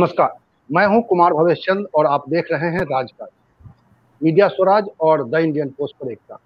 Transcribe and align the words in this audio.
नमस्कार। 0.00 0.32
मैं 0.70 0.86
हूँ 0.86 1.00
कुमार 1.02 1.32
भवेश 1.34 1.58
चंद 1.58 1.86
और 1.94 2.06
आप 2.06 2.28
देख 2.30 2.46
रहे 2.52 2.68
हैं 2.72 2.82
राजकाज। 2.82 3.28
मीडिया 4.20 4.46
स्वराज 4.48 4.86
और 5.00 5.24
द 5.30 5.34
इंडियन 5.36 5.68
पोस्ट 5.78 5.94
पर 5.96 6.10
एकता। 6.12 6.36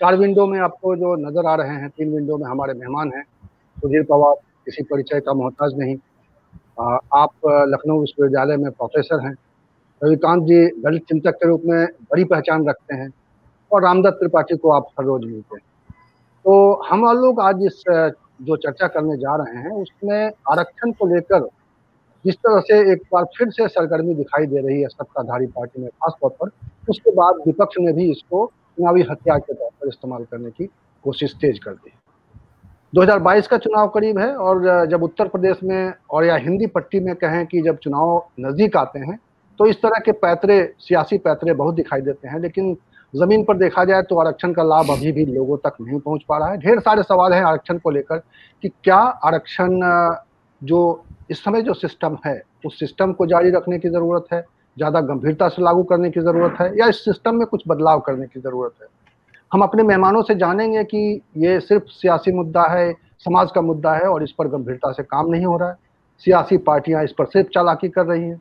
चार 0.00 0.16
विंडो 0.16 0.46
में 0.46 0.58
आपको 0.60 0.94
जो 0.96 1.14
नज़र 1.18 1.46
आ 1.46 1.54
रहे 1.54 1.76
हैं, 1.76 1.88
तीन 1.88 2.12
विंडो 2.14 2.36
में 2.36 2.46
हमारे 2.46 2.74
मेहमान 2.74 3.12
हैं। 3.14 3.22
सुधीर 3.76 4.02
पवार, 4.10 4.34
किसी 4.66 4.82
परिचय 4.82 5.20
का 5.20 5.32
मोहताज 5.32 5.78
नहीं। 5.78 5.96
आप 7.14 7.30
लखनऊ 7.72 8.00
विश्वविद्यालय 8.00 8.56
में 8.56 8.70
प्रोफेसर 8.72 9.26
हैं। 9.26 9.34
रविकांत 10.02 10.44
जी 10.44 10.66
दलित 10.82 11.08
चिंतक 11.08 11.34
के 11.34 11.48
रूप 11.48 11.62
में 11.64 11.86
बड़ी 12.10 12.24
पहचान 12.26 12.68
रखते 12.68 12.96
हैं 12.96 13.10
और 13.70 13.84
रामदत्त 13.84 14.18
त्रिपाठी 14.18 14.56
को 14.56 14.70
आप 14.70 14.88
हर 14.98 15.04
रोज 15.04 15.24
मिलते 15.24 15.56
हैं। 15.56 15.94
तो 16.44 16.82
हम 16.90 17.12
लोग 17.18 17.40
आज 17.40 17.64
इस 17.66 17.82
जो 17.88 18.56
चर्चा 18.56 18.86
करने 18.88 19.16
जा 19.16 19.36
रहे 19.36 19.56
हैं, 19.58 19.70
उसमें 19.72 20.30
आरक्षण 20.50 20.92
को 20.92 21.14
लेकर 21.14 21.48
जिस 22.24 22.34
तरह 22.36 22.60
से 22.60 22.80
एक 22.92 23.02
बार 23.12 23.24
फिर 23.36 23.50
से 23.50 23.68
सरगर्मी 23.68 24.14
दिखाई 24.14 24.46
दे 24.46 24.60
रही 24.60 24.80
है 24.80 24.88
सत्ताधारी 24.88 25.46
पार्टी 25.48 25.82
में, 25.82 25.88
खासतौर 25.90 26.30
पर, 26.32 26.50
उसके 26.88 27.10
बाद 27.12 27.42
विपक्ष 27.46 27.76
ने 27.80 27.92
भी 27.92 28.10
इसको 28.10 28.44
चुनावी 28.78 29.02
हथियार 29.02 29.38
के 29.38 29.54
तौर 29.54 29.70
पर 29.70 29.88
इस्तेमाल 29.88 30.24
करने 30.24 30.50
की 30.50 30.66
कोशिश 31.04 31.34
तेज 31.40 31.58
कर 31.58 31.72
दी। 31.72 31.92
2022 32.92 33.46
का 33.46 33.56
चुनाव 33.58 33.88
करीब 33.88 34.18
है 34.18 34.34
और 34.36 34.86
जब 34.90 35.02
उत्तर 35.02 35.28
प्रदेश 35.28 35.58
में 35.62 35.92
और 36.10 36.24
या 36.24 36.36
हिंदी 36.38 36.66
पट्टी 36.68 37.00
में 37.00 37.14
कहें 37.16 37.44
कि 37.46 37.60
जब 37.62 37.78
चुनाव 37.78 38.28
नज़दीक 38.40 38.76
आते 38.76 38.98
हैं 38.98 39.18
तो 39.60 39.66
इस 39.66 39.76
तरह 39.76 40.00
के 40.04 40.12
पैतरे, 40.14 40.74
सियासी 40.78 41.18
पैतरे 41.18 41.52
बहुत 41.54 41.74
दिखाई 41.74 42.00
देते 42.00 42.28
हैं, 42.28 42.38
लेकिन 42.40 42.76
ज़मीन 43.14 43.44
पर 43.44 43.56
देखा 43.56 43.84
जाए 43.84 44.02
तो 44.02 44.18
आरक्षण 44.18 44.52
का 44.52 44.62
लाभ 44.62 44.90
अभी 44.90 45.12
भी 45.12 45.24
लोगों 45.26 45.56
तक 45.58 45.76
नहीं 45.80 45.98
पहुँच 46.00 46.22
पा 46.28 46.38
रहा 46.38 46.50
है। 46.50 46.58
ढेर 46.58 46.80
सारे 46.80 47.02
सवाल 47.02 47.32
हैं 47.32 47.42
आरक्षण 47.42 47.78
को 47.78 47.90
लेकर 47.90 48.18
कि 48.62 48.68
क्या 48.68 48.96
आरक्षण 48.96 49.80
जो 50.62 50.80
इस 51.30 51.44
समय 51.44 51.62
जो 51.62 51.74
सिस्टम 51.74 52.16
है, 52.26 52.42
उस 52.66 52.78
सिस्टम 52.78 53.12
को 53.12 53.26
जारी 53.26 53.50
रखने 53.50 53.78
की 53.78 53.88
ज़रूरत 53.88 54.26
है, 54.32 54.40
ज़्यादा 54.76 55.00
गंभीरता 55.00 55.48
से 55.48 55.62
लागू 55.62 55.82
करने 55.82 56.10
की 56.10 56.20
ज़रूरत 56.20 56.56
है, 56.60 56.78
या 56.78 56.86
इस 56.86 57.04
सिस्टम 57.04 57.34
में 57.34 57.46
कुछ 57.46 57.62
बदलाव 57.68 58.00
करने 58.00 58.26
की 58.26 58.40
ज़रूरत 58.40 58.72
है। 58.82 58.88
हम 59.52 59.62
अपने 59.62 59.82
मेहमानों 59.82 60.22
से 60.22 60.34
जानेंगे 60.34 60.84
कि 60.84 61.20
ये 61.36 61.60
सिर्फ़ 61.60 61.84
सियासी 61.84 62.32
मुद्दा 62.32 62.62
है, 62.62 62.92
समाज 63.18 63.50
का 63.54 63.60
मुद्दा 63.60 63.94
है, 63.94 64.08
और 64.08 64.22
इस 64.22 64.32
पर 64.32 64.48
गंभीरता 64.48 64.92
से 64.92 65.02
काम 65.02 65.30
नहीं 65.30 65.46
हो 65.46 65.56
रहा 65.56 65.68
है। 65.68 65.76
सियासी 66.18 66.56
पार्टियाँ 66.58 67.04
इस 67.04 67.12
पर 67.12 67.24
सिर्फ़ 67.24 67.48
चालाकी 67.48 67.88
कर 67.88 68.06
रही 68.06 68.22
हैं। 68.22 68.40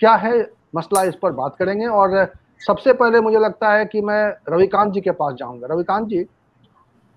क्या 0.00 0.14
है 0.14 0.50
मसला, 0.76 1.02
इस 1.02 1.14
पर 1.14 1.32
बात 1.32 1.56
करेंगे। 1.58 1.86
और 1.86 2.32
सबसे 2.66 2.92
पहले 2.92 3.20
मुझे 3.20 3.38
लगता 3.38 3.72
है 3.72 3.84
कि 3.84 4.00
मैं 4.00 4.24
रविकांत 4.48 4.92
जी 4.92 5.00
के 5.00 5.10
पास 5.10 5.34
जाऊँगा। 5.34 5.66
रविकांत 5.70 6.08
जी, 6.08 6.18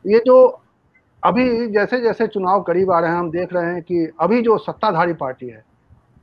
ये 0.06 0.22
जो 0.26 0.62
अभी 1.24 1.68
जैसे 1.68 2.00
जैसे 2.02 2.26
चुनाव 2.28 2.62
करीब 2.62 2.92
आ 2.92 3.00
रहे 3.00 3.12
हैं, 3.12 3.18
हम 3.18 3.30
देख 3.32 3.54
रहे 3.54 3.74
हैं 3.74 3.82
कि 3.82 4.08
अभी 4.20 4.42
जो 4.42 4.58
सत्ताधारी 4.58 5.14
पार्टी 5.14 5.48
है, 5.48 5.64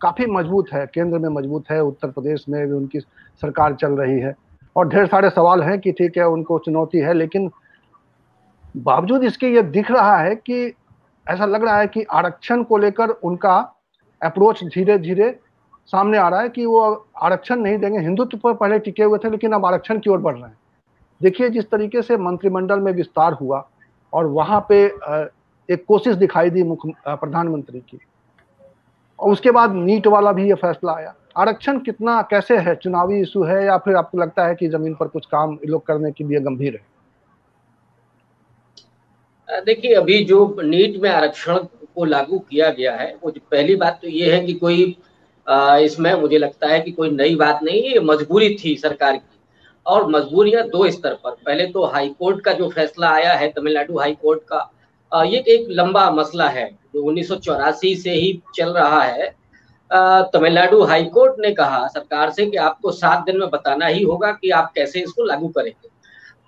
काफ़ी 0.01 0.27
मज़बूत 0.27 0.73
है, 0.73 0.87
केंद्र 0.87 1.19
में 1.19 1.29
मज़बूत 1.31 1.65
है, 1.71 1.83
उत्तर 1.83 2.11
प्रदेश 2.11 2.45
में 2.49 2.67
भी 2.67 2.73
उनकी 2.73 3.01
सरकार 3.43 3.75
चल 3.75 3.93
रही 3.93 4.19
है। 4.21 4.35
और 4.77 4.89
ढेर 4.89 5.07
सारे 5.07 5.31
सवाल 5.31 5.63
हैं 5.63 5.79
कि 5.81 5.93
ठीक 5.93 6.17
है, 6.19 6.27
उनको 6.27 6.59
चुनौती 6.59 6.99
है, 6.99 7.13
लेकिन 7.13 7.51
बावजूद 8.77 9.25
इसके 9.25 9.49
ये 9.49 9.63
दिख 9.63 9.91
रहा 9.91 10.17
है 10.17 10.35
कि 10.35 10.75
ऐसा 11.27 11.47
लग 11.47 11.65
रहा 11.65 11.79
है 11.79 11.87
कि 11.87 12.03
आरक्षण 12.05 12.63
को 12.63 12.79
लेकर 12.79 13.09
उनका 13.09 13.57
अप्रोच 14.23 14.65
धीरे 14.65 14.99
धीरे 14.99 15.31
सामने 15.87 16.19
आ 16.19 16.29
रहा 16.29 16.41
है 16.41 16.49
कि 16.49 16.67
वो 16.67 16.81
आरक्षण 17.23 17.57
नहीं 17.57 17.79
देंगे। 17.79 17.99
हिंदुत्व 17.99 18.39
पर 18.39 18.55
पहले 18.55 18.79
टिके 18.79 19.03
हुए 19.03 19.19
थे, 19.19 19.31
लेकिन 19.31 19.53
अब 19.53 19.67
आरक्षण 19.67 19.99
की 19.99 20.11
ओर 20.11 20.19
बढ़ 20.19 20.35
रहे 20.35 20.45
हैं। 20.45 20.59
देखिए, 21.21 21.49
जिस 21.51 21.71
तरीके 21.71 22.03
से 22.03 22.17
मंत्रिमंडल 22.17 22.81
में 22.81 22.93
विस्तार 22.93 23.33
हुआ 23.33 23.67
और 24.17 24.27
वहाँ 24.29 24.65
पे 24.69 24.85
एक 25.69 25.85
कोशिश 25.89 26.17
दिखाई 26.17 26.51
दी 26.51 26.63
मुख्य 26.63 26.93
प्रधानमंत्री 27.09 27.81
की। 27.81 27.99
और 29.19 29.33
उसके 29.33 29.51
बाद 29.51 29.75
नीट 29.75 30.07
वाला 30.07 30.33
भी 30.33 30.49
ये 30.49 30.55
फैसला 30.57 30.93
आया। 30.93 31.15
आरक्षण 31.37 31.79
कितना, 31.79 32.21
कैसे 32.23 32.57
है? 32.59 32.75
चुनावी 32.75 33.21
इशू 33.21 33.43
है 33.45 33.65
या 33.65 33.77
फिर 33.79 33.97
आपको 33.97 34.19
लगता 34.19 34.47
है 34.47 34.55
कि 34.55 34.69
ज़मीन 34.69 34.95
पर 34.95 35.09
कुछ 35.09 35.27
काम 35.27 35.59
लोग 35.67 35.87
करने 35.87 36.11
के 36.13 36.25
लिए 36.25 36.41
गंभीर 36.41 36.75
है? 36.75 36.85
देखिए, 39.49 39.95
अभी 39.95 40.25
जो 40.25 40.57
नीट 40.61 41.01
में 41.03 41.11
आरक्षण 41.11 41.57
को 41.95 42.05
लागू 42.05 42.39
किया 42.41 42.71
गया 42.71 42.95
है, 42.97 43.15
वो 43.25 43.33
पहली 43.51 43.77
बात 43.77 43.99
तो 44.03 44.09
ये 44.09 44.33
है 44.35 44.41
कि 44.47 44.53
कोई 44.55 44.97
इसमें 45.85 46.13
मुझे 46.15 46.39
लगता 46.39 46.69
है 46.69 46.81
कि 46.81 46.91
कोई 46.93 47.11
नई 47.11 47.35
बात 47.37 47.63
नहीं 47.63 47.83
है 47.83 47.99
मजबूरी 48.05 48.57
थी 48.65 48.75
सरकार 48.77 49.17
की। 49.17 49.36
और 49.87 50.07
मजबूरियाँ 50.09 50.63
दो 50.69 50.91
स्तर 50.91 51.15
पर। 51.15 51.31
पहले 51.47 51.67
तो 51.67 51.85
हाई 51.85 52.09
कोर्ट 52.19 52.41
का 52.45 52.53
जो 52.53 52.69
फैसला 52.71 53.11
आया 53.11 53.33
है, 53.33 53.49
तमिलनाडु 53.49 53.99
हाई 53.99 54.15
कोर्ट 54.15 54.43
का 54.45 55.23
ये 55.25 55.39
एक 55.49 55.67
लंबा 55.71 56.11
मसला 56.11 56.49
है, 56.49 56.71
जो 56.95 57.03
उन्नीस 57.03 57.29
से 58.03 58.11
ही 58.11 58.41
चल 58.55 58.73
रहा 58.73 59.03
है। 59.03 59.35
तमिलनाडु 60.33 60.83
हाई 60.83 61.05
कोर्ट 61.07 61.35
ने 61.41 61.51
कहा, 61.55 61.87
सरकार 61.89 62.31
से 62.31 62.47
कि 62.47 62.57
आपको 62.59 62.91
सात 62.93 63.25
दिन 63.27 63.39
में 63.39 63.49
बताना 63.51 63.87
ही 63.87 64.03
होगा 64.03 64.31
कि 64.33 64.51
आप 64.51 64.73
कैसे 64.75 65.01
इसको 65.01 65.25
लागू 65.25 65.49
करेंगे। 65.49 65.89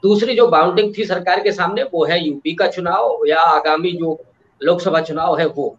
दूसरी 0.03 0.35
जो 0.35 0.47
बाउंडिंग 0.49 0.93
थी 0.99 1.05
सरकार 1.05 1.41
के 1.43 1.53
सामने, 1.53 1.83
वो 1.85 2.05
है 2.05 2.23
यूपी 2.25 2.55
का 2.55 2.67
चुनाव 2.69 3.25
या 3.29 3.41
आगामी 3.41 3.93
जो 3.93 4.19
लोकसभा 4.61 5.01
चुनाव 5.01 5.39
है 5.39 5.47
वो। 5.47 5.77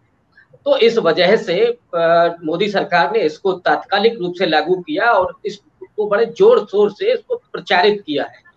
तो 0.66 0.76
इस 0.78 0.98
वजह 0.98 1.36
से 1.36 1.54
मोदी 1.94 2.68
सरकार 2.68 3.12
ने 3.12 3.20
इसको 3.20 3.52
तात्कालिक 3.60 4.18
रूप 4.18 4.34
से 4.38 4.46
लागू 4.46 4.74
किया 4.76 5.10
और 5.12 5.34
इस 5.44 5.60
को 6.00 6.06
बड़े 6.08 6.26
ज़ोर 6.28 6.64
शोर 6.66 6.90
से 6.92 7.12
इसको 7.12 7.36
प्रचारित 7.52 8.02
किया 8.06 8.24
है। 8.24 8.48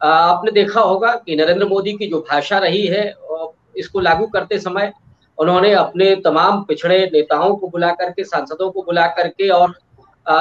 आपने 0.00 0.50
देखा 0.52 0.80
होगा 0.82 1.14
कि 1.16 1.36
नरेंद्र 1.36 1.66
मोदी 1.66 1.92
की 1.94 2.06
जो 2.06 2.18
भाषा 2.30 2.58
रही 2.60 2.86
है 2.86 3.04
इसको 3.78 4.00
लागू 4.00 4.26
करते 4.28 4.58
समय 4.60 4.92
उन्होंने 5.38 5.72
अपने 5.74 6.14
तमाम 6.24 6.62
पिछड़े 6.64 6.98
नेताओं 7.12 7.54
को 7.56 7.68
बुला 7.68 7.90
करके, 7.92 8.24
सांसदों 8.24 8.70
को 8.70 8.82
बुला 8.82 9.06
करके 9.08 9.48
और 9.50 9.74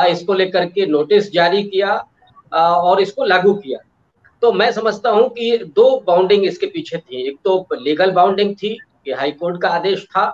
इसको 0.09 0.33
लेकर 0.33 0.65
के 0.67 0.85
नोटिस 0.87 1.31
जारी 1.31 1.63
किया 1.65 1.95
और 2.51 3.01
इसको 3.01 3.25
लागू 3.25 3.53
किया। 3.55 3.79
तो 4.41 4.51
मैं 4.53 4.71
समझता 4.71 5.09
हूँ 5.09 5.27
कि 5.29 5.57
दो 5.75 5.89
बाउंडिंग 6.07 6.45
इसके 6.45 6.67
पीछे 6.67 6.97
थी। 6.97 7.27
एक 7.27 7.37
तो 7.43 7.67
लीगल 7.75 8.11
बाउंडिंग 8.11 8.55
थी 8.55 8.77
कि 9.05 9.11
हाई 9.13 9.31
कोर्ट 9.33 9.61
का 9.61 9.69
आदेश 9.71 10.05
था 10.07 10.25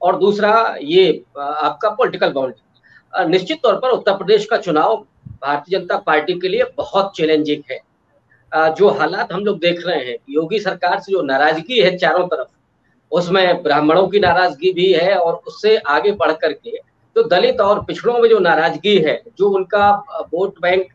और 0.00 0.18
दूसरा 0.18 0.52
ये 0.82 1.08
आपका 1.38 1.90
पॉलिटिकल 1.90 2.32
बाउंडिंग 2.32 3.30
निश्चित 3.30 3.58
तौर 3.62 3.74
पर 3.74 3.90
उत्तर 3.90 4.16
प्रदेश 4.16 4.46
का 4.46 4.56
चुनाव 4.58 5.04
भारतीय 5.42 5.78
जनता 5.78 5.96
पार्टी 5.98 6.38
के 6.40 6.48
लिए 6.48 6.64
बहुत 6.76 7.12
चैलेंजिंग 7.16 7.62
है। 7.70 7.80
जो 8.52 8.88
हालात 8.90 9.32
हम 9.32 9.44
लोग 9.44 9.58
देख 9.60 9.86
रहे 9.86 10.04
हैं, 10.04 10.16
योगी 10.30 10.58
सरकार 10.60 10.98
से 11.00 11.12
जो 11.12 11.22
नाराज़गी 11.22 11.80
है 11.80 11.96
चारों 11.98 12.26
तरफ़, 12.26 12.48
उसमें 13.12 13.62
ब्राह्मणों 13.62 14.06
की 14.08 14.20
नाराज़गी 14.20 14.72
भी 14.72 14.92
है 14.92 15.14
और 15.14 15.40
उससे 15.46 15.76
आगे 15.78 16.12
बढ़ 16.12 16.32
करके 16.32 16.76
जो 17.16 17.22
दलित 17.22 17.60
और 17.60 17.82
पिछड़ों 17.84 18.18
में 18.18 18.28
जो 18.28 18.38
नाराज़गी 18.38 18.96
है, 18.98 19.20
जो 19.38 19.48
उनका 19.50 19.90
वोट 20.32 20.58
बैंक 20.62 20.86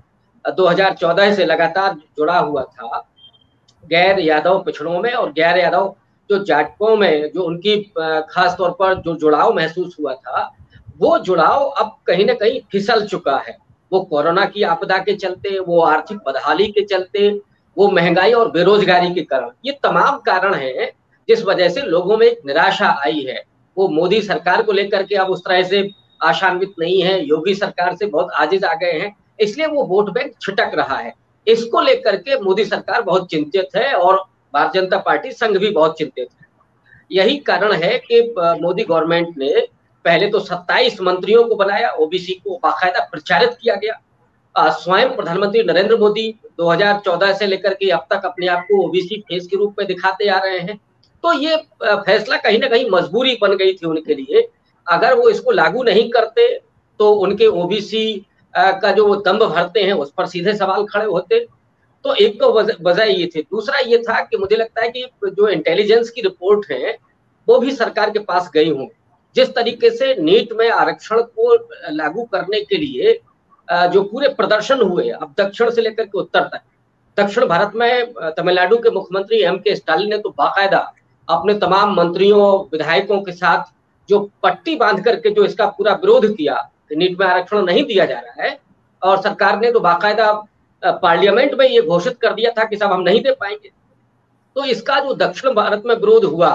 2014 0.46 1.34
से 1.36 1.46
लगातार 1.46 1.94
जुड़ा 2.18 2.38
हुआ 2.40 2.64
था, 2.64 3.06
गैर 3.84 4.20
यादव 4.20 4.62
पिछड़ों 4.64 5.00
में 5.00 5.14
और 5.14 5.32
गैर 5.34 5.58
यादव 5.58 5.96
जो 6.30 6.44
जाटकों 6.46 6.96
में, 6.98 7.32
जो 7.32 7.44
उनकी 7.44 7.78
खास 8.30 8.56
तौर 8.58 8.72
पर 8.72 8.94
जो 8.96 9.16
जुड़ाव 9.16 9.54
महसूस 9.56 9.96
हुआ 10.00 10.14
था, 10.16 10.52
वो 10.98 11.18
जुड़ाव 11.20 11.66
अब 11.66 11.96
कहीं 12.08 12.26
ना 12.26 12.34
कहीं 12.34 12.60
फिसल 12.72 13.06
चुका 13.08 13.38
है। 13.40 13.58
वो 13.92 14.00
कोरोना 14.02 14.46
की 14.46 14.64
आपदा 14.64 14.98
के 14.98 15.14
चलते, 15.16 15.58
वो 15.60 15.82
आर्थिक 15.82 16.18
बदहाली 16.28 16.68
के 16.68 16.82
चलते, 16.86 17.30
वो 17.78 17.88
महँगाई 17.92 18.34
और 18.34 18.52
बेरोजगारी 18.52 19.14
के 19.14 19.22
कारण, 19.24 19.50
ये 19.66 19.72
तमाम 19.84 20.18
कारण 20.26 20.54
हैं 20.54 20.92
जिस 21.30 21.44
वजह 21.46 21.70
से 21.70 21.82
लोगों 21.82 22.18
में 22.18 22.26
एक 22.28 22.42
निराशा 22.46 22.90
आई 23.06 23.22
है। 23.22 23.44
वो 23.78 23.88
मोदी 23.90 24.22
सरकार 24.22 24.62
को 24.64 24.72
लेकर 24.72 25.04
के 25.04 25.16
अब 25.16 25.30
उस 25.30 25.42
तरह 25.42 25.64
से 25.64 25.90
आशान्वित 26.22 26.74
नहीं 26.80 27.02
है, 27.02 27.24
योगी 27.26 27.54
सरकार 27.56 27.96
से 27.96 28.06
बहुत 28.08 28.32
आजिज 28.32 28.64
आ 28.64 28.74
गए 28.74 28.92
हैं, 28.92 29.16
इसलिए 29.40 29.68
वो 29.68 29.84
वोट 29.86 30.10
बैंक 30.10 30.34
छिटक 30.42 30.72
रहा 30.76 30.98
है। 30.98 31.14
इसको 31.48 31.82
लेकर 31.82 32.16
के 32.18 32.40
मोदी 32.42 32.66
सरकार 32.66 33.02
बहुत 33.02 33.30
चिंतित 33.32 33.76
है 33.76 33.94
और 33.94 34.16
भारतीय 34.54 34.82
जनता 34.82 34.98
पार्टी 34.98 35.32
संघ 35.32 35.58
भी 35.58 35.70
बहुत 35.70 35.98
चिंतित 35.98 36.28
है। 36.32 36.48
यही 37.12 37.38
कारण 37.40 37.74
है 37.74 37.98
कि 38.02 38.22
मोदी 38.62 38.84
गवर्नमेंट 38.84 39.38
ने 39.38 39.54
पहले 40.06 40.28
तो 40.30 40.40
27 40.42 41.00
मंत्रियों 41.02 41.44
को 41.44 41.56
बनाया 41.56 41.90
ओबीसी 41.94 42.34
को 42.36 42.60
बाकायदा 42.64 43.08
प्रचारित 43.12 43.58
किया 43.62 43.76
गया। 43.76 44.00
स्वयं 44.56 45.16
प्रधानमंत्री 45.16 45.64
नरेंद्र 45.64 45.98
मोदी 45.98 46.34
2014 46.58 47.34
से 47.34 47.48
लेकर 47.48 47.74
के 47.74 47.90
अब 47.92 48.06
तक 48.12 48.26
अपने 48.26 48.48
आप 48.48 48.62
को 48.62 48.82
ओबीसी 48.86 49.20
फेस 49.22 49.48
के 49.48 49.58
रूप 49.58 49.76
में 49.80 49.88
दिखाते 49.88 50.28
आ 50.28 50.40
रहे 50.40 50.60
हैं। 50.60 50.80
तो 51.24 51.34
ये 51.34 51.56
फैसला 51.84 52.38
कहीं 52.38 52.60
ना 52.60 52.68
कहीं 52.68 52.90
मजबूरी 52.92 53.38
बन 53.42 53.56
गई 53.58 53.74
थी 53.74 53.88
उनके 53.88 54.16
लिए। 54.16 54.48
अगर 54.88 55.14
वो 55.16 55.30
इसको 55.30 55.52
लागू 55.52 55.84
नहीं 55.84 56.10
करते 56.10 56.48
तो 57.00 57.12
उनके 57.16 57.48
ओबीसी 57.48 58.26
का 58.54 58.92
जो 58.92 59.06
वो 59.08 59.16
दम्भ 59.18 59.44
भरते 59.46 59.84
हैं, 59.84 59.94
उस 59.94 60.12
पर 60.18 60.26
सीधे 60.28 60.54
सवाल 60.56 60.86
खड़े 60.86 61.06
होते। 61.06 61.46
तो 62.06 62.14
एक 62.16 62.40
तो 62.40 62.52
वजह 62.82 63.04
ये 63.04 63.26
थी। 63.28 63.42
दूसरा 63.42 63.80
ये 63.82 63.98
था 64.00 64.20
कि 64.22 64.38
मुझे 64.38 64.56
लगता 64.56 64.82
है 64.82 64.90
कि 64.90 65.06
जो 65.26 65.48
इंटेलिजेंस 65.50 66.10
की 66.10 66.22
रिपोर्ट 66.22 66.66
है, 66.72 66.98
वो 67.48 67.58
भी 67.60 67.72
सरकार 67.74 68.10
के 68.10 68.20
पास 68.22 68.50
गई 68.54 68.70
होंगी। 68.70 68.96
जिस 69.36 69.54
तरीके 69.56 69.90
से 69.90 70.14
नीट 70.22 70.54
में 70.54 70.70
आरक्षण 70.72 71.22
को 71.22 71.56
लागू 71.92 72.24
करने 72.26 72.62
के 72.62 72.78
लिए 72.78 73.20
जो 73.68 74.04
पूरे 74.04 74.28
प्रदर्शन 74.30 74.82
हुए, 74.82 75.10
अब 75.10 75.34
दक्षिण 75.38 75.70
से 75.72 75.82
लेकर 75.82 76.04
के 76.04 76.18
उत्तर 76.20 76.44
तक। 76.44 76.62
दक्षिण 77.18 77.46
भारत 77.48 77.72
में 77.76 78.14
तमिलनाडु 78.38 78.78
के 78.78 78.90
मुख्यमंत्री 78.90 79.42
एम 79.44 79.58
के 79.58 79.76
स्टालिन 79.76 80.10
ने 80.10 80.18
तो 80.18 80.30
बाकायदा 80.30 80.80
अपने 81.28 81.54
तमाम 81.56 81.94
मंत्रियों, 81.96 82.60
विधायकों 82.72 83.22
के 83.22 83.32
साथ 83.34 83.64
जो 84.10 84.20
पट्टी 84.44 84.76
बाँध 84.76 85.04
करके 85.06 85.30
जो 85.30 85.44
इसका 85.46 85.66
पूरा 85.68 85.94
विरोध 85.96 86.26
किया 86.36 86.56
कि 86.90 86.96
नीट 86.96 87.20
में 87.20 87.26
आरक्षण 87.28 87.66
नहीं 87.66 87.84
दिया 87.86 88.06
जा 88.06 88.20
रहा 88.20 88.44
है, 88.44 88.60
और 89.02 89.22
सरकार 89.22 89.60
ने 89.60 89.72
तो 89.72 89.80
बाकायदा 89.80 90.32
पार्लियामेंट 90.84 91.54
में 91.54 91.68
ये 91.68 91.82
घोषित 91.82 92.18
कर 92.22 92.34
दिया 92.34 92.52
था 92.52 92.64
कि 92.64 92.78
सब 92.78 92.92
हम 92.92 93.02
नहीं 93.02 93.22
दे 93.24 93.32
पाएँगे। 93.32 93.72
तो 94.56 94.64
इसका 94.66 95.00
जो 95.00 95.14
दक्षिण 95.16 95.54
भारत 95.54 95.84
में 95.86 95.96
विरोध 95.96 96.26
हुआ 96.26 96.50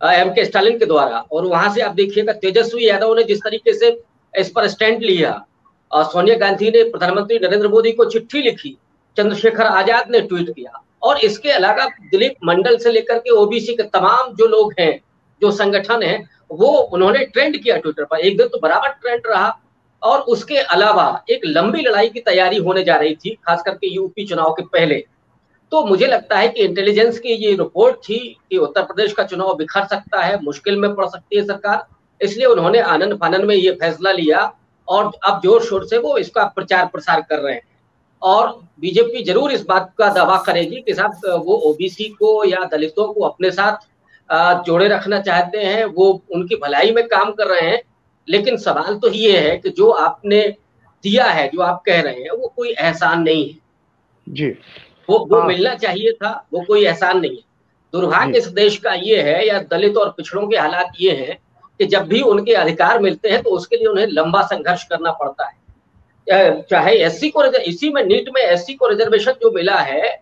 एम 0.00 0.30
के 0.30 0.44
स्टालिन 0.44 0.78
के 0.78 0.86
द्वारा। 0.86 1.18
और 1.32 1.46
वहाँ 1.46 1.72
से 1.74 1.80
आप 1.80 1.94
देखिएगा 1.94 2.32
तेजस्वी 2.34 2.88
यादव 2.88 3.14
ने 3.14 3.22
जिस 3.24 3.38
तरीके 3.40 3.72
से 3.74 3.98
इस 4.34 4.50
पर 4.50 4.68
स्टैंड 4.68 5.02
लिया 5.02 5.44
सोनिया 5.90 6.36
गांधी 6.36 6.70
ने, 6.70 6.82
प्रधानमंत्री 6.84 7.38
नरेंद्र 7.38 7.68
मोदी 7.68 7.92
को 7.92 8.04
चिट्ठी 8.04 8.42
लिखी, 8.42 8.76
चंद्रशेखर 9.16 9.64
आज़ाद 9.64 10.10
ने 10.10 10.20
ट्वीट 10.20 10.50
किया। 10.50 10.82
और 11.02 11.18
इसके 11.20 11.50
अलावा 11.50 11.86
दिलीप 12.10 12.34
मंडल 12.44 12.76
से 12.78 12.92
लेकर 12.92 13.18
के 13.18 13.30
ओबीसी 13.32 13.74
के 13.74 13.82
तमाम 13.90 14.34
जो 14.34 14.46
लोग 14.46 14.72
हैं, 14.78 15.00
जो 15.42 15.50
संगठन 15.52 16.02
है, 16.02 16.22
वो 16.50 16.68
उन्होंने 16.68 17.24
ट्रेंड 17.26 17.62
किया 17.62 17.76
ट्विटर 17.76 18.04
पर। 18.04 18.18
एक 18.18 18.36
दिन 18.38 18.48
तो 18.48 18.58
बराबर 18.60 18.88
ट्रेंड 18.90 19.22
रहा। 19.26 19.58
और 20.02 20.20
उसके 20.28 20.56
अलावा 20.56 21.24
एक 21.30 21.40
लंबी 21.46 21.82
लड़ाई 21.82 22.08
की 22.08 22.20
तैयारी 22.20 22.56
होने 22.58 22.82
जा 22.84 22.96
रही 22.96 23.14
थी 23.14 23.30
खास 23.46 23.62
करके 23.62 23.94
यूपी 23.94 24.26
चुनाव 24.26 24.52
के 24.52 24.62
पहले। 24.64 25.04
तो 25.72 25.84
मुझे 25.86 26.06
लगता 26.06 26.38
है 26.38 26.48
कि 26.48 26.64
इंटेलिजेंस 26.64 27.18
की 27.18 27.34
ये 27.36 27.50
रिपोर्ट 27.52 27.96
थी 27.98 28.18
कि 28.50 28.56
उत्तर 28.58 28.82
प्रदेश 28.82 29.12
का 29.12 29.24
चुनाव 29.24 29.54
बिखर 29.56 29.84
सकता 29.84 30.22
है, 30.22 30.40
मुश्किल 30.42 30.76
में 30.76 30.94
पड़ 30.94 31.06
सकती 31.06 31.36
है 31.36 31.44
सरकार। 31.46 31.86
इसलिए 32.20 32.46
उन्होंने 32.46 32.80
आनंद 32.80 33.16
फानंद 33.20 33.44
में 33.44 33.54
ये 33.54 33.70
फैसला 33.72 34.12
लिया 34.12 34.40
और 34.88 35.10
अब 35.26 35.40
ज़ोर 35.44 35.62
शोर 35.64 35.86
से 35.86 35.98
वो 35.98 36.16
इसका 36.18 36.44
प्रचार 36.46 36.86
प्रसार 36.86 37.20
कर 37.20 37.38
रहे 37.38 37.54
हैं। 37.54 37.62
और 38.22 38.48
बीजेपी 38.80 39.22
ज़रूर 39.24 39.52
इस 39.52 39.64
बात 39.64 39.92
का 39.98 40.08
दावा 40.12 40.36
करेगी 40.46 40.76
कि 40.76 40.94
साहब, 40.94 41.44
वो 41.46 41.56
ओबीसी 41.70 42.08
को 42.10 42.44
या 42.44 42.64
दलितों 42.64 43.12
को 43.12 43.24
अपने 43.24 43.50
साथ 43.50 44.62
जोड़े 44.66 44.88
रखना 44.88 45.20
चाहते 45.20 45.58
हैं, 45.58 45.84
वो 45.84 46.22
उनकी 46.34 46.56
भलाई 46.56 46.90
में 46.90 47.06
काम 47.08 47.32
कर 47.32 47.46
रहे 47.46 47.68
हैं। 47.70 47.82
लेकिन 48.28 48.56
सवाल 48.56 48.96
तो 48.96 49.10
ये 49.10 49.38
है 49.38 49.56
कि 49.58 49.70
जो 49.70 49.90
आपने 49.90 50.40
दिया 51.04 51.24
है, 51.24 51.48
जो 51.48 51.60
आप 51.60 51.82
कह 51.86 52.00
रहे 52.00 52.14
हैं, 52.14 52.30
वो 52.30 52.52
कोई 52.56 52.68
एहसान 52.70 53.22
नहीं 53.22 53.48
है। 53.48 53.58
जी। 54.26 54.54
वो 55.08 55.18
वो 55.20 55.38
हाँ। 55.38 55.46
मिलना 55.46 55.74
चाहिए 55.76 56.12
था 56.12 56.30
वो 56.52 56.64
कोई 56.66 56.84
एहसान 56.84 57.20
नहीं 57.20 57.30
है। 57.30 57.42
दुर्भाग्य 57.94 58.38
इस 58.38 58.46
देश 58.52 58.76
का 58.76 58.92
ये 58.94 59.20
है 59.22 59.46
या 59.46 59.58
दलित 59.70 59.96
और 59.96 60.10
पिछड़ों 60.16 60.46
के 60.48 60.56
हालात 60.56 60.92
ये 61.00 61.12
हैं 61.16 61.38
कि 61.80 61.86
जब 61.86 62.06
भी 62.08 62.20
उनके 62.22 62.54
अधिकार 62.54 62.98
मिलते 63.00 63.28
हैं 63.28 63.42
तो 63.42 63.50
उसके 63.50 63.76
लिए 63.76 63.86
उन्हें 63.86 64.06
लंबा 64.08 64.42
संघर्ष 64.44 64.84
करना 64.88 65.12
पड़ता 65.12 65.46
है। 65.46 66.62
चाहे 66.62 66.94
एससी 66.96 67.28
को 67.30 67.44
इसी 67.44 67.90
में 67.92 68.02
नीट 68.04 68.28
में 68.34 68.40
एससी 68.42 68.74
को 68.74 68.88
रिजर्वेशन 68.88 69.32
जो 69.42 69.50
मिला 69.50 69.78
है 69.78 70.18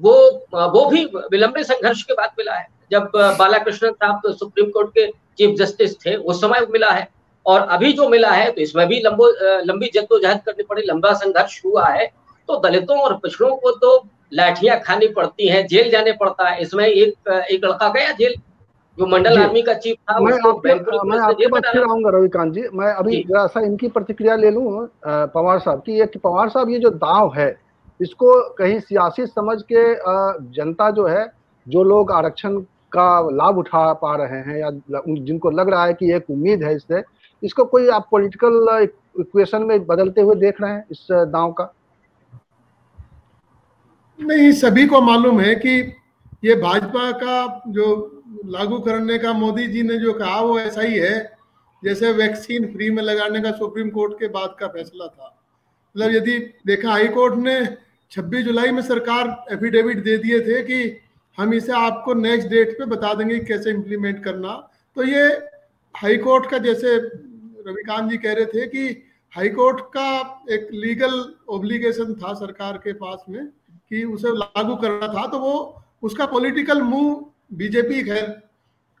वो 0.00 0.14
वो 0.52 0.84
भी 0.86 1.04
विलंबे 1.32 1.62
संघर्ष 1.64 2.02
के 2.02 2.14
बाद 2.14 2.30
मिला 2.38 2.54
है। 2.54 2.66
जब 2.90 3.10
बालाकृष्णन 3.38 3.92
साहब 3.92 4.20
तो 4.22 4.32
सुप्रीम 4.34 4.70
कोर्ट 4.70 4.90
के 4.90 5.06
चीफ 5.38 5.56
जस्टिस 5.58 5.94
थे 6.00 6.14
उस 6.16 6.40
समय 6.40 6.66
मिला 6.70 6.90
है। 6.90 7.08
और 7.46 7.60
अभी 7.68 7.92
जो 7.92 8.08
मिला 8.08 8.30
है 8.30 8.50
तो 8.52 8.60
इसमें 8.60 8.86
भी 8.88 9.00
लंबो 9.00 9.26
लंबी 9.64 9.90
जद्दोजहद 9.94 10.40
करनी 10.46 10.62
पड़ी 10.64 10.82
लंबा 10.82 11.12
संघर्ष 11.14 11.60
हुआ 11.64 11.86
है। 11.86 12.06
तो 12.48 12.58
दलितों 12.60 12.98
और 12.98 13.16
पिछड़ों 13.16 13.56
को 13.56 13.70
तो 13.72 13.96
लाठियाँ 14.32 14.78
खानी 14.80 15.08
पड़ती 15.08 15.48
हैं 15.48 15.66
जेल 15.66 15.90
जाने 15.90 16.12
पड़ता 16.20 16.48
है। 16.48 16.60
इसमें 16.62 16.84
एक 16.86 17.28
एक 17.28 17.64
लड़का 17.64 17.88
गया 17.90 18.12
जेल 18.14 18.34
जो 18.98 19.06
मंडल 19.06 19.38
आर्मी 19.38 19.62
का 19.62 19.72
चीफ 19.74 19.96
था 20.10 20.18
मैं 20.20 20.32
आपके 20.48 20.74
मैं 21.04 21.18
आपके 21.18 21.46
पास 21.46 21.62
फिर 21.72 21.82
आऊँगा 21.82 22.10
रविकांत 22.10 22.52
जी। 22.54 22.62
मैं 22.72 22.92
अभी 22.94 23.22
जरा 23.22 23.46
सा 23.46 23.60
इनकी 23.62 23.88
प्रतिक्रिया 23.88 24.36
ले 24.36 24.50
लूँ 24.50 24.88
पवार 25.06 25.58
साहब 25.58 25.82
की। 25.86 25.98
ये 25.98 26.06
पवार 26.16 26.48
साहब 26.48 26.70
ये 26.70 26.78
जो 26.78 26.90
दाव 26.92 27.32
है 27.34 27.48
इसको 28.00 28.32
कहीं 28.54 28.78
सियासी 28.80 29.26
समझ 29.26 29.60
के 29.72 29.84
जनता 30.54 30.90
जो 30.90 31.06
है 31.06 31.26
जो 31.66 31.82
लोग 31.84 32.12
आरक्षण 32.12 32.58
का 32.92 33.08
लाभ 33.32 33.58
उठा 33.58 33.92
पा 34.02 34.14
रहे 34.16 34.40
हैं 34.42 34.58
या 34.58 34.70
जिनको 34.70 35.50
लग 35.50 35.70
रहा 35.70 35.84
है 35.86 35.94
कि 35.94 36.12
एक 36.14 36.30
उम्मीद 36.30 36.62
है 36.64 36.74
इससे 36.76 37.02
इसको 37.42 37.64
कोई 37.66 37.88
आप 37.90 38.08
पॉलिटिकल 38.10 38.88
इक्वेशन 39.20 39.62
में 39.62 39.86
बदलते 39.86 40.20
हुए 40.20 40.34
देख 40.36 40.60
रहे 40.60 40.72
हैं 40.72 40.84
इस 40.90 41.06
दाव 41.10 41.52
का? 41.52 41.72
नहीं 44.18 44.50
सभी 44.52 44.86
को 44.86 45.00
मालूम 45.00 45.40
है 45.40 45.54
कि 45.54 45.70
ये 46.44 46.54
भाजपा 46.54 47.10
का 47.12 47.62
जो 47.68 47.86
लागू 48.44 48.78
करने 48.78 49.18
का 49.18 49.32
मोदी 49.32 49.66
जी 49.66 49.82
ने 49.82 49.98
जो 49.98 50.12
कहा, 50.12 50.40
वो 50.40 50.58
ऐसा 50.60 50.80
ही 50.80 50.98
है 50.98 51.36
जैसे 51.84 52.12
वैक्सीन 52.12 52.66
फ्री 52.72 52.90
में 52.90 53.02
लगाने 53.02 53.40
का 53.40 53.50
सुप्रीम 53.50 53.90
कोर्ट 53.90 54.18
के 54.20 54.28
बाद 54.28 54.56
का 54.60 54.66
फैसला 54.66 55.06
था। 55.06 55.36
मतलब 55.96 56.14
यदि 56.14 56.38
देखा 56.66 56.90
हाई 56.90 57.08
कोर्ट 57.08 57.34
ने 57.34 57.60
26 58.12 58.42
जुलाई 58.42 58.70
में 58.70 58.82
सरकार 58.82 59.52
एफिडेविट 59.52 60.02
दे 60.04 60.16
दिए 60.18 60.40
थे 60.40 60.62
कि 60.62 60.96
हम 61.38 61.54
इसे 61.54 61.72
आपको 61.72 62.14
नेक्स्ट 62.14 62.48
डेट 62.48 62.78
पे 62.78 62.84
बता 62.84 63.12
देंगे 63.14 63.38
कैसे 63.38 63.70
इम्प्लीमेंट 63.70 64.24
करना 64.24 64.54
तो 64.96 65.04
ये 65.04 65.26
हाई 65.94 66.16
कोर्ट 66.16 66.50
का 66.50 66.58
जैसे 66.58 66.96
रविकांत 66.96 68.10
जी 68.10 68.16
कह 68.16 68.32
रहे 68.32 68.46
थे 68.46 68.66
कि 68.66 68.88
हाई 69.32 69.48
कोर्ट 69.48 69.80
का 69.96 70.08
एक 70.50 70.68
लीगल 70.72 71.34
ओब्लिगेशन 71.48 72.14
था 72.14 72.34
सरकार 72.34 72.76
के 72.76 72.92
पास 72.92 73.24
में 73.28 73.48
कि 73.90 74.04
उसे 74.04 74.28
लागू 74.28 74.76
करना 74.76 75.08
था 75.08 75.26
तो 75.26 75.38
वो 75.38 75.82
उसका 76.02 76.26
पॉलिटिकल 76.26 76.82
मूव 76.82 77.30
बीजेपी 77.54 78.02
खैर 78.02 78.26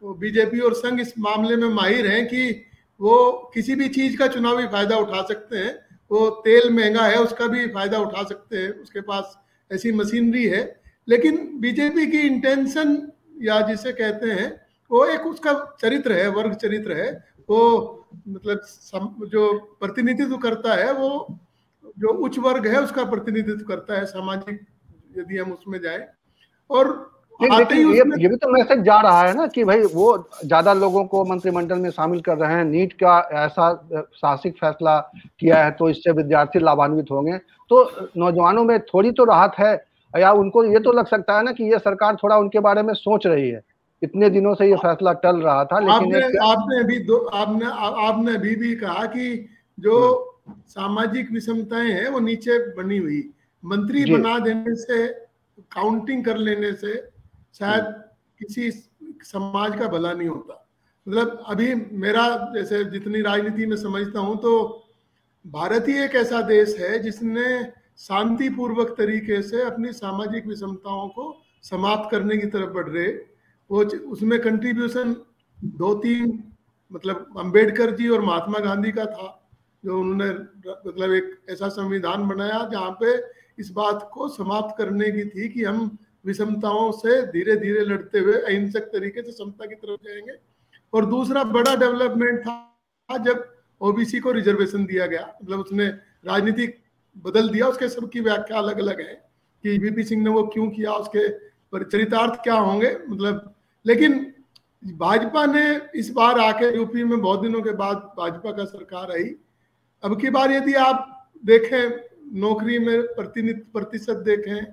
तो 0.02 0.14
बीजेपी 0.14 0.60
और 0.60 0.74
संघ 0.74 1.00
इस 1.00 1.12
मामले 1.18 1.56
में 1.56 1.68
माहिर 1.68 2.06
हैं 2.06 2.26
कि 2.26 2.62
वो 3.00 3.32
किसी 3.54 3.74
भी 3.74 3.88
चीज़ 3.88 4.16
का 4.16 4.26
चुनावी 4.26 4.66
फ़ायदा 4.66 4.96
उठा 4.96 5.22
सकते 5.22 5.56
हैं। 5.56 5.74
वो 6.10 6.28
तेल 6.44 6.70
महँगा 6.70 7.02
है, 7.02 7.16
उसका 7.16 7.46
भी 7.46 7.66
फ़ायदा 7.66 7.98
उठा 7.98 8.22
सकते 8.22 8.56
हैं, 8.56 8.70
उसके 8.72 9.00
पास 9.00 9.38
ऐसी 9.70 9.92
मशीनरी 9.92 10.44
है। 10.44 10.80
लेकिन 11.08 11.58
बीजेपी 11.60 12.06
की 12.06 12.18
इंटेंशन 12.18 13.12
या 13.42 13.60
जिसे 13.60 13.92
कहते 13.92 14.30
हैं, 14.30 14.60
वो 14.90 15.04
एक 15.06 15.26
उसका 15.26 15.52
चरित्र 15.80 16.12
है, 16.12 16.28
वर्ग 16.28 16.54
चरित्र 16.54 16.92
है। 16.92 17.10
वो 17.48 17.60
मतलब 18.28 18.60
जो 19.28 19.76
प्रतिनिधित्व 19.80 20.36
करता 20.36 20.74
है, 20.74 20.92
वो 20.92 21.38
जो 21.98 22.08
उच्च 22.08 22.38
वर्ग 22.38 22.66
है, 22.66 22.82
उसका 22.82 23.04
प्रतिनिधित्व 23.04 23.64
करता 23.64 23.98
है, 23.98 24.04
सामाजिक 24.06 24.66
यदि 25.16 25.38
हम 25.38 25.52
उसमें 25.52 25.80
जाए। 25.80 26.06
और 26.70 26.88
लेकिन 27.40 27.78
ये 27.88 28.02
ये 28.18 28.28
भी 28.28 28.36
तो 28.36 28.50
मैसेज 28.50 28.82
जा 28.84 29.00
रहा 29.00 29.22
है 29.22 29.34
ना 29.34 29.46
कि 29.48 29.64
भाई 29.64 29.82
वो 29.94 30.06
ज़्यादा 30.44 30.72
लोगों 30.74 31.04
को 31.06 31.24
मंत्रिमंडल 31.24 31.78
में 31.78 31.90
शामिल 31.90 32.20
कर 32.20 32.36
रहे 32.38 32.54
हैं। 32.54 32.64
नीट 32.66 32.92
का 32.94 33.18
ऐसा 33.36 33.72
साहसिक 33.92 34.54
फैसला 34.56 34.98
किया 35.40 35.62
है 35.64 35.70
तो 35.72 35.88
इससे 35.90 36.12
विद्यार्थी 36.12 36.58
लाभान्वित 36.60 37.10
होंगे। 37.10 37.38
तो 37.70 38.10
नौजवानों 38.16 38.64
में 38.64 38.78
थोड़ी 38.84 39.10
तो 39.12 39.24
राहत 39.24 39.58
है। 39.58 39.74
या 40.14 40.30
उनको 40.34 40.64
ये 40.64 40.78
तो 40.80 40.92
लग 40.92 41.06
सकता 41.06 41.36
है 41.36 41.44
ना 41.44 41.52
कि 41.52 41.64
ये 41.64 41.78
सरकार 41.80 42.16
थोड़ा 42.16 42.36
उनके 42.38 42.60
बारे 42.60 42.82
में 42.82 42.92
सोच 42.96 43.26
रही 43.26 43.48
है। 43.50 43.62
इतने 44.02 44.30
दिनों 44.30 44.54
से 44.54 44.68
ये 44.68 44.76
फैसला 44.78 45.12
टल 45.20 45.36
रहा 45.38 45.64
था 45.64 45.78
लेकिन 45.80 46.14
आपने 46.14 46.38
आपने 46.44 46.80
अभी 46.80 46.98
दो 47.04 47.16
आपने 47.34 47.66
आपने 48.06 48.34
अभी 48.34 48.54
भी 48.56 48.74
कहा 48.76 49.04
कि 49.06 49.28
जो 49.78 49.96
हम्म। 50.48 50.60
सामाजिक 50.70 51.30
विषमताएँ 51.32 51.90
हैं 51.90 52.08
वो 52.08 52.18
नीचे 52.22 52.58
बनी 52.74 52.98
हुई। 52.98 53.22
मंत्री 53.62 54.04
बना 54.12 54.38
देने 54.38 54.74
से 54.76 55.06
काउंटिंग 55.72 56.24
कर 56.24 56.36
लेने 56.38 56.72
से 56.72 56.94
शायद 57.54 57.84
किसी 58.40 58.70
समाज 58.70 59.78
का 59.78 59.86
भला 59.88 60.12
नहीं 60.12 60.28
होता। 60.28 60.62
मतलब 61.06 61.44
अभी 61.46 61.74
मेरा 61.74 62.26
जैसे 62.54 62.84
जितनी 62.84 63.20
राजनीति 63.22 63.66
में 63.66 63.76
समझता 63.76 64.20
हूँ 64.20 64.36
तो 64.36 64.52
भारत 65.44 65.88
ही 65.88 65.96
एक 65.98 66.14
ऐसा 66.14 66.40
देश 66.42 66.76
है 66.80 66.98
जिसने 66.98 67.46
शांतिपूर्वक 67.98 68.94
तरीके 68.98 69.40
से 69.42 69.62
अपनी 69.62 69.92
सामाजिक 69.92 70.46
विषमताओं 70.46 71.08
को 71.08 71.24
समाप्त 71.64 72.10
करने 72.10 72.36
की 72.36 72.46
तरफ़ 72.46 72.70
बढ़ 72.70 72.88
रहे। 72.88 73.06
वो 73.70 73.84
उसमें 74.12 74.38
कंट्रीब्यूशन 74.40 75.14
दो 75.58 75.94
तीन 75.94 76.42
मतलब 76.92 77.34
अंबेडकर 77.38 77.94
जी 77.96 78.08
और 78.08 78.20
महात्मा 78.20 78.58
गांधी 78.58 78.92
का 78.92 79.04
था 79.06 79.28
जो 79.84 80.00
उन्होंने 80.00 80.28
मतलब 80.88 81.12
एक 81.12 81.38
ऐसा 81.50 81.68
संविधान 81.68 82.28
बनाया 82.28 82.58
जहाँ 82.72 82.90
पे 83.00 83.16
इस 83.58 83.70
बात 83.70 84.10
को 84.12 84.28
समाप्त 84.28 84.74
करने 84.78 85.10
की 85.10 85.24
थी 85.24 85.48
कि 85.48 85.64
हम 85.64 85.98
विषमताओं 86.26 86.92
से 86.92 87.22
धीरे 87.26 87.56
धीरे 87.56 87.80
लड़ते 87.80 88.18
हुए 88.18 88.32
अहिंसक 88.32 88.80
तरीके 88.80 89.22
से 89.22 89.32
समता 89.32 89.66
की 89.66 89.74
तरफ़ 89.74 90.08
जाएँगे। 90.08 90.32
और 90.92 91.06
दूसरा 91.06 91.44
बड़ा 91.44 91.76
डेवलपमेंट 91.76 92.40
था 92.40 93.18
जब 93.18 93.56
ओबीसी 93.80 94.18
को 94.18 94.32
रिजर्वेशन 94.32 94.86
दिया 94.86 95.06
गया। 95.06 95.34
मतलब 95.42 95.60
उसने 95.60 95.86
राजनीति 96.24 96.82
बदल 97.24 97.48
दिया, 97.48 97.66
उसके 97.66 97.88
सबकी 97.88 98.20
व्याख्या 98.20 98.58
अलग 98.58 98.78
अलग 98.78 99.00
है 99.00 99.28
कि 99.62 99.78
बीपी 99.78 100.04
सिंह 100.04 100.22
ने 100.24 100.30
वो 100.30 100.42
क्यों 100.42 100.70
किया, 100.70 100.92
उसके 100.92 101.28
पर 101.72 101.82
चरितार्थ 101.82 102.42
क्या 102.42 102.54
होंगे 102.54 102.98
मतलब। 103.08 103.54
लेकिन 103.86 104.32
भाजपा 104.84 105.46
ने 105.46 105.80
इस 105.94 106.10
बार 106.10 106.38
आके 106.38 106.76
यूपी 106.76 107.04
में 107.04 107.20
बहुत 107.20 107.42
दिनों 107.42 107.62
के 107.62 107.72
बाद 107.72 107.96
भाजपा 107.96 108.52
का 108.52 108.64
सरकार 108.64 109.12
आई। 109.12 109.34
अब 110.02 110.20
की 110.20 110.30
बार 110.30 110.52
यदि 110.52 110.74
आप 110.74 111.28
देखें 111.44 112.15
नौकरी 112.32 112.78
में 112.78 113.02
प्रतिनिधित्व 113.02 113.80
प्रतिशत 113.80 114.16
देखें, 114.16 114.66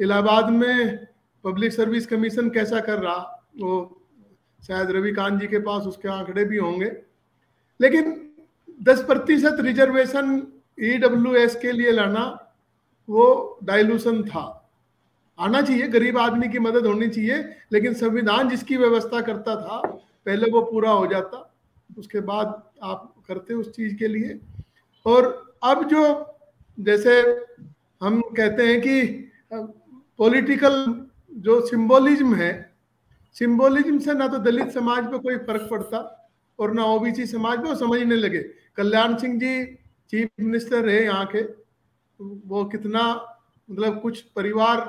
इलाहाबाद 0.00 0.50
में 0.50 1.06
पब्लिक 1.44 1.72
सर्विस 1.72 2.06
कमीशन 2.06 2.50
कैसा 2.50 2.80
कर 2.80 2.98
रहा? 2.98 3.46
वो 3.60 4.02
शायद 4.66 4.90
रवि 4.90 4.98
रविकांत 4.98 5.40
जी 5.40 5.46
के 5.46 5.58
पास 5.58 5.82
उसके 5.82 6.08
आंकड़े 6.08 6.44
भी 6.44 6.56
होंगे। 6.56 7.02
लेकिन 7.80 8.30
10 8.82 9.02
प्रतिशत 9.02 9.56
रिजर्वेशन 9.60 10.52
ईडब्ल्यू 10.80 11.32
के 11.62 11.72
लिए 11.72 11.90
लाना, 11.90 12.52
वो 13.08 13.58
डाइल्यूशन 13.64 14.22
था। 14.22 14.70
आना 15.38 15.62
चाहिए, 15.62 15.88
गरीब 15.88 16.18
आदमी 16.18 16.48
की 16.48 16.58
मदद 16.58 16.86
होनी 16.86 17.08
चाहिए, 17.08 17.56
लेकिन 17.72 17.94
संविधान 17.94 18.48
जिसकी 18.48 18.76
व्यवस्था 18.76 19.20
करता 19.20 19.56
था, 19.56 19.78
पहले 20.26 20.50
वो 20.50 20.62
पूरा 20.62 20.90
हो 20.90 21.06
जाता, 21.06 21.54
उसके 21.98 22.20
बाद 22.20 22.62
आप 22.82 23.14
करते 23.28 23.54
उस 23.54 23.76
चीज़ 23.76 23.96
के 23.96 24.08
लिए। 24.08 24.40
और 25.06 25.52
अब 25.62 25.88
जो 25.88 26.32
जैसे 26.78 27.20
हम 28.00 28.20
कहते 28.36 28.66
हैं 28.66 28.80
कि 28.80 29.02
पॉलिटिकल 30.18 30.84
जो 31.32 31.60
सिंबोलिज्म 31.66 32.34
है 32.34 32.52
सिंबोलिज्म 33.36 33.98
से 33.98 34.12
ना 34.14 34.26
तो 34.28 34.38
दलित 34.38 34.70
समाज 34.72 35.06
पे 35.06 35.18
कोई 35.18 35.36
फ़र्क 35.38 35.68
पड़ता 35.70 35.98
और 36.58 36.72
ना 36.74 36.84
ओबीसी 36.86 37.26
समाज 37.26 37.58
पे 37.58 37.74
समझने 37.76 38.16
लगे। 38.16 38.38
कल्याण 38.76 39.16
सिंह 39.18 39.38
जी 39.40 39.64
चीफ 40.12 40.28
मिनिस्टर 40.40 40.84
रहे 40.84 41.04
यहाँ 41.04 41.26
के, 41.26 41.42
वो 42.20 42.64
कितना 42.66 43.02
मतलब 43.68 44.00
कुछ 44.02 44.20
परिवार 44.36 44.84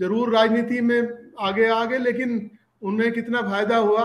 ज़रूर 0.00 0.34
राजनीति 0.34 0.80
में 0.80 1.00
आगे 1.40 1.66
आ 1.68 1.84
गए 1.84 1.98
लेकिन 1.98 2.50
उनमें 2.82 3.12
कितना 3.12 3.42
फ़ायदा 3.42 3.76
हुआ। 3.78 4.04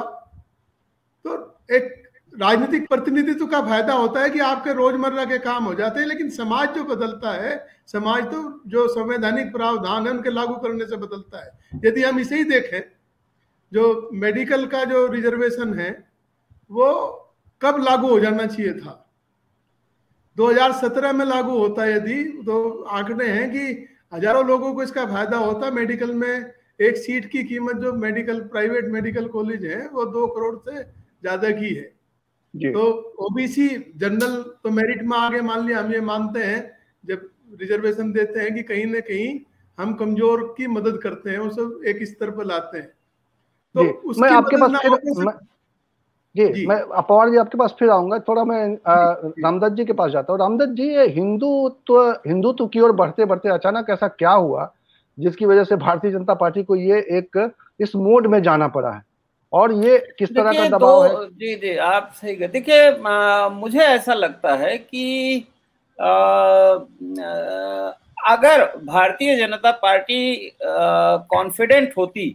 तो 1.26 1.36
एक 1.72 2.07
राजनीतिक 2.38 2.88
प्रतिनिधित्व 2.90 3.46
का 3.48 3.62
फ़ायदा 3.62 3.94
होता 3.94 4.22
है 4.22 4.30
कि 4.30 4.40
आपके 4.40 4.74
रोज़मर्रा 4.74 5.24
के 5.26 5.38
काम 5.40 5.64
हो 5.64 5.74
जाते 5.74 6.00
हैं, 6.00 6.08
लेकिन 6.08 6.30
समाज 6.30 6.76
जो 6.76 6.84
बदलता 6.86 7.32
है, 7.34 7.66
समाज 7.88 8.24
तो 8.24 8.42
जो 8.68 8.88
संवैधानिक 8.88 9.52
प्रावधान 9.54 10.06
है, 10.08 10.12
उनके 10.12 10.30
लागू 10.30 10.56
करने 10.56 10.86
से 10.86 10.98
बदलता 10.98 11.44
है। 11.44 11.82
यदि 11.86 12.04
हम 12.04 12.20
इसे 12.20 12.38
ही 12.38 12.44
देखें, 12.44 12.82
जो 13.72 14.10
मेडिकल 14.14 14.66
का 14.66 14.84
जो 14.84 15.06
रिजर्वेशन 15.08 15.74
है, 15.74 15.90
वो 16.72 16.94
कब 17.62 17.84
लागू 17.84 18.08
हो 18.08 18.20
जाना 18.20 18.46
चाहिए 18.46 18.74
था? 18.74 19.04
2017 20.38 21.14
में 21.14 21.26
लागू 21.26 21.58
होता 21.58 21.86
यदि 21.86 22.24
तो 22.46 22.84
आंकड़े 22.84 23.28
हैं 23.28 23.50
कि 23.52 23.88
हज़ारों 24.14 24.46
लोगों 24.48 24.74
को 24.74 24.84
इसका 24.84 25.06
फ़ायदा 25.06 25.38
होता 25.38 25.72
मेडिकल 25.72 26.14
में 26.14 26.52
एक 26.80 26.98
सीट 26.98 27.26
की 27.32 27.44
कीमत 27.44 27.76
जो 27.76 27.94
मेडिकल, 27.96 28.40
प्राइवेट 28.42 28.86
मेडिकल 28.92 29.28
कॉलेज 29.28 29.66
है, 29.66 29.88
वो 29.88 30.06
दो 30.06 30.28
करोड़ 30.28 30.56
से 30.60 30.84
ज़्यादा 30.84 31.50
की 31.52 31.74
है। 31.76 31.97
तो 32.64 32.84
ओबीसी 33.20 33.68
जनरल 33.98 34.42
तो 34.64 34.70
मेरिट 34.72 35.02
में 35.04 35.18
आगे 35.18 35.42
मान 35.42 35.66
लिया 35.68 35.80
हम 35.80 35.92
ये 35.94 36.02
मानते 36.02 36.44
हैं 36.44 36.60
जब 37.04 37.30
रिजर्वेशन 37.62 38.12
देते 38.12 38.40
हैं 38.40 38.54
कि 38.56 38.64
कहीं 38.64 38.86
ना 38.86 39.00
कहीं 39.00 39.40
हम 39.78 39.94
कमज़ोर 39.94 40.44
की 40.58 40.68
मदद 40.68 41.00
करते 41.04 41.30
हैं 41.30 41.40
उसे 41.40 41.90
एक 41.90 42.04
स्तर 42.08 42.32
पर 42.32 42.46
लाते 42.46 42.78
हैं। 42.78 42.88
तो 43.76 44.14
मैं 44.22 44.30
आपके 44.32 44.58
पास 44.58 44.72
फिर 44.82 45.26
मैं, 45.26 45.34
जी, 46.36 46.48
जी। 46.48 46.66
मैं 46.68 46.80
पवार 47.02 47.30
जी 47.30 47.38
आपके 47.38 47.58
पास 47.58 47.76
फिर 47.80 47.90
आऊँगा 47.90 48.20
थोड़ा 48.20 48.44
मैं 48.44 48.66
रामदत्त 48.88 49.76
जी 49.76 49.86
के 49.86 49.94
पास 49.94 50.12
जाता 50.12 50.34
हूँ। 50.34 50.40
रामदत्त 50.40 50.72
जी 50.72 50.88
ये 50.88 51.08
हिंदुत्व 51.10 52.00
हिंदुत्व 52.28 52.68
की 52.68 52.80
ओर 52.80 52.92
बढ़ते 52.94 53.26
बढ़ते 53.26 53.50
अचानक 53.50 53.90
ऐसा 53.90 54.08
क्या 54.08 54.32
हुआ 54.32 54.72
जिसकी 55.18 55.46
वजह 55.46 55.64
से 55.64 55.76
भारतीय 55.76 56.12
जनता 56.12 56.34
पार्टी 56.34 56.64
को 56.64 56.76
ये 56.76 57.00
एक 57.18 57.52
इस 57.80 57.96
मोड 57.96 58.28
में 58.28 58.42
जाना 58.44 58.68
पड़ा 58.68 58.92
है? 58.92 59.02
और 59.54 59.74
ये 59.86 59.98
किस 60.20 60.30
तरह 60.30 60.54
का 60.54 60.68
दबाव 60.68 61.06
है? 61.06 61.28
जी 61.30 61.56
जी 61.56 61.76
आप 61.78 62.12
सही 62.16 62.36
देखिए 62.36 62.92
मुझे 63.50 63.80
ऐसा 63.80 64.14
लगता 64.14 64.56
है 64.56 64.78
कि 64.78 65.46
आ, 66.02 66.08
अगर 68.28 68.66
भारतीय 68.86 69.36
जनता 69.36 69.72
पार्टी 69.72 70.52
कॉन्फिडेंट 70.64 71.94
होती 71.98 72.30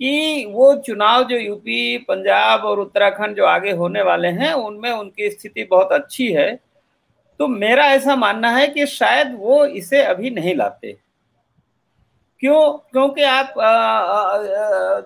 कि 0.00 0.44
वो 0.48 0.74
चुनाव 0.76 1.24
जो 1.24 1.36
यूपी 1.36 1.98
पंजाब 1.98 2.64
और 2.64 2.80
उत्तराखंड 2.80 3.36
जो 3.36 3.44
आगे 3.44 3.72
होने 3.72 4.02
वाले 4.02 4.28
हैं 4.28 4.52
उनमें 4.52 4.90
उनकी 4.92 5.30
स्थिति 5.30 5.64
बहुत 5.64 5.92
अच्छी 5.92 6.32
है 6.32 6.54
तो 7.40 7.48
मेरा 7.48 7.84
ऐसा 7.86 8.16
मानना 8.16 8.50
है 8.50 8.66
कि 8.68 8.86
शायद 8.86 9.34
वो 9.38 9.64
इसे 9.64 10.02
अभी 10.02 10.30
नहीं 10.30 10.54
लाते। 10.54 10.96
क्यों? 12.42 12.72
क्योंकि 12.92 13.22
आप 13.22 13.54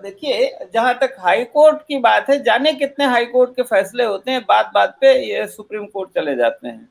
देखिए, 0.03 0.49
जहाँ 0.73 0.93
तक 1.01 1.15
हाई 1.19 1.43
कोर्ट 1.43 1.77
की 1.87 1.97
बात 1.99 2.29
है, 2.29 2.41
जाने 2.43 2.73
कितने 2.73 3.05
हाई 3.05 3.25
कोर्ट 3.25 3.51
के 3.51 3.63
फैसले 3.63 4.03
होते 4.03 4.31
हैं, 4.31 4.41
बात 4.41 4.71
बात 4.73 4.97
पे 5.01 5.13
ये 5.25 5.45
सुप्रीम 5.47 5.85
कोर्ट 5.85 6.09
चले 6.15 6.35
जाते 6.35 6.67
हैं। 6.67 6.89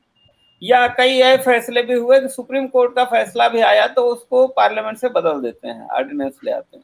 या 0.61 0.87
कई 0.87 1.17
ऐसे 1.19 1.43
फैसले 1.43 1.81
भी 1.81 1.93
हुए 1.93 2.19
कि 2.19 2.29
सुप्रीम 2.29 2.67
कोर्ट 2.67 2.95
का 2.95 3.03
फैसला 3.05 3.47
भी 3.49 3.61
आया 3.61 3.85
तो 3.87 4.01
उसको 4.05 4.45
पार्लियामेंट 4.49 4.97
से 4.97 5.09
बदल 5.09 5.41
देते 5.41 5.67
हैं, 5.67 5.87
ऑर्डिनेंस 5.87 6.39
ले 6.43 6.51
आते 6.51 6.77
हैं। 6.77 6.83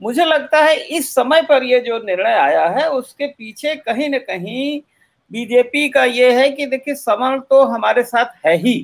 मुझे 0.00 0.24
लगता 0.24 0.58
है 0.58 0.76
इस 0.76 1.14
समय 1.14 1.42
पर 1.42 1.62
ये 1.62 1.80
जो 1.80 1.98
निर्णय 1.98 2.34
आया 2.34 2.66
है, 2.68 2.88
उसके 2.90 3.26
पीछे 3.28 3.74
कहीं 3.76 4.08
ना 4.08 4.18
कहीं 4.20 4.80
बीजेपी 5.30 5.88
का 5.88 6.04
ये 6.04 6.32
है 6.32 6.48
कि 6.50 6.66
देखिए 6.66 6.94
समर 6.94 7.38
तो 7.40 7.62
हमारे 7.64 8.02
साथ 8.04 8.46
है 8.46 8.56
ही। 8.56 8.76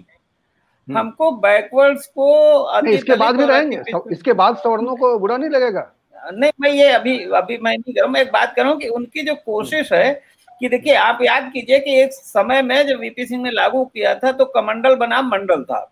हमको 0.96 1.30
बैकवर्ड्स 1.38 2.06
को 2.08 2.88
इसके 2.88 3.16
बाद 3.16 3.36
भी 3.36 3.44
रहेंगे। 3.44 3.82
इसके 4.12 4.32
बाद 4.32 4.56
सवर्णों 4.56 4.96
को 4.96 5.18
बुरा 5.18 5.36
नहीं 5.36 5.50
लगेगा? 5.50 5.90
नहीं 6.16 6.50
मैं 6.60 6.70
ये 6.70 6.88
अभी 6.92 7.18
अभी 7.36 7.58
मैं 7.58 7.76
नहीं 7.78 7.94
करूँ 7.94 8.10
मैं 8.10 8.20
एक 8.20 8.32
बात 8.32 8.52
करूँ 8.56 8.76
कि 8.78 8.88
उनकी 8.88 9.22
जो 9.22 9.34
कोशिश 9.34 9.92
है 9.92 10.12
कि 10.60 10.68
देखिए 10.68 10.94
आप 10.94 11.18
याद 11.22 11.50
कीजिए 11.52 11.78
कि 11.78 12.00
एक 12.00 12.12
समय 12.12 12.62
में 12.62 12.86
जब 12.86 12.98
वीपी 13.00 13.26
सिंह 13.26 13.42
ने 13.42 13.50
लागू 13.50 13.84
किया 13.84 14.14
था 14.14 14.32
तो 14.32 14.44
कमंडल 14.44 14.94
बनाम 14.96 15.28
मंडल 15.28 15.62
था। 15.62 15.90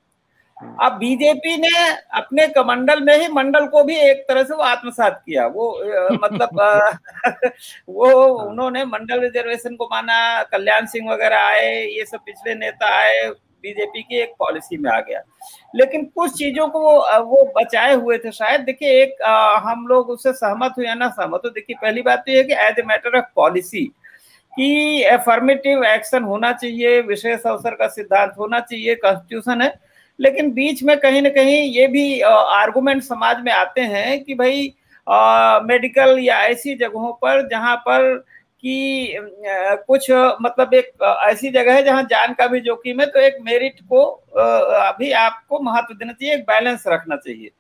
हम्म। 0.57 0.75
अब 0.85 0.93
बीजेपी 0.93 1.57
ने 1.57 1.69
अपने 2.15 2.47
कमंडल 2.49 3.01
में 3.05 3.17
ही 3.19 3.29
मंडल 3.29 3.67
को 3.67 3.83
भी 3.85 3.97
एक 4.01 4.25
तरह 4.29 4.43
से 4.43 4.55
वो 4.55 4.63
आत्मसात 4.63 5.23
किया। 5.27 5.47
वो 5.47 5.71
मतलब 6.15 6.61
वो 7.89 8.09
हाँ। 8.09 8.47
उन्होंने 8.47 8.85
मंडल 8.85 9.21
रिजर्वेशन 9.21 9.77
को 9.77 9.85
माना 9.85 10.43
कल्याण 10.43 10.87
सिंह 10.87 11.11
वगैरह 11.13 11.39
आए 11.39 11.75
ये 11.87 12.05
सब 12.05 12.19
पिछले 12.27 12.55
नेता 12.55 12.95
आए 12.97 13.31
बीजेपी 13.63 14.03
की 14.03 14.21
एक 14.21 14.33
पॉलिसी 14.39 14.77
में 14.77 14.91
आ 14.91 14.99
गया। 15.01 15.23
लेकिन 15.75 16.05
कुछ 16.07 16.33
चीज़ों 16.39 16.69
को 16.69 16.81
वो 16.81 17.23
वो 17.25 17.45
बचाए 17.57 17.95
हुए 17.95 18.19
थे 18.19 18.31
शायद। 18.33 18.61
देखिए 18.63 19.03
एक 19.03 19.23
आ, 19.23 19.59
हम 19.61 19.87
लोग 19.87 20.11
उससे 20.11 20.33
सहमत 20.35 20.75
हुए 20.79 20.95
ना 20.95 21.09
सहमत 21.11 21.43
हो 21.45 21.51
देखिए 21.51 21.77
पहली 21.83 22.03
बात 22.03 22.19
तो 22.19 22.33
ये 22.33 22.43
कि 22.45 22.55
as 22.61 22.79
a 22.79 22.83
matter 22.87 23.19
of 23.19 23.25
policy 23.37 23.85
कि 24.55 25.03
एफर्मेटिव 25.07 25.85
एक्शन 25.85 26.23
होना 26.25 26.53
चाहिए 26.53 27.01
विशेष 27.03 27.43
अवसर 27.43 27.75
का 27.75 27.87
सिद्धांत 27.89 28.33
होना 28.39 28.61
चाहिए 28.61 28.95
कॉन्स्टिट्यूशन 28.97 29.63
है। 29.63 29.73
लेकिन 30.19 30.51
बीच 30.53 30.83
में 30.83 30.97
कहीं 31.01 31.23
ना 31.23 31.29
कहीं 31.31 31.63
ये 31.65 31.87
भी 31.89 32.21
आर्गुमेंट 32.23 33.03
समाज 33.03 33.43
में 33.45 33.53
आते 33.53 33.81
हैं 33.83 34.23
कि 34.25 34.35
भाई 34.35 34.73
मेडिकल 35.67 36.19
या 36.19 36.41
ऐसी 36.45 36.75
जगहों 36.77 37.13
पर 37.23 37.47
जहाँ 37.49 37.77
पर 37.79 38.25
कि 38.63 39.15
कुछ 39.89 40.11
मतलब 40.43 40.75
एक 40.75 40.91
ऐसी 41.29 41.51
जगह 41.51 41.75
है 41.75 41.83
जहाँ 41.85 42.03
जान 42.05 42.33
का 42.35 42.47
भी 42.47 42.61
जोखिम 42.61 43.01
है 43.01 43.07
तो 43.07 43.21
एक 43.21 43.37
मेरिट 43.43 43.81
को 43.83 44.03
अभी 44.33 45.11
आपको 45.19 45.61
महत्व 45.63 45.95
देना 45.95 46.13
चाहिए, 46.13 46.35
एक 46.35 46.43
बैलेंस 46.43 46.85
रखना 46.89 47.17
चाहिए। 47.17 47.51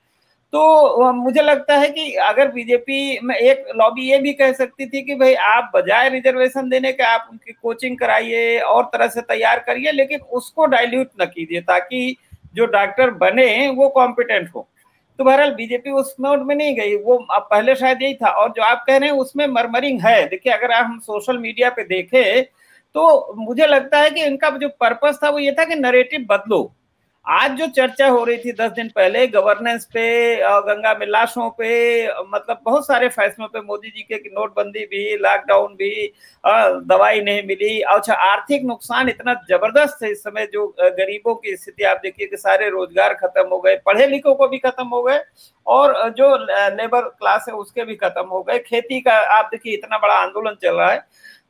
तो 0.53 1.13
मुझे 1.13 1.43
लगता 1.43 1.77
है 1.77 1.89
कि 1.91 2.13
अगर 2.25 2.51
बीजेपी 2.51 3.19
में 3.23 3.35
एक 3.35 3.65
लॉबी 3.77 4.09
ये 4.11 4.19
भी 4.19 4.33
कह 4.33 4.53
सकती 4.55 4.87
थी 4.87 5.03
कि 5.03 5.15
भाई 5.15 5.35
आप 5.35 5.71
बजाय 5.75 6.09
रिजर्वेशन 6.09 6.69
देने 6.69 6.93
के 6.93 7.03
आप 7.05 7.29
उनकी 7.31 7.53
कोचिंग 7.53 7.99
कराइए, 7.99 8.59
और 8.59 8.85
तरह 8.85 9.09
से 9.09 9.21
तैयार 9.23 9.59
करिए, 9.59 9.93
लेकिन 9.93 10.21
उसको 10.21 10.67
डाइल्यूट 10.67 11.09
न 11.21 11.27
कीजिए, 11.27 11.61
ताकि 11.63 12.17
जो 12.55 12.67
डॉक्टर 12.67 13.11
बने 13.13 13.69
वो 13.71 13.89
कॉम्पिटेंट 13.91 14.49
हो। 14.55 14.69
तो 15.19 15.25
बहरहाल 15.25 15.51
बीजेपी 15.51 15.91
उस 15.91 16.15
मोड 16.21 16.43
में 16.47 16.55
नहीं 16.55 16.75
गई, 16.77 16.95
वो 16.97 17.17
अब 17.17 17.47
पहले 17.51 17.75
शायद 17.75 18.03
यही 18.03 18.15
था। 18.15 18.31
और 18.33 18.53
जो 18.53 18.63
आप 18.63 18.85
कह 18.87 18.97
रहे 18.97 19.09
हैं 19.09 19.17
उसमें 19.17 19.47
मरमरिंग 19.47 20.01
है। 20.01 20.29
देखिए, 20.29 20.53
अगर 20.53 20.73
हम 20.73 20.99
सोशल 21.01 21.39
मीडिया 21.39 21.71
पे 21.71 21.85
देखें 21.85 22.45
तो 22.95 23.35
मुझे 23.39 23.67
लगता 23.67 23.99
है 23.99 24.11
कि 24.11 24.25
इनका 24.25 24.51
जो 24.53 24.69
पर्पस 24.81 25.19
था 25.25 25.31
वो 25.31 25.39
ये 25.39 25.53
था 25.53 25.65
कि 25.65 25.75
नरेटिव 25.75 26.27
बदलो। 26.31 26.61
आज 27.29 27.57
जो 27.59 27.67
चर्चा 27.69 28.07
हो 28.09 28.23
रही 28.25 28.37
थी 28.39 28.53
दस 28.53 28.71
दिन 28.73 28.89
पहले 28.89 29.27
गवर्नेंस 29.29 29.85
पे 29.87 30.05
गंगा 30.67 30.93
में 30.95 31.07
लाशों 31.07 31.49
पे 31.51 31.73
मतलब 32.25 32.61
बहुत 32.65 32.87
सारे 32.87 33.09
फैसलों 33.11 33.49
पे 33.49 33.61
मोदी 33.63 33.89
जी 33.89 34.03
के 34.03 34.17
नोटबंदी 34.29 34.85
भी 34.87 35.17
लॉकडाउन 35.19 35.75
भी 35.75 35.91
दवाई 36.45 37.21
नहीं 37.21 37.43
मिली। 37.47 37.81
अच्छा 37.89 38.15
आर्थिक 38.15 38.65
नुकसान 38.65 39.09
इतना 39.09 39.35
ज़बरदस्त 39.51 40.03
है 40.03 40.11
इस 40.11 40.23
समय 40.23 40.47
जो 40.53 40.67
गरीबों 40.81 41.35
की 41.35 41.57
स्थिति, 41.57 41.85
आप 41.85 42.01
देखिए 42.03 42.27
कि 42.27 42.37
सारे 42.39 42.71
रोज़गार 42.71 43.15
खत्म 43.17 43.47
हो 43.49 43.61
गए 43.61 43.77
पढ़े 43.87 44.07
लिखों 44.07 44.35
को 44.35 44.49
भी 44.49 44.59
खत्म 44.59 44.87
हो 44.87 45.03
गए 45.03 45.21
और 45.67 46.09
जो 46.11 46.35
लेबर 46.77 47.09
क्लास 47.11 47.47
है 47.49 47.55
उसके 47.57 47.85
भी 47.85 47.97
खत्म 47.97 48.27
हो 48.27 48.43
गए। 48.43 48.59
खेती 48.61 49.01
का, 49.01 49.13
आप 49.13 49.49
देखिए 49.53 49.75
इतना 49.75 49.99
बड़ा 49.99 50.15
आंदोलन 50.17 50.57
चल 50.63 50.75
रहा 50.75 50.91
है। 50.91 51.07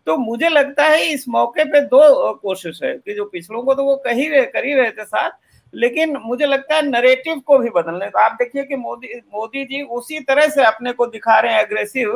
तो 0.06 0.16
मुझे 0.18 0.48
लगता 0.48 0.84
है 0.84 1.04
इस 1.06 1.28
मौके 1.28 1.64
पे 1.64 1.80
दो 1.82 2.32
कोशिश 2.34 2.80
है 2.82 2.92
कि 2.94 3.14
जो 3.14 3.24
पिछड़ों 3.26 3.62
को 3.62 3.74
तो 3.74 3.84
वो 3.84 3.96
कही 3.98 4.28
रहे, 4.28 4.44
कर 4.44 4.64
ही 4.64 4.74
रहे 4.74 4.90
थे 4.90 5.04
साथ 5.04 5.30
लेकिन 5.72 6.16
मुझे 6.16 6.46
लगता 6.46 6.74
है 6.74 6.82
नरेटिव 6.82 7.38
को 7.38 7.58
भी 7.58 7.70
बदलने 7.70 8.06
तो 8.06 8.18
आप 8.18 8.32
देखिए 8.32 8.64
कि 8.64 8.76
मोदी 8.76 9.14
मोदी 9.34 9.64
जी 9.64 9.82
उसी 9.92 10.20
तरह 10.20 10.48
से 10.48 10.64
अपने 10.64 10.92
को 10.92 11.06
दिखा 11.06 11.38
रहे 11.40 11.52
हैं 11.52 11.62
एग्रेसिव 11.62 12.12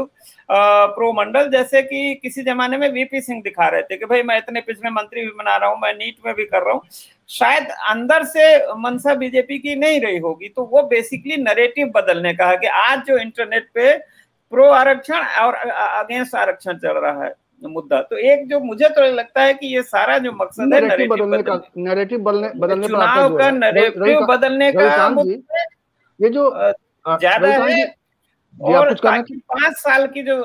प्रो 0.48 1.12
मंडल 1.12 1.50
जैसे 1.50 1.82
कि 1.82 2.14
किसी 2.22 2.42
जमाने 2.42 2.76
में 2.76 2.88
वीपी 2.92 3.20
सिंह 3.20 3.42
दिखा 3.42 3.68
रहे 3.68 3.82
थे 3.82 3.96
कि 3.96 4.04
भाई 4.04 4.22
मैं 4.22 4.38
इतने 4.38 4.60
पिछले 4.60 4.90
मंत्री 4.90 5.20
भी 5.20 5.30
बना 5.30 5.56
रहा 5.56 5.70
हूँ, 5.70 5.78
मैं 5.82 5.92
नीट 5.94 6.16
में 6.26 6.34
भी 6.34 6.44
कर 6.44 6.62
रहा 6.62 6.72
हूँ। 6.74 6.82
शायद 7.30 7.68
अंदर 7.88 8.24
से 8.24 8.74
मनसा 8.76 9.14
बीजेपी 9.14 9.58
की 9.58 9.76
नहीं 9.76 10.00
रही 10.00 10.18
होगी 10.18 10.48
तो 10.48 10.64
वो 10.64 10.82
बेसिकली 10.88 11.36
नरेटिव 11.42 11.92
बदलने 11.96 12.34
का 12.34 12.48
है 12.48 12.56
कि 12.56 12.66
आज 12.66 13.06
जो 13.06 13.18
इंटरनेट 13.18 13.70
पे 13.74 13.96
प्रो 14.52 14.66
आरक्षण 14.70 15.24
और 15.42 15.54
अगेंस्ट 15.54 16.34
आरक्षण 16.34 16.78
चल 16.78 16.98
रहा 16.98 17.24
है 17.24 17.34
मुद्दा। 17.62 18.00
तो 18.02 18.16
एक 18.18 18.48
जो 18.48 18.60
मुझे 18.60 18.88
तो 18.88 19.02
लगता 19.12 19.42
है 19.42 19.54
कि 19.54 19.66
ये 19.66 19.82
सारा 19.84 20.18
जो 20.18 20.32
मकसद 20.34 20.74
है 20.74 20.80
नरेटिव 20.80 21.08
बदलने 21.08 21.42
का 21.42 21.60
नरेटिव 21.78 22.20
बदलने 22.20 22.48
बदलने 22.56 22.88
चुनाव 22.88 23.36
का 23.38 23.50
नरेटिव 23.52 24.26
बदलने 24.26 24.72
का 24.72 25.08
ये 26.20 26.28
जो 26.30 26.50
ज़्यादा 27.06 27.48
है 27.48 27.84
और 28.60 28.94
पाँच 28.94 29.76
साल 29.76 30.06
की 30.06 30.22
जो 30.22 30.36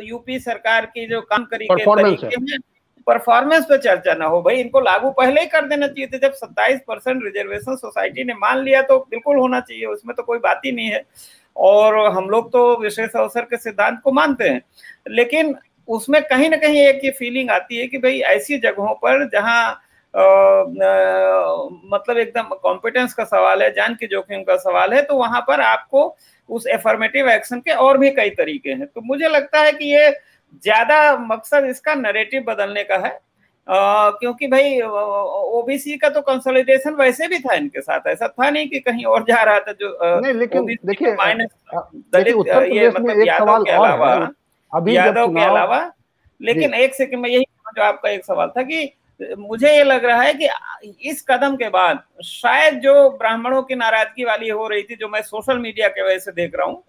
यूपी 0.00 0.38
सरकार 0.40 0.86
की 0.86 1.06
जो 1.06 1.20
काम 1.22 1.44
करी 1.44 1.66
के 1.66 1.84
तरीके 1.84 2.58
परफॉर्मेंस 3.06 3.64
पे 3.64 3.76
चर्चा 3.78 4.14
ना 4.14 4.24
हो 4.26 4.40
भाई। 4.42 4.56
इनको 4.56 4.80
लागू 4.80 5.10
पहले 5.10 5.40
ही 5.40 5.46
कर 5.46 5.66
देना 5.68 5.86
चाहिए 5.86 6.06
थे। 6.06 6.18
जब 6.18 6.32
27 6.34 6.80
परसेंट 6.88 7.22
रिजर्वेशन 7.24 7.76
सोसाइटी 7.76 8.24
ने 8.24 8.34
मान 8.34 8.58
लिया 8.58 8.82
तो 8.82 8.98
बिल्कुल 9.10 9.36
होना 9.38 9.60
चाहिए। 9.60 9.86
उसमें 9.86 10.14
तो 10.16 10.22
कोई 10.22 10.38
बात 10.38 10.60
ही 10.64 10.72
नहीं 10.72 10.88
है। 10.88 11.02
और 11.56 11.96
हम 12.12 12.28
लोग 12.30 12.52
तो 12.52 12.60
विशेष 12.80 13.16
अवसर 13.16 13.44
के 13.44 13.56
सिद्धांत 13.56 14.00
को 14.04 14.12
मानते 14.12 14.48
हैं। 14.48 14.60
लेकिन 15.10 15.54
उसमें 15.88 16.22
कहीं 16.22 16.48
ना 16.50 16.56
कहीं 16.56 16.80
एक 16.80 17.04
ये 17.04 17.10
फीलिंग 17.10 17.50
आती 17.50 17.76
है 17.76 17.86
कि 17.86 17.98
भाई 17.98 18.18
ऐसी 18.28 18.58
जगहों 18.58 18.94
पर 18.96 19.28
जहाँ 19.30 19.80
मतलब 21.86 22.18
एकदम 22.18 22.54
कॉम्पिटेंस 22.62 23.12
का 23.14 23.24
सवाल 23.24 23.62
है 23.62 23.70
जान 23.74 23.94
के 23.94 24.06
जोखिम 24.06 24.42
का 24.42 24.56
सवाल 24.58 24.92
है 24.94 25.02
तो 25.02 25.16
वहाँ 25.16 25.40
पर 25.48 25.60
आपको 25.62 26.04
उस 26.48 26.66
एफर्मेटिव 26.68 27.28
एक्शन 27.30 27.60
के 27.60 27.72
और 27.84 27.98
भी 27.98 28.10
कई 28.10 28.30
तरीके 28.32 28.70
हैं। 28.70 28.86
तो 28.86 29.00
मुझे 29.00 29.28
लगता 29.28 29.60
है 29.60 29.72
कि 29.72 29.92
ये 29.94 30.10
ज़्यादा 30.62 31.16
मकसद 31.18 31.64
इसका 31.64 31.94
नरेटिव 31.96 32.42
बदलने 32.42 32.82
का 32.84 32.96
है 32.96 33.10
आ, 33.68 34.10
क्योंकि 34.10 34.46
भाई 34.48 34.80
ओबीसी 34.80 35.96
का 35.96 36.08
तो 36.08 36.20
कंसोलिडेशन 36.22 36.94
वैसे 36.94 37.28
भी 37.28 37.38
था 37.38 37.54
इनके 37.54 37.80
साथ 37.80 38.06
ऐसा 38.08 38.28
था 38.28 38.50
नहीं 38.50 38.68
कि 38.68 38.80
कहीं 38.80 39.04
और 39.06 39.24
जा 39.24 39.42
रहा 39.42 39.58
था 39.60 39.72
जो 39.80 39.96
नहीं 40.20 40.34
लेकिन 40.34 40.66
देखिए 40.86 41.14
माइनस 41.14 41.50
दलित 41.74 42.36
ये 42.72 42.88
मतलब 42.88 43.26
यादव 43.26 43.62
के 43.64 43.70
अलावा 43.72 44.14
यादव 44.94 45.34
के 45.34 45.44
अलावा 45.44 45.80
लेकिन 46.40 46.74
एक 46.74 46.94
सेकंड 46.94 47.20
में 47.20 47.28
यही 47.30 47.44
जो 47.76 47.82
आपका 47.82 48.10
एक 48.10 48.24
सवाल 48.24 48.48
था 48.48 48.62
कि 48.62 48.92
मुझे 49.38 49.70
ये 49.76 49.82
लग 49.84 50.04
रहा 50.04 50.22
है 50.22 50.34
कि 50.34 50.48
इस 51.10 51.24
कदम 51.30 51.56
के 51.56 51.68
बाद 51.68 52.02
शायद 52.24 52.74
जो 52.80 53.10
ब्राह्मणों 53.10 53.62
की 53.62 53.74
नाराज़गी 53.74 54.24
वाली 54.24 54.48
हो 54.48 54.68
रही 54.68 54.82
थी 54.82 54.96
जो 54.96 55.08
मैं 55.08 55.22
सोशल 55.22 55.58
मीडिया 55.58 55.88
के 55.88 56.06
वजह 56.06 56.18
से 56.18 56.32
देख 56.32 56.54
रहा 56.54 56.66
हूँ 56.66 56.82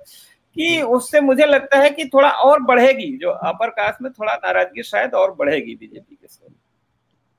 कि 0.56 0.82
उससे 0.82 1.20
मुझे 1.20 1.46
लगता 1.46 1.78
है 1.78 1.90
कि 1.90 2.06
थोड़ा 2.06 2.30
और 2.30 2.62
बढ़ेगी 2.64 3.18
जो 3.18 3.30
अपर 3.30 3.70
कास्ट 3.70 4.02
में 4.02 4.12
थोड़ा 4.12 4.34
नाराज़गी 4.34 4.84
शायद 4.84 5.14
और 5.14 5.34
बढ़ेगी 5.34 5.76
बीजेपी 5.76 6.16
के 6.16 6.28
साथ। 6.28 6.50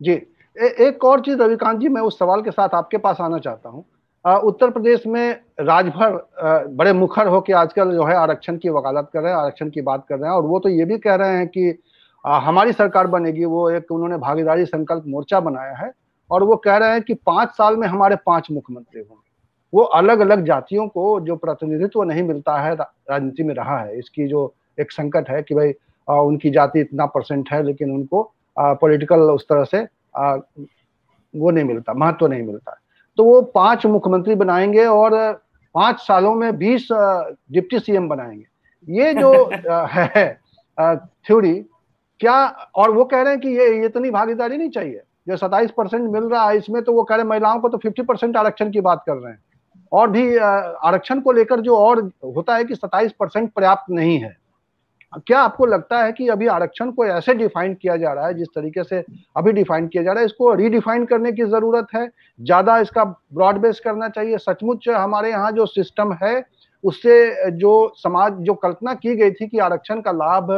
जी। 0.01 0.13
ए, 0.13 0.75
एक 0.87 1.05
और 1.05 1.21
चीज़ 1.21 1.43
रविकांत 1.43 1.81
जी 1.81 1.89
मैं 1.89 2.03
उस 2.03 2.19
सवाल 2.19 2.43
के 2.43 2.51
साथ 2.51 2.75
आपके 2.75 2.99
पास 2.99 3.21
आना 3.21 3.39
चाहता 3.39 3.69
हूँ। 3.69 3.85
उत्तर 4.25 4.71
प्रदेश 4.71 5.07
में 5.07 5.41
राजभर 5.61 6.67
बड़े 6.71 6.93
मुखर 6.93 7.27
होकर 7.27 7.55
आजकल 7.55 7.93
जो 7.93 8.05
है 8.05 8.15
आरक्षण 8.17 8.57
की 8.59 8.69
वकालत 8.71 9.09
कर 9.13 9.21
रहे 9.21 9.33
हैं, 9.33 9.39
आरक्षण 9.39 9.71
की 9.71 9.81
बात 9.83 10.05
कर 10.09 10.19
रहे 10.19 10.31
हैं 10.31 10.37
और 10.37 10.43
वो 10.43 10.59
तो 10.59 10.69
ये 10.69 10.85
भी 10.85 10.99
कह 10.99 11.15
रहे 11.15 11.37
हैं 11.37 11.47
कि 11.49 11.79
हमारी 12.25 12.73
सरकार 12.73 13.07
बनेगी, 13.07 13.45
वो 13.45 13.71
एक 13.71 13.91
उन्होंने 13.93 14.17
भागीदारी 14.19 14.65
संकल्प 14.67 15.05
मोर्चा 15.07 15.41
बनाया 15.41 15.75
है 15.77 15.93
और 16.31 16.43
वो 16.45 16.57
कह 16.59 16.77
रहे 16.77 16.91
हैं 16.91 17.03
कि 17.03 17.15
पाँच 17.17 17.49
साल 17.51 17.77
में 17.77 17.87
हमारे 17.89 18.17
पाँच 18.27 18.51
मुख्यमंत्री 18.51 19.01
होंगे। 19.01 19.31
वो 19.73 19.83
अलग 19.83 20.21
अलग 20.21 20.45
जातियों 20.47 20.87
को 20.89 21.19
जो 21.21 21.37
प्रतिनिधित्व 21.37 22.03
नहीं 22.03 22.23
मिलता 22.23 22.57
है 22.61 22.75
राजनीति 22.75 23.43
में 23.43 23.55
रहा 23.55 23.79
है, 23.79 23.99
इसकी 23.99 24.27
जो 24.29 24.53
एक 24.79 24.93
संकट 24.93 25.31
है 25.31 25.43
कि 25.43 25.55
भाई 25.55 25.73
उनकी 26.09 26.51
जाति 26.51 26.81
इतना 26.81 27.07
परसेंट 27.07 27.49
है 27.53 27.63
लेकिन 27.63 27.91
उनको 27.91 28.23
पॉलिटिकल 28.57 29.21
उस 29.23 29.47
तरह 29.49 29.65
से 29.65 29.83
वो 31.35 31.51
नहीं 31.51 31.65
मिलता, 31.65 31.93
महत्व 31.95 32.27
नहीं 32.27 32.43
मिलता। 32.43 32.79
तो 33.19 33.25
वो 33.25 33.41
पाँच 33.55 33.87
मुख्यमंत्री 33.87 34.35
बनाएँगे 34.35 34.85
और 34.85 35.17
पाँच 35.75 36.01
सालों 36.01 36.35
में 36.35 36.57
बीस 36.59 36.89
डिप्टी 36.93 37.79
सीएम 37.79 38.09
बनाएँगे। 38.09 38.47
ये 38.89 39.15
जो 39.15 39.51
है 39.93 40.41
थ्योरी 40.79 41.55
क्या 42.21 42.35
और 42.75 42.91
वो 42.91 43.05
कह 43.05 43.23
रहे 43.23 43.33
हैं 43.33 43.41
कि 43.41 43.49
ये 43.49 43.85
इतनी 43.87 44.11
भागीदारी 44.11 44.57
नहीं 44.57 44.71
चाहिए। 44.71 45.03
जो 45.29 45.37
सताइस 45.37 45.71
परसेंट 45.71 46.11
मिल 46.11 46.23
रहा 46.23 46.49
है 46.49 46.57
इसमें 46.57 46.83
तो 46.83 46.93
वो 46.93 47.03
कह 47.03 47.15
रहे 47.15 47.23
हैं 47.23 47.29
महिलाओं 47.31 47.61
को 47.61 47.69
तो 47.69 47.79
फिफ्टी 47.79 48.03
परसेंट 48.03 48.37
आरक्षण 48.37 48.71
की 48.71 48.81
बात 48.81 49.03
कर 49.07 49.15
रहे 49.15 49.33
हैं। 49.33 49.43
और 49.93 50.11
भी 50.11 50.37
आरक्षण 50.37 51.21
को 51.21 51.33
लेकर 51.33 51.61
जो 51.61 51.77
और 51.77 52.01
होता 52.37 52.57
है 52.57 52.65
कि 52.65 52.75
सताइस 52.75 53.13
परसेंट 53.13 53.53
पर्याप्त 53.53 53.91
नहीं 53.91 54.19
है। 54.19 54.37
क्या 55.19 55.41
आपको 55.41 55.67
लगता 55.67 56.03
है 56.03 56.13
कि 56.13 56.29
अभी 56.29 56.47
आरक्षण 56.47 56.91
को 56.91 57.05
ऐसे 57.07 57.35
डिफाइन 57.35 57.75
किया 57.75 57.97
जा 57.97 58.13
रहा 58.13 58.27
है, 58.27 58.35
जिस 58.35 58.49
तरीके 58.55 58.85
से 58.85 59.05
अभी 59.37 59.53
डिफाइन 59.53 59.89
किया 59.89 60.03
जा 60.03 60.13
रहा 60.13 60.21
है, 60.21 60.27
इसको 60.27 60.53
रीडिफाइन 60.55 61.05
करने 61.05 61.33
की 61.33 61.45
ज़रूरत 61.45 61.87
है? 61.95 62.09
ज़्यादा 62.41 62.79
इसका 62.79 63.05
ब्रॉड 63.05 63.59
बेस 63.59 63.81
करना 63.85 64.09
चाहिए। 64.09 64.39
सचमुच 64.39 64.89
हमारे 64.89 65.31
यहाँ 65.31 65.51
जो 65.53 65.67
सिस्टम 65.67 66.13
है, 66.23 66.45
उससे 66.85 67.51
जो 67.53 67.93
समाज, 67.97 68.33
जो 68.35 68.55
कल्पना 68.55 68.95
की 68.95 69.15
गई 69.17 69.31
थी 69.31 69.49
कि 69.49 69.59
आरक्षण 69.59 70.01
का 70.01 70.13
लाभ 70.13 70.51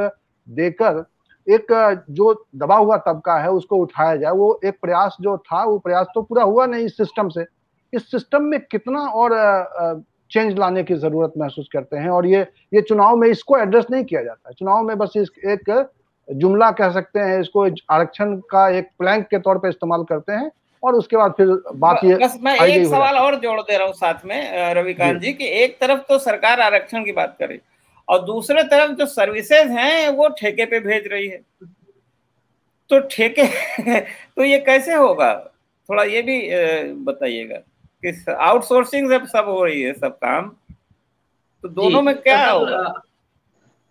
देकर 0.49 1.05
एक 1.47 1.67
जो 2.11 2.33
दबा 2.57 2.77
हुआ 2.77 2.97
तबका 2.99 3.37
है, 3.37 3.51
उसको 3.51 3.77
उठाया 3.77 4.17
जाए, 4.17 4.33
वो 4.33 4.61
एक 4.65 4.79
प्रयास 4.83 5.17
जो 5.21 5.37
था, 5.39 5.65
वो 5.65 5.79
प्रयास 5.79 6.07
तो 6.15 6.23
पूरा 6.23 6.43
हुआ 6.43 6.67
नहीं 6.67 6.85
इस 6.85 6.97
सिस्टम 6.97 7.29
से। 7.29 7.45
इस 7.93 8.11
सिस्टम 8.11 8.43
में 8.43 8.61
कितना 8.61 9.01
और 9.01 9.33
चेंज 10.35 10.59
लाने 10.59 10.83
की 10.83 10.95
ज़रूरत 10.97 11.33
महसूस 11.39 11.69
करते 11.73 11.97
हैं 11.97 12.09
और 12.11 12.27
ये 12.27 12.41
ये 12.75 12.81
चुनाव 12.83 13.17
में 13.17 13.29
इसको 13.29 13.59
एड्रेस 13.59 13.85
नहीं 13.91 14.05
किया 14.05 14.23
जाता। 14.23 14.49
है 14.49 14.55
चुनाव 14.55 14.83
में 14.83 14.97
बस 14.99 15.13
इस 15.17 15.31
एक 15.47 15.71
जुमला 16.29 16.71
कह 16.73 16.91
सकते 16.93 17.21
हैं 17.21 17.41
इसको 17.41 17.65
आरक्षण 17.91 18.37
का 18.51 18.69
एक 18.79 18.89
प्लैंक 18.99 19.27
के 19.27 19.39
तौर 19.39 19.59
पर 19.59 19.69
इस्तेमाल 19.69 20.05
करते 20.05 20.33
हैं 20.33 20.51
और 20.83 20.95
उसके 20.95 21.17
बाद 21.17 21.33
फिर 21.37 21.47
बात 21.77 22.01
ये 22.05 22.17
बस 22.17 22.39
मैं 22.43 22.57
एक 22.59 22.87
सवाल 22.87 23.17
और 23.17 23.35
जोड़ 23.41 23.61
दे 23.61 23.77
रहा 23.77 23.87
हूँ 23.87 23.95
साथ 23.95 24.25
में 24.25 24.73
रविकांत 24.75 25.21
जी। 25.23 25.33
की 25.33 25.45
एक 25.63 25.79
तरफ़ 25.81 26.01
तो 26.09 26.19
सरकार 26.19 26.61
आरक्षण 26.61 27.05
की 27.05 27.13
बात 27.13 27.37
करे 27.39 27.61
और 28.09 28.25
दूसरे 28.25 28.63
तरफ़ 28.65 28.93
जो 28.93 29.07
सर्विसेज़ 29.07 29.71
हैं 29.71 30.09
वो 30.09 30.29
ठेके 30.41 30.65
पे 30.67 30.81
भेज 30.81 31.07
रही 31.07 31.29
है। 31.29 31.41
तो 32.91 32.99
ठेके 33.11 33.47
तो 34.01 34.45
ये 34.45 34.59
कैसे 34.59 34.95
होगा? 34.95 35.33
थोड़ा 35.89 36.03
ये 36.05 36.23
भी 36.23 36.41
बताइएगा। 37.05 37.59
कि 38.05 38.33
आउटसोर्सिंग 38.33 39.11
जब 39.11 39.27
सब 39.27 39.49
हो 39.49 39.65
रही 39.65 39.83
है 39.83 39.93
सब 39.95 40.17
काम? 40.17 40.51
तो 41.65 41.69
दोनों 41.71 42.03
में 42.03 42.15
क्या 42.17 42.51
होगा? 42.51 43.03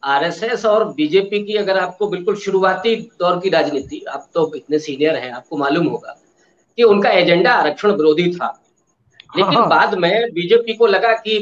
आरएसएस 0.03 0.65
और 0.65 0.83
बीजेपी 0.93 1.43
की 1.43 1.55
अगर 1.57 1.77
आपको 1.79 2.07
बिल्कुल 2.09 2.35
शुरुआती 2.35 2.95
दौर 3.19 3.39
की 3.39 3.49
राजनीति 3.49 4.03
आप 4.09 4.27
तो 4.33 4.51
इतने 4.55 4.79
सीनियर 4.79 5.15
हैं 5.15 5.31
आपको 5.31 5.57
मालूम 5.57 5.87
होगा 5.87 6.17
कि 6.77 6.83
उनका 6.83 7.09
एजेंडा 7.09 7.53
आरक्षण 7.53 7.91
विरोधी 7.91 8.29
था। 8.35 8.47
लेकिन 9.37 9.53
हाँ। 9.53 9.67
बाद 9.69 9.93
में 9.97 10.31
बीजेपी 10.33 10.73
को 10.73 10.87
लगा 10.87 11.13
कि 11.17 11.37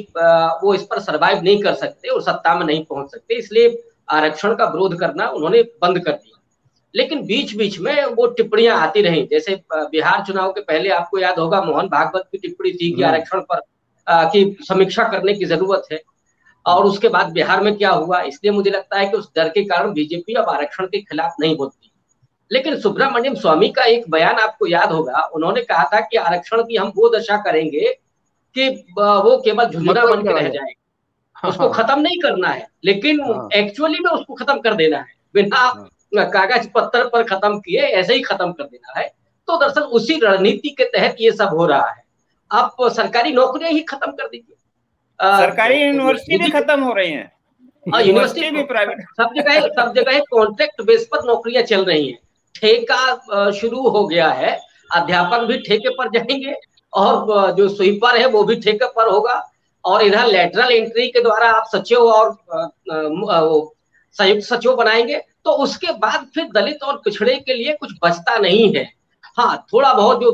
वो 0.63 0.73
इस 0.73 0.83
पर 0.83 0.99
सरवाइव 0.99 1.41
नहीं 1.43 1.61
कर 1.61 1.73
सकते 1.73 2.09
और 2.09 2.21
सत्ता 2.21 2.53
में 2.55 2.65
नहीं 2.65 2.83
पहुँच 2.85 3.11
सकते 3.11 3.35
इसलिए 3.35 3.83
आरक्षण 4.09 4.55
का 4.55 4.65
विरोध 4.65 4.99
करना 4.99 5.27
उन्होंने 5.29 5.61
बंद 5.81 5.99
कर 5.99 6.11
दिया। 6.11 6.30
लेकिन 6.93 7.21
बीच 7.25 7.55
बीच 7.55 7.79
में 7.79 8.05
वो 8.05 8.25
टिप्पणियाँ 8.27 8.77
आती 8.77 9.01
रही। 9.01 9.27
जैसे 9.31 9.55
बिहार 9.73 10.23
चुनाव 10.27 10.51
के 10.51 10.61
पहले 10.61 10.89
आपको 10.89 11.19
याद 11.19 11.39
होगा 11.39 11.61
मोहन 11.61 11.87
भागवत 11.87 12.27
की 12.31 12.37
टिप्पणी 12.37 12.71
थी 12.71 12.91
कि 12.91 13.01
हम्म। 13.01 13.13
आरक्षण 13.13 13.41
पर 13.51 13.59
की 14.07 14.43
समीक्षा 14.61 15.03
करने 15.03 15.33
की 15.33 15.45
ज़रूरत 15.45 15.83
है। 15.91 16.01
और 16.65 16.85
उसके 16.85 17.09
बाद 17.09 17.31
बिहार 17.33 17.61
में 17.61 17.75
क्या 17.75 17.89
हुआ? 17.91 18.21
इसलिए 18.21 18.51
मुझे 18.51 18.71
लगता 18.71 18.97
है 18.99 19.05
कि 19.05 19.17
उस 19.17 19.29
डर 19.35 19.49
के 19.49 19.63
कारण 19.63 19.93
बीजेपी 19.93 20.33
अब 20.33 20.49
आरक्षण 20.49 20.85
के 20.85 21.01
खिलाफ 21.01 21.35
नहीं 21.39 21.55
बोलती। 21.57 21.91
लेकिन 22.51 22.79
सुब्रमण्यम 22.79 23.35
स्वामी 23.35 23.69
का 23.69 23.83
एक 23.83 24.09
बयान 24.09 24.39
आपको 24.39 24.67
याद 24.67 24.91
होगा। 24.91 25.21
उन्होंने 25.35 25.61
कहा 25.61 25.83
था 25.83 25.99
कि 26.01 26.17
आरक्षण 26.17 26.61
की 26.61 26.75
हम 26.75 26.91
वो 26.95 27.09
दशा 27.09 27.37
करेंगे 27.37 27.93
कि 28.55 28.67
वो 28.97 29.37
केवल 29.37 29.65
झुंझुना 29.65 30.05
बन 30.05 30.21
के 30.21 30.33
रह 30.33 30.41
जाएगा। 30.41 30.79
हाँ, 31.35 31.49
उसको 31.51 31.69
हाँ। 31.69 31.73
खत्म 31.73 31.99
नहीं 32.01 32.19
करना 32.19 32.49
है 32.49 32.67
लेकिन 32.85 33.19
एक्चुअली 33.55 33.97
हाँ। 33.97 34.03
में 34.05 34.19
उसको 34.19 34.33
खत्म 34.35 34.59
कर 34.59 34.73
देना 34.73 34.97
है। 34.97 35.13
बिना 35.33 35.89
कागज़ 36.13 36.67
पत्थर 36.75 37.07
पर 37.09 37.23
खत्म 37.23 37.59
किए 37.59 37.81
ऐसे 37.81 38.13
ही 38.13 38.21
खत्म 38.21 38.51
कर 38.51 38.63
देना 38.63 38.99
है। 38.99 39.07
तो 39.47 39.57
दरअसल 39.57 39.81
उसी 39.99 40.19
रणनीति 40.19 40.69
के 40.69 40.83
तहत 40.89 41.15
ये 41.21 41.31
सब 41.31 41.49
हो 41.49 41.65
रहा 41.65 41.89
है। 41.89 42.03
आप 42.51 42.75
सरकारी 42.91 43.31
नौकरियाँ 43.33 43.71
ही 43.71 43.81
खत्म 43.83 44.11
कर 44.11 44.27
दीजिए। 44.27 44.55
सरकारी 45.19 45.81
यूनिवर्सिटी 45.81 46.37
भी 46.37 46.49
खत्म 46.51 46.81
हो 46.83 46.93
रही 46.93 47.11
है। 47.11 47.31
यूनिवर्सिटी 47.85 48.49
भी 48.51 48.63
प्राइवेट 48.63 49.01
सब 49.11 49.33
जगह 49.35 49.59
सब 49.69 49.93
जगह 49.95 50.19
कॉन्ट्रैक्ट 50.31 50.81
बेस 50.81 51.07
पर 51.11 51.23
नौकरियाँ 51.25 51.63
चल 51.63 51.85
रही 51.85 52.07
हैं। 52.07 52.17
ठेका 52.55 53.51
शुरू 53.51 53.87
हो 53.89 54.05
गया 54.07 54.27
है। 54.31 54.57
अध्यापक 54.95 55.43
भी 55.47 55.57
ठेके 55.59 55.89
पर 55.89 56.09
जाएँगे 56.09 56.55
और 56.93 57.51
जो 57.51 57.67
स्वीपर 57.69 58.17
है 58.17 58.25
वो 58.27 58.43
भी 58.43 58.55
ठेके 58.61 58.87
पर 58.95 59.09
होगा। 59.09 59.41
और 59.83 60.01
इधर 60.01 60.25
लेटरल 60.27 60.71
एंट्री 60.71 61.07
के 61.07 61.21
द्वारा 61.21 61.49
आप 61.51 61.67
सचिव 61.67 61.99
और 62.05 62.35
संयुक्त 64.15 64.43
सचिव 64.45 64.75
बनाएँगे। 64.75 65.21
तो 65.45 65.51
उसके 65.63 65.91
बाद 65.99 66.27
फिर 66.35 66.49
दलित 66.53 66.83
और 66.83 67.01
पिछड़े 67.05 67.35
के 67.37 67.53
लिए 67.53 67.73
कुछ 67.73 67.91
बचता 68.03 68.37
नहीं 68.37 68.73
है। 68.75 68.83
हाँ 69.37 69.65
थोड़ा 69.73 69.93
बहुत 69.93 70.21
जो 70.21 70.31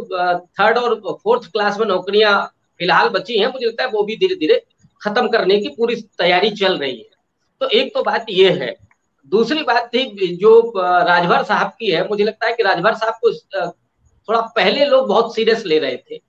थर्ड 0.60 0.78
और 0.78 0.96
फोर्थ 1.24 1.52
क्लास 1.52 1.80
में 1.80 1.86
नौकरियाँ 1.88 2.42
फ़िलहाल 2.80 3.10
बची 3.10 3.38
हैं, 3.40 3.48
मुझे 3.48 3.66
लगता 3.66 3.84
है 3.84 3.90
वो 3.90 4.04
भी 4.04 4.16
धीरे 4.18 4.36
धीरे 4.36 4.62
खत्म 5.02 5.28
करने 5.28 5.60
की 5.60 5.70
पूरी 5.70 5.96
तैयारी 6.18 6.50
चल 6.52 6.78
रही 6.78 6.98
है। 6.98 7.10
तो 7.62 7.68
एक 7.70 7.94
तो 7.94 8.04
बात 8.04 8.26
ये 8.30 8.50
है। 8.52 8.76
दूसरी 9.32 9.64
बात 9.64 9.90
थी 9.94 10.36
जो 10.36 10.60
राजभर 10.78 11.44
साहब 11.44 11.72
की 11.80 11.92
है, 11.92 12.08
मुझे 12.10 12.24
लगता 12.24 12.48
है 12.48 12.54
कि 12.54 12.64
राजभर 12.64 12.96
साहब 12.96 13.14
को 13.24 13.32
थोड़ा 14.30 14.42
पहले 14.56 14.86
लोग 14.86 15.08
बहुत 15.08 15.36
सीरियस 15.36 15.66
ले 15.66 15.80
रहे 15.80 15.98
थे। 16.02 16.20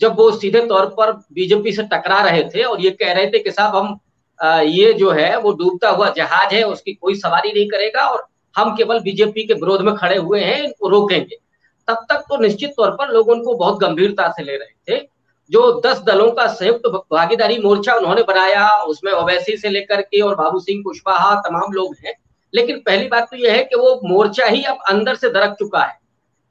जब 0.00 0.16
वो 0.16 0.30
सीधे 0.32 0.60
तौर 0.66 0.86
पर 0.96 1.12
बीजेपी 1.32 1.72
से 1.72 1.82
टकरा 1.84 2.20
रहे 2.22 2.42
थे 2.44 2.62
और 2.62 2.80
ये 2.80 2.90
कह 2.92 3.12
रहे 3.12 3.26
थे 3.26 3.38
कि 3.38 3.50
साहब, 3.50 3.76
हम 3.76 3.98
ये 4.42 4.92
जो 4.92 5.10
है, 5.10 5.38
वो 5.38 5.52
डूबता 5.52 5.90
हुआ 5.90 6.10
जहाज़ 6.10 6.54
है, 6.54 6.62
उसकी 6.62 6.92
कोई 6.92 7.14
सवारी 7.14 7.52
नहीं 7.52 7.68
करेगा 7.68 8.08
और 8.08 8.26
हम 8.56 8.76
केवल 8.76 9.00
बीजेपी 9.00 9.46
के 9.46 9.54
विरोध 9.54 9.80
में 9.80 9.94
खड़े 9.94 10.16
हुए 10.16 10.40
हैं, 10.40 10.62
इनको 10.62 10.88
रोकेंगे। 10.88 11.36
तब 11.88 12.06
तक 12.08 12.16
तो 12.16 12.40
निश्चित 12.40 12.70
तौर 12.70 12.90
पर 12.90 13.08
लोग 13.08 13.28
उनको 13.28 13.54
बहुत 13.54 13.78
गंभीरता 13.78 14.28
से 14.28 14.42
ले 14.42 14.56
रहे 14.56 14.96
थे। 14.96 15.08
जो 15.50 15.80
दस 15.86 16.02
दलों 16.02 16.30
का 16.30 16.46
संयुक्त 16.46 16.82
भागीदारी 16.86 17.58
मोर्चा 17.58 17.94
उन्होंने 17.94 18.22
बनाया, 18.22 18.68
उसमें 18.68 19.12
ओवैसी 19.12 19.56
से 19.56 19.68
लेकर 19.68 20.00
के 20.00 20.20
और 20.20 20.34
बाबू 20.34 20.58
सिंह 20.58 20.82
कुशवाहा 20.84 21.34
तमाम 21.34 21.72
लोग 21.72 21.96
हैं। 22.06 22.14
लेकिन 22.54 22.82
पहली 22.86 23.06
बात 23.08 23.22
तो 23.30 23.36
यह 23.36 23.52
है 23.52 23.64
कि 23.64 23.76
वो 23.76 24.00
मोर्चा 24.04 24.46
ही 24.46 24.64
अब 24.64 24.78
अंदर 24.88 25.14
से 25.14 25.28
दरक 25.28 25.56
चुका 25.58 25.80
है। 25.80 25.98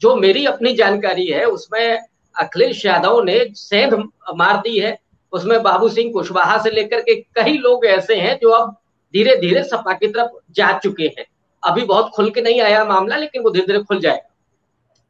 जो 0.02 0.16
मेरी 0.16 0.46
अपनी 0.46 0.74
जानकारी 0.74 1.26
है, 1.26 1.46
उसमें 1.46 2.00
अखिलेश 2.40 2.86
यादव 2.86 3.24
ने 3.24 3.48
सेंध 3.54 3.94
मार 4.36 4.58
दी 4.58 4.80
है 4.80 5.00
उसमें 5.34 5.62
बाबू 5.64 5.90
सिंह 5.90 6.12
कुशवाहा 6.14 6.58
से 6.64 6.72
लेकर 6.72 7.02
के 7.02 7.16
कई 7.36 7.58
लोग 7.58 7.86
ऐसे 7.86 8.16
हैं 8.16 8.38
जो 8.42 8.50
अब 8.52 8.76
धीरे 9.14 9.36
धीरे 9.38 9.64
सपा 9.64 9.94
की 9.94 10.08
तरफ़ 10.08 10.32
जा 10.52 10.72
चुके 10.80 11.04
हैं। 11.18 11.26
अभी 11.64 11.84
बहुत 11.86 12.10
खुल 12.10 12.30
के 12.30 12.42
नहीं 12.42 12.62
आया 12.62 12.84
मामला 12.86 13.16
लेकिन 13.18 13.42
वो 13.44 13.50
धीरे 13.50 13.66
धीरे 13.68 13.80
खुल 13.80 14.00
जाएगा। 14.00 14.30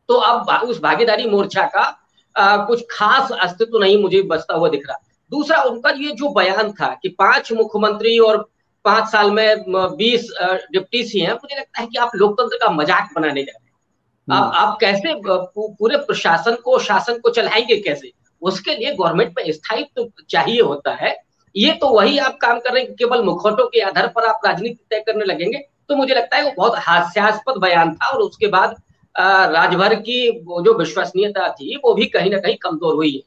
तो 0.10 0.16
अब 0.16 0.70
उस 0.70 0.82
भागीदारी 0.82 1.30
मोर्चा 1.30 1.66
का 1.68 2.00
आ, 2.36 2.58
कुछ 2.58 2.86
खास 2.92 3.32
अस्तित्व 3.34 3.78
नहीं 3.80 4.02
मुझे 4.02 4.22
बचता 4.22 4.56
हुआ 4.56 4.70
दिख 4.70 4.88
रहा। 4.88 4.98
दूसरा 5.32 5.62
उनका 5.64 5.90
ये 5.90 6.12
जो 6.12 6.30
बयान 6.30 6.72
था 6.72 6.88
कि 7.02 7.10
पाँच 7.10 7.52
मुख्यमंत्री 7.52 8.18
और 8.20 8.38
पाँच 8.86 9.08
साल 9.10 9.32
में 9.32 9.64
बीस 9.98 10.28
डिप्टी 10.72 11.04
सी 11.04 11.20
हैं 11.20 11.34
मुझे 11.34 11.56
लगता 11.56 11.82
है 11.82 11.88
कि 11.88 11.98
आप 11.98 12.12
लोकतंत्र 12.16 12.58
का 12.58 12.70
मज़ाक 12.72 13.10
बनाने 13.16 13.44
जा 13.44 13.52
रहे 13.52 13.66
हैं। 13.66 14.38
आप 14.38 14.52
आप 14.56 14.78
कैसे 14.82 15.14
पूरे 15.28 15.98
प्रशासन 15.98 16.56
को 16.56 16.80
शासन 16.80 17.20
को 17.20 17.30
चलाएँगे 17.30 17.78
कैसे? 17.78 18.12
उसके 18.44 18.76
लिए 18.76 18.94
गवर्नमेंट 18.94 19.34
में 19.38 19.52
स्थायित्व 19.52 20.04
तो 20.04 20.24
चाहिए 20.30 20.62
होता 20.62 20.94
है। 20.96 21.16
ये 21.56 21.72
तो 21.74 21.90
वही 21.90 22.18
आप 22.20 22.38
काम 22.42 22.60
कर 22.60 22.74
रहे 22.74 22.84
हैं 22.84 22.94
केवल 22.96 23.24
मुखौटों 23.24 23.66
के 23.68 23.82
आधार 23.82 24.08
पर 24.16 24.26
आप 24.26 24.42
राजनीति 24.46 24.84
तय 24.90 25.04
करने 25.08 25.26
लगेंगे। 25.26 25.58
तो 25.90 25.96
मुझे 25.96 26.14
लगता 26.14 26.38
है 26.38 26.44
वो 26.44 26.52
बहुत 26.58 26.78
हास्यास्पद 26.80 27.58
बयान 27.62 27.94
था 27.94 28.08
और 28.08 28.22
उसके 28.22 28.48
बाद 28.50 28.76
राजभर 29.16 29.94
की 29.98 30.32
जो 30.60 30.78
विश्वसनीयता 30.78 31.48
थी 31.52 31.76
वो 31.84 31.94
भी 31.94 32.06
कहीं 32.08 32.32
ना 32.32 32.38
कहीं 32.38 32.56
कमज़ोर 32.62 32.96
हुई 32.96 33.12
है। 33.12 33.22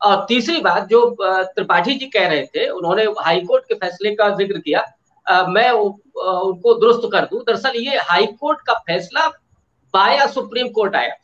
और 0.00 0.24
तीसरी 0.28 0.60
बात 0.60 0.88
जो 0.88 1.04
त्रिपाठी 1.20 1.94
जी 1.94 2.06
कह 2.08 2.26
रहे 2.28 2.44
थे 2.46 2.68
उन्होंने 2.70 3.02
हाईकोर्ट 3.20 3.64
के 3.64 3.74
फैसले 3.76 4.14
का 4.14 4.28
ज़िक्र 4.36 4.58
किया। 4.58 4.84
आ, 5.26 5.46
मैं 5.46 5.70
उनको 5.70 6.74
दुरुस्त 6.74 7.08
कर 7.12 7.24
दूँ। 7.24 7.42
दरअसल 7.42 7.76
ये 7.78 7.98
हाईकोर्ट 8.00 8.60
का 8.66 8.72
फैसला 8.86 9.26
बाया 9.94 10.26
सुप्रीम 10.28 10.68
कोर्ट 10.70 10.96
आया। 10.96 11.14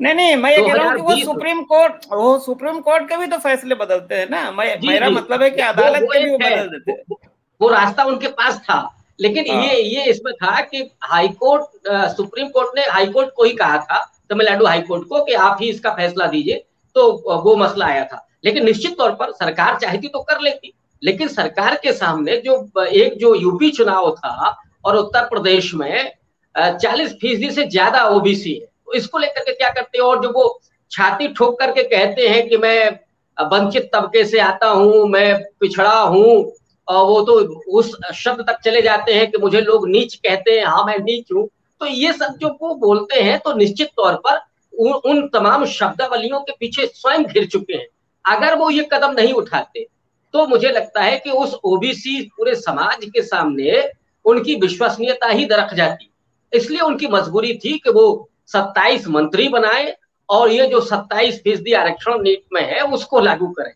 नहीं 0.00 0.14
नहीं 0.14 0.36
मैं 0.36 0.50
ये 0.50 0.66
कह 0.66 0.72
रहा 0.72 0.88
हूँ 0.88 0.96
कि 0.96 1.02
वो 1.02 1.16
सुप्रीम 1.24 1.62
कोर्ट 1.64 2.06
वो 2.12 2.38
सुप्रीम 2.38 2.78
कोर्ट 2.80 3.08
के 3.08 3.16
भी 3.16 3.26
तो 3.26 3.38
फैसले 3.38 3.74
बदलते 3.74 4.14
हैं 4.14 4.28
ना। 4.30 4.50
मैं 4.50 4.66
मेरा 4.86 5.10
मतलब 5.10 5.42
है 5.42 5.50
कि 5.50 5.62
अदालत 5.62 6.02
के 6.02 6.24
भी 6.24 6.30
वो 6.30 6.38
बदल 6.38 6.68
देते 6.68 6.92
हैं। 6.92 7.18
वो 7.60 7.68
रास्ता 7.68 8.04
उनके 8.04 8.28
पास 8.28 8.58
था। 8.60 8.78
लेकिन 9.18 9.50
हाँ। 9.50 9.62
ये 9.64 9.80
ये 9.82 10.04
इसमें 10.10 10.32
था 10.34 10.60
कि 10.62 10.90
हाईकोर्ट 11.04 11.88
सुप्रीम 12.16 12.48
कोर्ट 12.48 12.78
ने 12.78 12.82
हाईकोर्ट 12.82 13.30
को 13.36 13.44
ही 13.44 13.52
कहा 13.54 13.78
था 13.78 14.00
तमिलनाडु 14.30 14.66
हाईकोर्ट 14.66 15.08
को 15.08 15.22
कि 15.24 15.34
आप 15.34 15.58
ही 15.60 15.68
इसका 15.70 15.90
फैसला 15.90 16.26
दीजिए। 16.26 16.64
तो 16.96 17.40
वो 17.42 17.56
मसला 17.56 17.86
आया 17.86 18.04
था। 18.04 18.24
लेकिन 18.44 18.64
निश्चित 18.64 18.96
तौर 18.98 19.10
पर 19.12 19.32
सरकार 19.32 19.78
चाहती 19.78 20.08
तो 20.08 20.20
कर 20.22 20.40
लेती। 20.40 20.72
लेकिन 21.02 21.28
सरकार 21.28 21.74
के 21.82 21.92
सामने 21.92 22.36
जो 22.36 22.54
एक 22.84 23.18
जो 23.18 23.34
यूपी 23.34 23.70
चुनाव 23.70 24.10
था 24.12 24.56
और 24.84 24.96
उत्तर 24.96 25.24
प्रदेश 25.24 25.74
में 25.74 26.12
चालीस 26.54 27.12
फ़ीसदी 27.12 27.50
से 27.50 27.64
ज़्यादा 27.66 28.04
ओबीसी 28.06 28.54
है। 28.54 28.60
तो 28.60 28.77
इसको 28.92 29.18
लेकर 29.18 29.42
के 29.42 29.52
क्या 29.52 29.68
करते 29.70 29.98
हैं? 29.98 30.04
और 30.04 30.22
जो 30.22 30.30
वो 30.30 30.60
छाती 30.92 31.28
ठोक 31.28 31.58
करके 31.60 31.82
कहते 31.84 32.28
हैं 32.28 32.48
कि 32.48 32.56
मैं 32.58 32.98
वंचित 33.36 33.90
तबके 33.94 34.24
से 34.24 34.38
आता 34.40 34.68
हूँ 34.68 35.08
मैं 35.08 35.42
पिछड़ा 35.60 35.98
हूँ 36.00 36.52
वो 36.88 37.20
तो 37.22 37.34
उस 37.78 37.90
शब्द 38.16 38.40
तक 38.48 38.60
चले 38.64 38.80
जाते 38.82 39.14
हैं 39.14 39.30
कि 39.30 39.38
मुझे 39.38 39.60
लोग 39.60 39.88
नीच 39.88 40.14
कहते 40.16 40.50
हैं 40.50 40.64
हाँ 40.66 40.84
मैं 40.84 40.96
नीच 40.98 41.32
हूँ। 41.32 41.48
तो 41.80 41.86
ये 41.86 42.12
सब 42.12 42.36
जो 42.40 42.48
वो 42.62 42.74
बोलते 42.76 43.20
हैं 43.22 43.38
तो 43.38 43.52
निश्चित 43.54 43.88
तौर 43.96 44.14
पर 44.16 44.40
उन, 44.72 44.92
उन 44.92 45.28
तमाम 45.28 45.64
शब्दावलियों 45.66 46.40
के 46.40 46.52
पीछे 46.60 46.86
स्वयं 46.86 47.24
घिर 47.24 47.46
चुके 47.46 47.74
हैं। 47.74 47.86
अगर 48.24 48.54
वो 48.58 48.70
ये 48.70 48.88
कदम 48.92 49.12
नहीं 49.12 49.32
उठाते 49.34 49.86
तो 50.34 50.46
मुझे 50.46 50.68
लगता 50.68 51.02
है 51.02 51.16
कि 51.18 51.30
उस 51.32 51.54
ओबीसी 51.64 52.20
पूरे 52.28 52.54
समाज 52.56 53.04
के 53.04 53.22
सामने 53.22 53.82
उनकी 54.24 54.54
विश्वसनीयता 54.60 55.28
ही 55.28 55.44
दरक 55.46 55.74
जाती। 55.74 56.10
इसलिए 56.52 56.80
उनकी 56.80 57.06
मजबूरी 57.08 57.54
थी 57.54 57.76
कि 57.78 57.90
वो 57.90 58.06
27 58.50 59.06
मंत्री 59.08 59.48
बनाए 59.48 59.96
और 60.28 60.50
ये 60.50 60.66
जो 60.66 60.80
27 60.82 61.38
फ़ीसदी 61.42 61.72
आरक्षण 61.72 62.22
नीट 62.22 62.42
में 62.52 62.62
है 62.64 62.80
उसको 62.82 63.20
लागू 63.20 63.48
करें। 63.48 63.72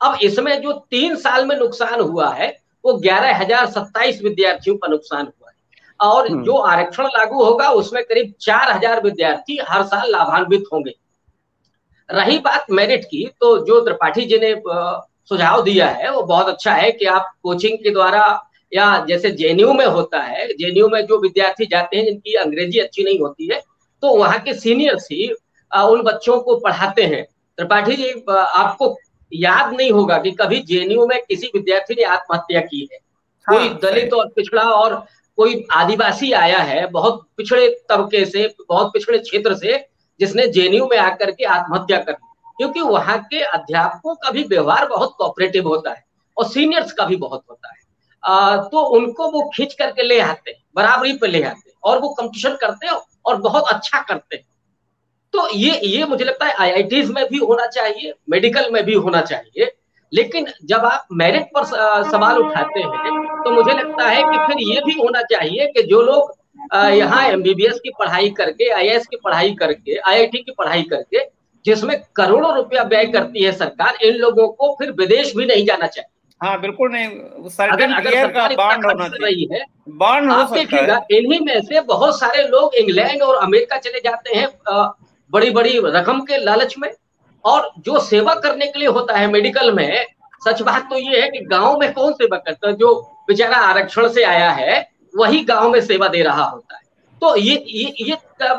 अब 0.00 0.18
इसमें 0.22 0.60
जो 0.62 0.72
तीन 0.90 1.16
साल 1.16 1.46
में 1.46 1.56
नुकसान 1.56 2.00
हुआ 2.00 2.28
है 2.30 2.48
वो 2.84 2.92
ग्यारह 2.98 3.36
हज़ार 3.36 3.66
सत्ताईस 3.66 4.22
विद्यार्थियों 4.22 4.76
का 4.76 4.88
नुकसान 4.88 5.24
हुआ 5.24 5.50
है। 5.50 5.54
और 6.00 6.28
हम्म। 6.30 6.44
जो 6.44 6.56
आरक्षण 6.56 7.06
लागू 7.06 7.44
होगा 7.44 7.70
उसमें 7.72 8.02
करीब 8.04 8.32
चार 8.40 8.70
हज़ार 8.72 9.02
विद्यार्थी 9.02 9.58
हर 9.68 9.82
साल 9.84 10.10
लाभान्वित 10.12 10.64
होंगे। 10.72 10.94
रही 12.08 12.38
बात 12.38 12.66
मेरिट 12.70 13.04
की 13.04 13.26
तो 13.40 13.56
जो 13.66 13.80
त्रिपाठी 13.80 14.24
जी 14.24 14.38
ने 14.38 14.54
सुझाव 15.28 15.62
दिया 15.62 15.88
है 15.90 16.10
वो 16.12 16.22
बहुत 16.22 16.48
अच्छा 16.48 16.72
है 16.72 16.90
कि 16.92 17.04
आप 17.04 17.32
कोचिंग 17.42 17.78
के 17.78 17.90
द्वारा 17.90 18.22
या 18.72 18.84
जैसे 19.08 19.30
जेएनयू 19.30 19.72
में 19.72 19.86
होता 19.86 20.20
है 20.22 20.46
जेएनयू 20.48 20.88
में 20.88 21.00
जो 21.06 21.18
विद्यार्थी 21.20 21.66
जाते 21.66 21.96
हैं 21.96 22.04
जिनकी 22.04 22.34
अंग्रेज़ी 22.34 22.78
अच्छी 22.78 23.04
नहीं 23.04 23.18
होती 23.20 23.46
है 23.46 23.60
तो 24.02 24.16
वहाँ 24.16 24.38
के 24.38 24.54
सीनियर्स 24.54 25.08
ही 25.12 25.28
उन 25.70 26.02
बच्चों 26.02 26.38
को 26.40 26.56
पढ़ाते 26.60 27.02
हैं। 27.04 27.22
त्रिपाठी 27.58 27.96
जी 27.96 28.10
आपको 28.30 28.96
याद 29.32 29.72
नहीं 29.74 29.90
होगा 29.92 30.18
कि 30.18 30.30
कभी 30.30 30.58
जेएनयू 30.62 31.06
में 31.06 31.18
किसी 31.20 31.46
विद्यार्थी 31.46 31.94
ने 31.94 32.04
आत्महत्या 32.04 32.60
की 32.60 32.88
है। 32.92 32.98
हाँ, 33.46 33.58
कोई 33.58 33.68
दलित 33.82 34.12
और 34.14 34.28
पिछड़ा 34.28 34.62
और 34.62 34.94
कोई 35.38 35.64
आदिवासी 35.74 36.32
आया 36.34 36.58
है 36.58 36.86
बहुत 36.90 37.26
पिछड़े 37.36 37.68
तबके 37.88 38.24
से 38.24 38.46
बहुत 38.68 38.92
पिछड़े 38.92 39.18
क्षेत्र 39.18 39.54
से 39.54 39.78
जिसने 40.20 40.46
जेएनयू 40.48 40.86
में 40.86 40.96
आकर 40.98 41.30
के 41.30 41.44
आत्महत्या 41.44 41.98
कर 41.98 42.12
क्योंकि 42.58 42.80
वहाँ 42.80 43.18
के 43.22 43.42
अध्यापकों 43.42 44.14
का 44.14 44.30
भी 44.30 44.42
व्यवहार 44.44 44.86
बहुत 44.88 45.14
कोऑपरेटिव 45.18 45.68
होता 45.68 45.90
है 45.90 46.04
और 46.36 46.46
सीनियर्स 46.48 46.92
का 46.92 47.04
भी 47.04 47.16
बहुत 47.16 47.42
होता 47.50 47.68
है। 47.68 47.84
आ, 48.22 48.56
तो 48.56 48.84
उनको 48.96 49.30
वो 49.30 49.50
खींच 49.54 49.74
करके 49.74 50.02
ले 50.02 50.20
आते 50.20 50.50
हैं 50.50 50.62
बराबरी 50.76 51.12
पे 51.12 51.26
ले 51.26 51.42
आते 51.42 51.65
और 51.86 51.98
वो 51.98 52.08
कंपटीशन 52.10 52.56
करते 52.60 52.86
हैं 52.86 52.94
और 53.26 53.36
बहुत 53.42 53.68
अच्छा 53.68 54.00
करते 54.02 54.36
हैं। 54.36 54.44
तो 55.34 55.48
ये 55.54 55.80
ये 55.86 56.04
मुझे 56.06 56.24
लगता 56.24 56.46
है 56.46 56.54
आई 56.54 57.02
में 57.06 57.24
भी 57.28 57.38
होना 57.38 57.66
चाहिए 57.68 58.12
मेडिकल 58.30 58.70
में 58.72 58.82
भी 58.84 58.94
होना 58.96 59.20
चाहिए। 59.22 59.72
लेकिन 60.12 60.46
जब 60.64 60.84
आप 60.84 61.06
मेरिट 61.12 61.46
पर 61.54 61.64
सवाल 62.10 62.38
उठाते 62.38 62.80
हैं 62.80 63.42
तो 63.44 63.50
मुझे 63.50 63.72
लगता 63.72 64.08
है 64.08 64.22
कि 64.22 64.38
फिर 64.46 64.62
ये 64.62 64.80
भी 64.86 64.92
होना 64.94 65.22
चाहिए 65.22 65.66
कि 65.66 65.82
जो 65.82 66.02
लोग 66.02 66.34
यहाँ 66.74 67.22
एमबीबीएस 67.24 67.80
की 67.80 67.90
पढ़ाई 67.98 68.30
करके 68.30 68.70
आई 68.72 68.98
की 69.00 69.16
पढ़ाई 69.16 69.54
करके 69.54 69.96
आईआईटी 70.00 70.38
की 70.38 70.52
पढ़ाई 70.58 70.82
करके, 70.82 71.24
जिसमें 71.64 71.96
करोड़ों 72.16 72.54
रुपया 72.54 72.82
व्यय 72.84 73.04
करती 73.06 73.42
है 73.44 73.52
सरकार, 73.52 73.96
इन 74.02 74.14
लोगों 74.14 74.48
को 74.50 74.74
फिर 74.74 74.90
विदेश 74.92 75.34
भी 75.36 75.46
नहीं 75.46 75.64
जाना 75.66 75.86
चाहिए। 75.86 76.10
हाँ 76.40 76.60
बिल्कुल 76.60 76.90
नहीं 76.92 77.06
अगर 77.72 77.92
अगर 77.92 78.10
सरकार 78.22 78.54
बॉन्ड 78.56 78.84
होना 78.86 79.04
है 79.52 79.64
बॉन्ड 79.98 80.30
हो 80.30 80.36
सकता 80.46 80.76
है। 80.76 81.18
इन्हीं 81.18 81.40
में 81.40 81.60
से 81.62 81.80
बहुत 81.90 82.18
सारे 82.18 82.42
लोग 82.48 82.74
इंग्लैंड 82.74 83.22
और 83.22 83.36
अमेरिका 83.44 83.76
चले 83.78 84.00
जाते 84.00 84.34
हैं 84.38 84.48
बड़ी 85.30 85.50
बड़ी 85.50 85.78
रकम 85.86 86.20
के 86.24 86.36
लालच 86.44 86.74
में 86.78 86.90
और 87.44 87.70
जो 87.78 88.00
सेवा 88.00 88.34
करने 88.34 88.66
के 88.66 88.78
लिए 88.78 88.88
होता 88.88 89.16
है 89.18 89.26
मेडिकल 89.32 89.72
में 89.74 90.04
सच 90.40 90.62
बात 90.62 90.88
तो 90.90 90.96
ये 90.96 91.20
है 91.20 91.28
कि 91.30 91.44
गाँव 91.46 91.78
में 91.80 91.92
कौन 91.92 92.12
सेवा 92.12 92.36
करता 92.38 92.68
है? 92.68 92.74
जो 92.74 92.94
बेचारा 93.28 93.56
आरक्षण 93.68 94.08
से 94.08 94.22
आया 94.24 94.50
है 94.52 94.80
वही 95.14 95.40
गाँव 95.44 95.70
में 95.70 95.80
सेवा 95.80 96.08
दे 96.08 96.22
रहा 96.22 96.44
होता 96.44 96.76
है। 96.76 96.82
तो 97.22 97.36
ये 97.36 97.54
ये 97.68 97.92
ये 98.00 98.16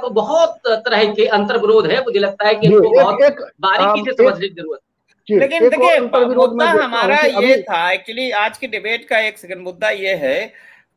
बहुत 0.10 0.60
तरह 0.68 1.04
के 1.14 1.26
अंतर 1.38 1.58
विरोध 1.58 1.88
है 1.88 2.04
मुझे 2.04 2.20
लगता 2.20 2.48
है 2.48 2.56
कि 2.56 2.68
इनको 2.68 2.90
बहुत 2.92 3.18
बारीकी 3.62 4.04
से 4.06 4.12
समझने 4.14 4.48
की 4.48 4.54
ज़रूरत 4.54 4.80
है। 4.82 4.87
लेकिन 5.30 5.68
देखिए 5.70 6.00
मुद्दा 6.00 6.70
हमारा 6.72 7.20
ये 7.42 7.62
था 7.62 7.92
एक्चुअली 7.92 8.30
आज 8.40 8.58
की 8.58 8.68
डिबेट 8.68 9.08
का 9.08 9.20
एक 9.20 9.38
सेकंड 9.38 9.62
मुद्दा 9.62 9.90
ये 9.90 10.14
है 10.16 10.46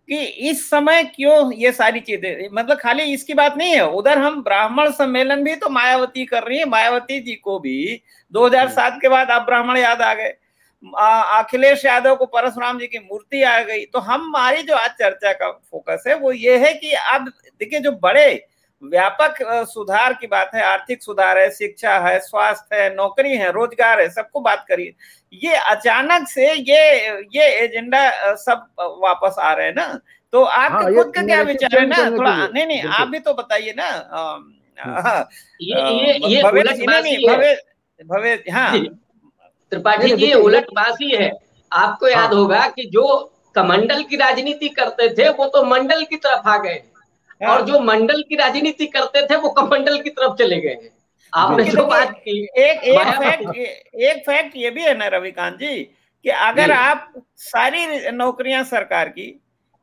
कि 0.08 0.18
इस 0.50 0.68
समय 0.70 1.02
क्यों 1.06 1.52
ये 1.52 1.72
सारी 1.72 2.00
चीज़ें 2.00 2.48
मतलब 2.52 2.78
खाली 2.78 3.02
इसकी 3.12 3.34
बात 3.34 3.56
नहीं 3.56 3.74
है 3.74 3.86
उधर 3.88 4.18
हम 4.18 4.42
ब्राह्मण 4.42 4.90
सम्मेलन 4.92 5.42
भी 5.44 5.54
तो 5.56 5.68
मायावती 5.68 6.24
कर 6.24 6.42
रही 6.42 6.58
है 6.58 6.64
मायावती 6.68 7.20
जी 7.20 7.34
को 7.34 7.58
भी। 7.58 8.02
2007 8.32 8.98
के 9.02 9.08
बाद 9.08 9.30
अब 9.30 9.42
ब्राह्मण 9.42 9.76
याद 9.76 10.02
आ 10.02 10.12
गए। 10.14 10.34
अखिलेश 10.82 11.84
यादव 11.84 12.14
को 12.16 12.26
परशुराम 12.26 12.78
जी 12.78 12.86
की 12.86 12.98
मूर्ति 13.00 13.42
आ 13.42 13.58
गई। 13.62 13.84
तो 13.84 13.98
हमारी 14.00 14.62
जो 14.62 14.74
आज 14.74 14.90
चर्चा 14.92 15.32
का 15.32 15.50
फोकस 15.50 16.04
है 16.08 16.14
वो 16.14 16.32
ये 16.32 16.56
है 16.58 16.72
कि 16.74 16.92
अब 16.92 17.28
देखिए 17.58 17.80
जो 17.80 17.92
बड़े 18.02 18.28
व्यापक 18.82 19.34
सुधार 19.68 20.12
की 20.14 20.26
बात 20.26 20.50
है 20.54 20.62
आर्थिक 20.64 21.02
सुधार 21.02 21.38
है 21.38 21.50
शिक्षा 21.50 21.98
है 21.98 22.18
स्वास्थ्य 22.20 22.76
है 22.76 22.94
नौकरी 22.94 23.36
है 23.36 23.50
रोज़गार 23.52 24.00
है 24.00 24.08
सबको 24.10 24.40
बात 24.40 24.64
करिए। 24.68 24.94
ये 25.32 25.54
अचानक 25.70 26.28
से 26.28 26.52
ये 26.52 26.80
ये 27.34 27.48
एजेंडा 27.58 28.34
सब 28.36 28.66
वापस 29.02 29.36
आ 29.38 29.52
रहे 29.52 29.66
हैं 29.66 29.74
ना? 29.74 30.00
तो 30.32 30.42
आपके 30.42 30.84
हाँ, 30.84 30.94
खुद 30.94 31.12
का 31.14 31.22
क्या 31.22 31.42
विचार 31.42 31.78
है 31.78 31.86
ना? 31.86 32.10
थोड़ा 32.10 32.34
नहीं 32.46 32.66
नहीं 32.66 32.82
आप 32.82 33.08
भी 33.08 33.18
तो 33.18 33.34
बताइए 33.34 33.74
ना 33.76 33.88
हाँ, 34.78 35.28
ये 35.60 36.18
ये 36.26 36.42
भवे 36.42 37.54
भवे 38.00 38.32
हाँ। 38.50 38.78
त्रिपाठी 39.72 40.14
जी 40.16 40.32
उलटबाजी 40.34 41.14
है। 41.16 41.30
आपको 41.72 42.06
हाँ। 42.06 42.12
याद 42.12 42.32
होगा 42.34 42.66
कि 42.68 42.84
जो 42.92 43.04
कमंडल 43.54 44.02
की 44.02 44.16
राजनीति 44.16 44.68
करते 44.70 45.08
थे 45.14 45.28
वो 45.30 45.46
तो 45.46 45.62
मंडल 45.64 46.02
की 46.04 46.16
तरफ़ 46.16 46.48
आ 46.48 46.56
गए 46.58 46.82
और 47.40 47.48
हाँ। 47.48 47.60
जो 47.62 47.80
मंडल 47.82 48.22
की 48.22 48.36
राजनीति 48.36 48.86
करते 48.88 49.26
थे 49.26 49.36
वो 49.38 49.48
कमंडल 49.52 50.00
की 50.00 50.10
तरफ़ 50.10 50.36
चले 50.38 50.60
गए। 50.60 50.70
हैं 50.70 50.90
आपने 51.32 51.64
जो 51.64 51.84
बात 51.86 52.10
की 52.18 52.40
एक 52.58 52.84
एक 52.84 53.08
फैक्ट 53.18 53.56
एक 53.56 54.22
फैक्ट 54.26 54.56
ये 54.56 54.70
भी 54.70 54.82
है 54.82 54.96
ना 54.98 55.06
रविकांत 55.08 55.58
जी 55.58 55.76
कि 56.24 56.30
अगर 56.30 56.70
आप 56.72 57.12
सारी 57.40 58.10
नौकरियाँ 58.12 58.64
सरकार 58.66 59.08
की 59.08 59.26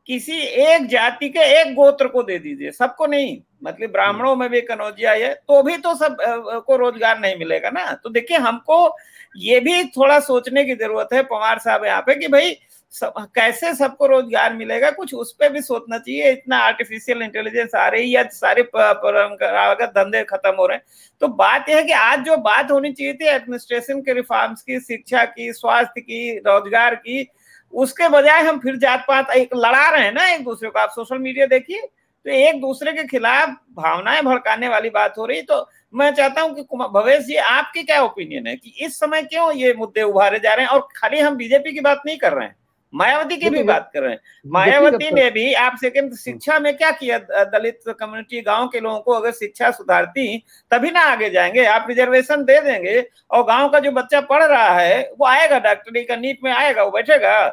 किसी 0.09 0.37
एक 0.39 0.85
जाति 0.87 1.29
के 1.29 1.39
एक 1.53 1.73
गोत्र 1.75 2.07
को 2.07 2.23
दे 2.23 2.37
दीजिए 2.39 2.71
सबको 2.71 3.05
नहीं 3.05 3.37
मतलब 3.63 3.91
ब्राह्मणों 3.91 4.35
में 4.35 4.49
भी 4.49 4.61
कनौजिया 4.63 5.11
है 5.13 5.33
तो 5.33 5.61
भी 5.63 5.77
तो 5.77 5.93
सबको 5.95 6.75
रोज़गार 6.75 7.19
नहीं 7.19 7.35
मिलेगा 7.37 7.69
ना। 7.69 7.91
तो 7.93 8.09
देखिए 8.09 8.37
हमको 8.39 8.95
ये 9.35 9.59
भी 9.59 9.83
थोड़ा 9.87 10.19
सोचने 10.21 10.63
की 10.63 10.75
ज़रूरत 10.75 11.09
है 11.13 11.23
पवार 11.25 11.59
साहब 11.59 11.85
यहाँ 11.85 12.01
पे 12.01 12.15
कि 12.15 12.27
भाई 12.27 12.55
सब, 12.93 13.13
कैसे 13.35 13.73
सबको 13.75 14.05
रोज़गार 14.07 14.53
मिलेगा? 14.53 14.89
कुछ 14.91 15.13
उस 15.15 15.31
पर 15.31 15.49
भी 15.51 15.61
सोचना 15.61 15.97
चाहिए। 15.97 16.31
इतना 16.31 16.57
आर्टिफिशियल 16.57 17.21
इंटेलिजेंस 17.21 17.75
आ 17.75 17.87
रही 17.87 18.13
है 18.13 18.23
सारे 18.29 18.61
परंपरागत 18.65 19.91
धंधे 19.97 20.23
खत्म 20.25 20.53
हो 20.55 20.67
रहे 20.67 20.77
हैं। 20.77 20.83
तो 21.21 21.27
बात 21.29 21.69
यह 21.69 21.77
है 21.77 21.83
कि 21.83 21.91
आज 21.93 22.23
जो 22.25 22.37
बात 22.39 22.71
होनी 22.71 22.91
चाहिए 22.91 23.13
थी 23.13 23.27
एडमिनिस्ट्रेशन 23.27 24.01
के 24.01 24.13
रिफॉर्म्स 24.13 24.61
की, 24.61 24.79
शिक्षा 24.79 25.23
की, 25.25 25.51
स्वास्थ्य 25.53 26.01
की, 26.01 26.37
रोज़गार 26.39 26.95
की, 26.95 27.27
उसके 27.73 28.09
बजाय 28.09 28.41
हम 28.41 28.59
फिर 28.59 28.75
जात 28.77 29.05
पात 29.07 29.31
एक 29.31 29.55
लड़ा 29.55 29.89
रहे 29.89 30.03
हैं 30.03 30.11
ना 30.13 30.27
एक 30.27 30.43
दूसरे 30.43 30.69
को। 30.69 30.79
आप 30.79 30.89
सोशल 30.89 31.17
मीडिया 31.19 31.45
देखिए 31.47 31.81
तो 32.25 32.31
एक 32.31 32.59
दूसरे 32.61 32.91
के 32.93 33.03
खिलाफ 33.07 33.49
भावनाएँ 33.73 34.21
भड़काने 34.23 34.67
वाली 34.67 34.89
बात 34.89 35.17
हो 35.17 35.25
रही। 35.25 35.41
तो 35.43 35.67
मैं 35.93 36.11
चाहता 36.13 36.41
हूँ 36.41 36.55
कि 36.55 36.61
भवेश 36.73 37.25
जी, 37.25 37.35
आपकी 37.35 37.83
क्या 37.83 38.01
ओपिनियन 38.03 38.47
है 38.47 38.55
कि 38.55 38.73
इस 38.85 38.99
समय 38.99 39.21
क्यों 39.23 39.51
ये 39.53 39.73
मुद्दे 39.73 40.01
उभारे 40.03 40.39
जा 40.39 40.53
रहे 40.53 40.65
हैं 40.65 40.71
और 40.71 40.87
खाली 40.95 41.19
हम 41.19 41.35
बीजेपी 41.35 41.73
की 41.73 41.81
बात 41.81 42.01
नहीं 42.05 42.17
कर 42.17 42.33
रहे 42.33 42.45
हैं? 42.45 42.55
मायावती 42.93 43.37
की 43.37 43.49
भी 43.49 43.61
बात 43.63 43.89
कर 43.93 44.01
रहे 44.01 44.11
हैं। 44.11 44.19
मायावती 44.45 45.09
ने 45.11 45.29
भी 45.31 45.53
आप 45.55 45.75
सेकंड 45.81 46.13
शिक्षा 46.15 46.59
में 46.59 46.75
क्या 46.77 46.91
किया? 46.91 47.17
दलित 47.45 47.79
कम्युनिटी 47.89 48.41
गाँव 48.41 48.67
के 48.67 48.79
लोगों 48.79 48.99
को 48.99 49.11
अगर 49.11 49.31
शिक्षा 49.31 49.71
सुधारती 49.71 50.37
तभी 50.71 50.91
ना 50.91 51.01
आगे 51.03 51.29
जाएँगे। 51.29 51.65
आप 51.65 51.85
रिजर्वेशन 51.89 52.43
दे 52.43 52.59
देंगे 52.61 52.99
और 53.31 53.43
गाँव 53.43 53.69
का 53.69 53.79
जो 53.79 53.91
बच्चा 53.91 54.21
पढ़ 54.23 54.43
रहा 54.43 54.69
है 54.69 55.01
वो 55.19 55.25
आएगा 55.27 55.59
डॉक्टरी 55.59 56.03
का 56.03 56.15
नीट 56.15 56.39
में 56.43 56.51
आएगा 56.51 56.83
वो 56.83 56.91
बैठेगा। 56.91 57.47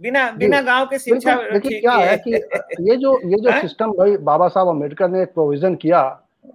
बिना 0.00 0.30
बिना 0.30 0.60
गाँव 0.62 0.86
के 0.86 0.98
शिक्षा 0.98 1.34
देखिए 1.42 1.80
क्या 1.80 1.92
है 1.92 2.16
कि 2.18 2.32
ये 2.90 2.96
जो 2.96 3.18
ये 3.24 3.36
जो 3.40 3.60
सिस्टम 3.60 3.92
भाई 3.92 4.16
बाबा 4.22 4.48
साहब 4.48 4.68
अंबेडकर 4.68 5.08
ने 5.08 5.22
एक 5.22 5.32
प्रोविज़न 5.34 5.74
किया 5.74 6.02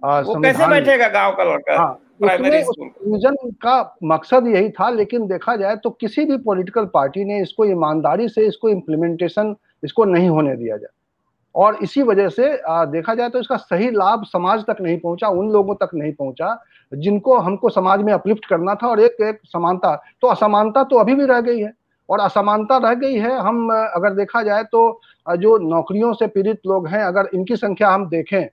वो 0.04 0.40
कैसे 0.42 0.66
बैठेगा 0.66 1.08
गाँव 1.08 1.34
का 1.36 1.44
लड़का? 1.44 1.76
प्रोविज़न 2.22 3.36
का 3.62 3.96
मकसद 4.04 4.46
यही 4.46 4.70
था 4.70 4.88
लेकिन 4.90 5.26
देखा 5.28 5.56
जाए 5.56 5.76
तो 5.76 5.90
किसी 5.90 6.24
भी 6.24 6.36
पॉलिटिकल 6.38 6.84
पार्टी 6.94 7.24
ने 7.24 7.40
इसको 7.42 7.64
ईमानदारी 7.64 8.28
से 8.28 8.46
इसको 8.46 8.68
इम्प्लीमेंटेशन 8.68 9.54
इसको 9.82 10.04
नहीं 10.04 10.28
होने 10.28 10.56
दिया 10.56 10.76
जाए। 10.76 10.90
और 11.54 11.78
इसी 11.82 12.02
वजह 12.02 12.28
से 12.28 12.48
देखा 12.90 13.14
जाए 13.14 13.28
तो 13.28 13.40
इसका 13.40 13.56
सही 13.56 13.90
लाभ 13.90 14.24
समाज 14.24 14.64
तक 14.68 14.76
नहीं 14.80 14.98
पहुँचा 14.98 15.28
उन 15.30 15.50
लोगों 15.50 15.74
तक 15.74 15.90
नहीं 15.94 16.12
पहुँचा 16.12 16.56
जिनको 16.92 17.36
हमको 17.38 17.68
समाज 17.70 18.02
में 18.02 18.12
अपलिफ्ट 18.12 18.46
करना 18.46 18.74
था 18.74 18.88
और 18.88 19.00
एक 19.00 19.20
एक 19.20 19.40
समानता 19.46 19.94
तो 20.22 20.28
असमानता 20.28 20.82
तो 20.84 20.98
अभी 20.98 21.14
भी 21.14 21.26
रह 21.26 21.40
गई 21.40 21.60
है। 21.60 21.72
और 22.08 22.20
असमानता 22.20 22.76
रह 22.78 22.94
गई 22.94 23.14
है 23.14 23.38
हम 23.40 23.68
अगर 23.72 24.14
देखा 24.14 24.42
जाए 24.42 24.62
तो 24.64 25.00
जो 25.26 25.56
नौकरियों 25.58 26.12
से 26.12 26.26
पीड़ित 26.26 26.60
लोग 26.66 26.86
हैं 26.88 27.02
अगर 27.04 27.28
इनकी 27.34 27.56
संख्या 27.56 27.90
हम 27.90 28.08
देखें 28.08 28.44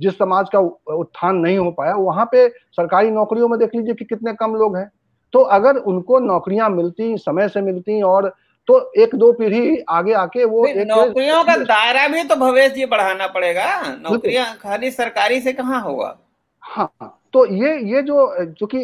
जिस 0.00 0.18
समाज 0.18 0.48
का 0.52 0.58
उत्थान 0.94 1.36
नहीं 1.36 1.58
हो 1.58 1.70
पाया 1.70 1.94
वहाँ 1.96 2.24
पे 2.32 2.48
सरकारी 2.48 3.10
नौकरियों 3.10 3.48
में 3.48 3.58
देख 3.58 3.74
लीजिए 3.74 3.94
कि 3.94 4.04
कितने 4.04 4.32
कम 4.34 4.54
लोग 4.54 4.76
हैं। 4.76 4.90
तो 5.34 5.40
अगर 5.52 5.76
उनको 5.76 6.18
नौकरियाँ 6.20 6.68
मिलती 6.70 7.16
समय 7.18 7.48
से 7.48 7.60
मिलती 7.62 8.00
और 8.02 8.28
तो 8.68 8.78
एक 8.98 9.14
दो 9.14 9.32
पीढ़ी 9.32 9.78
आगे 9.88 10.12
आके 10.14 10.44
वो 10.44 10.66
नौकरियों 10.68 11.42
का 11.44 11.56
दायरा 11.56 12.06
भी 12.08 12.22
तो 12.24 12.36
भवेश 12.36 12.72
जी 12.72 12.86
बढ़ाना 12.86 13.26
पड़ेगा। 13.26 13.66
नौकरियाँ 14.00 14.46
खाली 14.56 14.90
सरकारी 14.90 15.40
से 15.40 15.52
कहाँ 15.52 15.80
होगा? 15.82 16.16
हाँ 16.62 17.20
तो 17.32 17.44
ये 17.46 17.76
ये 17.92 18.02
जो 18.02 18.54
चूँकि 18.58 18.78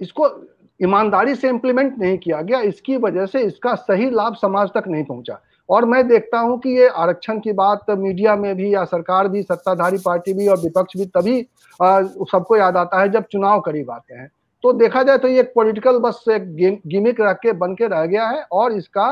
इसको 0.00 0.28
ईमानदारी 0.80 1.34
से 1.34 1.48
इम्प्लीमेंट 1.48 1.98
नहीं 1.98 2.16
किया 2.18 2.40
गया 2.42 2.60
इसकी 2.62 2.96
वजह 2.96 3.26
से 3.26 3.42
इसका 3.42 3.74
सही 3.74 4.10
लाभ 4.10 4.34
समाज 4.34 4.68
तक 4.74 4.84
नहीं 4.88 5.04
पहुँचा। 5.04 5.40
और 5.68 5.84
मैं 5.84 6.06
देखता 6.08 6.38
हूँ 6.38 6.58
कि 6.60 6.70
ये 6.70 6.88
आरक्षण 6.88 7.38
की 7.40 7.52
बात 7.54 7.90
मीडिया 7.90 8.34
में 8.36 8.54
भी 8.56 8.74
या 8.74 8.84
सरकार 8.84 9.28
भी, 9.28 9.42
सत्ताधारी 9.42 9.98
पार्टी 9.98 10.32
भी 10.34 10.46
और 10.48 10.58
विपक्ष 10.58 10.96
भी, 10.96 11.04
तभी 11.06 11.42
सबको 11.80 12.56
याद 12.56 12.76
आता 12.76 13.00
है 13.00 13.08
जब 13.08 13.24
चुनाव 13.32 13.60
करीब 13.60 13.90
आते 13.90 14.14
हैं। 14.14 14.30
तो 14.64 14.72
देखा 14.74 15.02
जाए 15.02 15.18
तो 15.18 15.28
ये 15.28 15.40
एक 15.40 15.52
पॉलिटिकल 15.54 15.98
बस 16.00 16.24
एक 16.30 16.54
गिमिक 16.86 17.20
रख 17.20 17.38
के 17.38 17.52
बन 17.54 17.74
के 17.74 17.86
रह 17.86 18.04
गया 18.06 18.26
है 18.28 18.42
और 18.52 18.72
इसका 18.72 19.08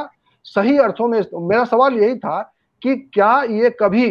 सही 0.47 0.77
अर्थों 0.79 1.09
में 1.09 1.21
मेरा 1.33 1.65
सवाल 1.65 1.95
यही 1.95 2.17
था 2.19 2.41
कि 2.83 2.95
क्या 3.15 3.43
ये 3.43 3.71
कभी 3.81 4.11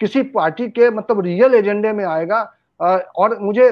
किसी 0.00 0.22
पार्टी 0.30 0.68
के 0.68 0.90
मतलब 0.90 1.20
रियल 1.24 1.54
एजेंडे 1.54 1.92
में 1.92 2.04
आएगा? 2.04 2.40
और 2.80 3.38
मुझे 3.40 3.70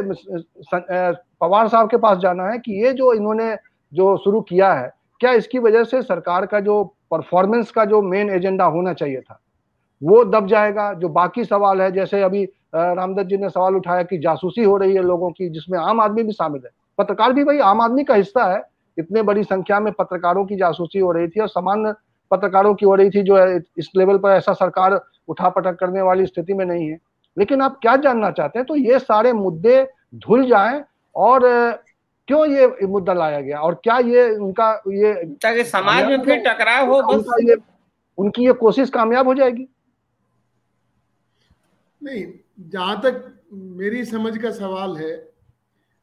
पवार 0.73 1.69
साहब 1.69 1.89
के 1.91 1.97
पास 1.97 2.19
जाना 2.19 2.47
है 2.49 2.59
कि 2.59 2.83
ये 2.85 2.93
जो 2.93 3.13
इन्होंने 3.13 3.55
जो 3.93 4.17
शुरू 4.17 4.41
किया 4.43 4.73
है, 4.73 4.91
क्या 5.21 5.33
इसकी 5.33 5.59
वजह 5.59 5.85
से 5.85 6.01
सरकार 6.03 6.47
का 6.47 6.61
जो 6.61 6.83
परफॉर्मेंस 7.15 7.71
का 7.71 7.85
जो 7.85 8.03
मेन 8.03 8.31
एजेंडा 8.31 8.65
होना 8.67 8.93
चाहिए 8.93 9.21
था, 9.21 9.41
वो 10.03 10.25
दब 10.25 10.47
जाएगा। 10.47 10.93
जो 10.95 11.09
बाकी 11.11 11.45
सवाल 11.45 11.81
है, 11.81 11.91
जैसे 11.93 12.23
अभी 12.23 12.45
रामदत्त 12.75 13.29
जी 13.29 13.37
ने 13.37 13.49
सवाल 13.49 13.77
उठाया 13.77 14.03
कि 14.03 14.19
जासूसी 14.19 14.65
हो 14.65 14.77
रही 14.77 14.95
है 14.95 15.03
लोगों 15.03 15.31
की, 15.31 15.49
जिसमें 15.49 15.79
आम 15.79 16.01
आदमी 16.01 16.23
भी 16.23 16.33
शामिल 16.33 16.63
है। 16.65 16.71
पत्रकार 16.99 17.33
भी 17.33 17.45
भाई, 17.45 17.59
आम 17.61 17.81
आदमी 17.81 18.05
का 18.05 18.15
हिस्सा 18.15 18.45
है। 18.47 18.63
इतने 18.97 19.23
बड़ी 19.23 19.43
संख्या 19.45 19.79
में 19.81 19.93
पत्रकारों 19.93 20.45
की 20.47 20.57
जासूसी 20.57 20.99
हो 20.99 21.13
रही 21.13 21.29
थी 21.29 21.41
और 21.41 21.49
सामान्य 21.49 21.95
पत्रकारों 22.31 22.75
की 22.75 22.87
हो 22.87 22.95
रही 22.95 23.11
थी 23.11 23.23
जो 23.23 23.39
इस 23.79 23.91
लेवल 23.97 24.19
पर 24.19 24.31
ऐसा 24.31 24.53
सरकार 24.53 25.01
उठा 25.29 25.49
पटक 25.49 25.77
करने 25.77 26.03
वाली 26.03 26.27
स्थिति 26.27 26.55
में 26.55 26.65
नहीं 26.65 26.89
है। 26.89 26.99
लेकिन 27.37 27.63
आप 27.63 27.79
क्या 27.83 27.97
जानना 27.97 28.31
चाहते 28.31 28.59
हैं 28.59 28.67
तो 28.67 28.77
ये 28.77 28.99
सारे 28.99 29.33
मुद्दे 29.33 29.83
धुल 30.17 30.47
जाएँ 30.47 30.83
और 31.15 31.47
क्यों 32.29 32.47
ये 32.47 32.87
मुद्दा 32.87 33.13
लाया 33.13 33.41
गया? 33.41 33.61
और 33.61 33.75
क्या 33.85 33.99
ये 33.99 34.29
उनका 34.31 34.73
ये 34.89 35.13
ताकि 35.43 35.65
समाज 35.65 36.05
में 36.07 36.23
फिर 36.25 36.39
टकराव 36.47 36.91
हो 36.91 37.03
बस। 37.03 37.27
ये 37.43 37.57
उनकी 38.19 38.47
ये 38.47 38.53
कोशिश 38.53 38.91
कामयाब 38.91 39.27
हो 39.27 39.35
जाएगी। 39.35 39.67
नहीं 42.03 42.25
जहाँ 42.71 43.01
तक 43.01 43.31
मेरी 43.53 44.05
समझ 44.05 44.37
का 44.39 44.51
सवाल 44.51 44.97
है 44.97 45.13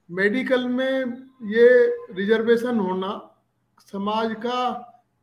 मेडिकल 0.10 0.68
में 0.68 0.90
ये 1.50 1.68
रिजर्वेशन 2.14 2.80
होना 2.80 3.12
समाज 3.94 4.34
का 4.46 4.62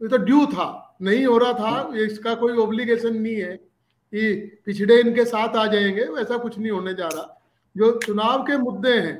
ये 0.01 0.09
तो 0.09 0.17
ड्यू 0.17 0.45
था 0.47 0.97
नहीं 1.03 1.25
हो 1.27 1.39
रहा 1.39 1.53
था 1.53 1.97
इसका 1.97 2.35
कोई 2.35 2.57
ओब्लिगेशन 2.57 3.17
नहीं 3.17 3.37
है 3.37 3.57
कि 3.57 4.35
पिछड़े 4.65 5.01
इनके 5.01 5.25
साथ 5.25 5.57
आ 5.57 5.67
जाएँगे 5.67 6.05
वैसा 6.05 6.37
कुछ 6.37 6.59
नहीं 6.59 6.71
होने 6.71 6.95
जा 6.95 7.09
रहा। 7.09 7.41
जो 7.77 7.91
चुनाव 7.99 8.43
के 8.43 8.57
मुद्दे 8.57 8.93
हैं 8.93 9.15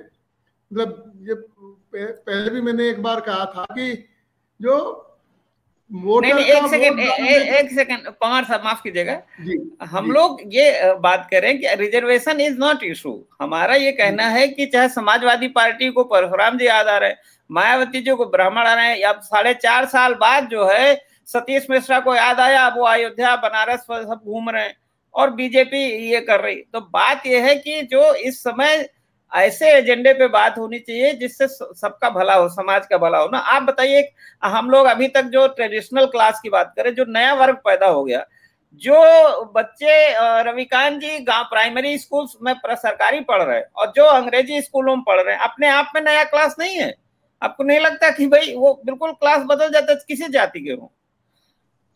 मतलब 0.73 1.13
ये 1.21 1.35
पहले 2.07 2.51
भी 2.51 2.61
मैंने 2.61 2.89
एक 2.89 3.03
बार 3.03 3.21
कहा 3.21 3.45
था 3.45 3.65
कि 3.65 3.93
जो 4.61 5.05
नहीं, 5.91 6.33
नहीं, 6.35 6.45
एक 6.45 6.67
सेकंड 6.67 7.01
एक 7.01 7.71
सेकंड 7.71 8.09
पवार 8.21 8.45
साहब 8.45 8.65
माफ़ 8.65 8.83
कीजिएगा। 8.83 9.23
हम 9.87 10.11
लोग 10.11 10.41
ये 10.55 10.95
बात 10.95 11.29
करें 11.31 11.59
कि 11.61 11.75
रिजर्वेशन 11.75 12.41
इज़ 12.41 12.59
नॉट 12.59 12.83
इशू 12.85 13.13
हमारा 13.41 13.75
ये 13.75 13.93
कहना 13.93 14.27
है 14.29 14.49
कि 14.49 14.67
चाहे 14.67 14.89
समाजवादी 14.89 15.49
पार्टी 15.49 15.91
को 15.91 16.05
परशुराम 16.05 16.59
जी 16.59 16.67
याद 16.67 16.89
आ 16.89 16.97
रहे 16.99 17.15
मायावती 17.51 18.03
जी 18.03 18.15
को 18.15 18.27
ब्राह्मण 18.27 18.67
आ 18.67 18.75
रहे 18.75 18.87
हैं 18.87 18.99
या 18.99 19.13
साढ़े 19.13 19.55
चार 19.55 19.87
साल 19.87 20.15
बाद 20.15 20.49
जो 20.49 20.67
है 20.69 20.95
सतीश 21.27 21.67
मिश्रा 21.71 22.01
को 22.01 22.15
याद 22.15 22.41
आया 22.41 22.67
अब 22.67 22.79
वो 22.79 22.85
अयोध्या 22.85 23.37
बनारस 23.37 23.81
सब 23.81 24.21
घूम 24.25 24.51
रहे 24.51 24.63
हैं 24.63 24.77
और 25.15 25.31
बीजेपी 25.31 26.11
ये 26.11 26.21
कर 26.21 26.41
रही 26.41 26.57
तो 26.57 26.81
बात 26.81 27.27
यह 27.27 27.45
है 27.45 27.55
कि 27.55 27.83
जो 27.83 28.15
इस 28.15 28.43
समय 28.43 28.89
ऐसे 29.33 29.71
एजेंडे 29.71 30.13
पे 30.15 30.27
बात 30.29 30.59
होनी 30.59 30.79
चाहिए 30.79 31.13
जिससे 31.15 31.47
सबका 31.49 32.11
भला 32.11 32.35
हो, 32.35 32.49
समाज 32.51 32.87
का 32.87 32.99
भला 32.99 33.19
हो 33.19 33.29
ना। 33.29 33.39
आप 33.39 33.63
बताइए 33.63 34.11
हम 34.43 34.71
लोग 34.71 34.87
अभी 34.87 35.09
तक 35.09 35.23
जो 35.25 35.47
ट्रेडिशनल 35.49 36.07
क्लास 36.07 36.41
की 36.41 36.51
बात 36.51 36.73
करें, 36.77 36.95
जो 36.95 37.05
नया 37.09 37.35
वर्ग 37.35 37.57
पैदा 37.65 37.87
हो 37.89 38.05
गया, 38.05 38.25
जो 38.75 39.45
बच्चे 39.55 40.43
रविकांत 40.45 41.01
जी 41.01 41.19
गाँव 41.25 41.45
प्राइमरी 41.45 41.97
स्कूल 41.99 42.27
में 42.43 42.55
सरकारी 42.67 43.21
पढ़ 43.23 43.43
रहे 43.43 43.57
हैं 43.57 43.67
और 43.77 43.93
जो 43.97 44.05
अंग्रेज़ी 44.07 44.61
स्कूलों 44.63 44.97
में 44.97 45.05
पढ़ 45.05 45.21
रहे 45.21 45.35
हैं, 45.35 45.41
अपने 45.43 45.69
आप 45.69 45.93
में 45.95 46.03
नया 46.03 46.25
क्लास 46.27 46.57
नहीं 46.59 46.77
है। 46.77 46.93
आपको 47.43 47.65
नहीं 47.65 47.81
लगता 47.81 48.11
कि 48.11 48.27
भाई 48.27 48.55
वो 48.57 48.73
बिल्कुल 48.87 49.13
क्लास 49.13 49.43
बदल 49.47 49.71
जाता 49.71 49.93
है, 49.93 49.99
किसी 50.09 50.29
जाति 50.29 50.61
के 50.61 50.73
हो? 50.73 50.93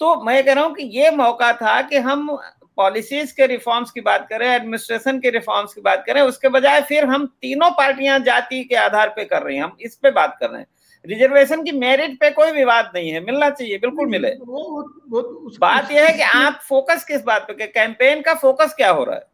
तो 0.01 0.15
मैं 0.25 0.45
कह 0.45 0.53
रहा 0.53 0.65
हूँ 0.65 0.75
कि 0.75 0.85
ये 0.93 1.11
मौका 1.13 1.53
था 1.53 1.81
कि 1.83 1.97
हम 1.99 2.37
पॉलिसीज़ 2.83 3.35
के 3.35 3.47
रिफॉर्म्स 3.47 3.91
की 3.91 4.01
बात 4.01 4.27
करें 4.29 4.47
एडमिनिस्ट्रेशन 4.49 5.19
के 5.21 5.31
रिफॉर्म्स 5.31 5.75
की 5.75 5.81
बात 5.81 6.05
करें 6.07 6.21
उसके 6.23 6.49
बजाय 6.49 6.83
फिर 6.83 7.05
हम 7.05 7.27
तीनों 7.27 7.71
पार्टियाँ 7.71 8.19
जाति 8.19 8.65
के 8.65 8.75
आधार 8.75 9.09
पे 9.09 9.25
कर 9.25 9.43
रही 9.43 9.57
हैं 9.57 9.65
हम 9.65 9.77
इस 9.81 9.95
पे 9.97 10.11
बात 10.11 10.37
कर 10.41 10.51
रहे 10.51 10.61
हैं। 10.61 10.67
रिजर्वेशन 11.07 11.63
की 11.63 11.73
मेरिट 11.73 12.21
पे 12.21 12.31
कोई 12.31 12.51
विवाद 12.53 12.91
नहीं 12.95 13.11
है 13.11 13.25
मिलना 13.25 13.51
चाहिए 13.51 13.79
बिल्कुल 13.79 14.07
मिले। 14.07 14.31
वो, 14.31 14.63
वो, 14.63 14.83
वो, 15.09 15.23
बात 15.61 15.91
यह 15.93 16.07
है 16.07 16.13
कि 16.15 16.23
आप 16.23 16.61
फोकस 16.69 17.05
किस 17.05 17.23
बात 17.25 17.43
पे 17.43 17.67
कैंपेन 17.67 18.23
का 18.23 18.35
फोकस 18.35 18.75
क्या 18.75 18.91
हो 18.91 19.05
रहा 19.05 19.17
है? 19.17 19.27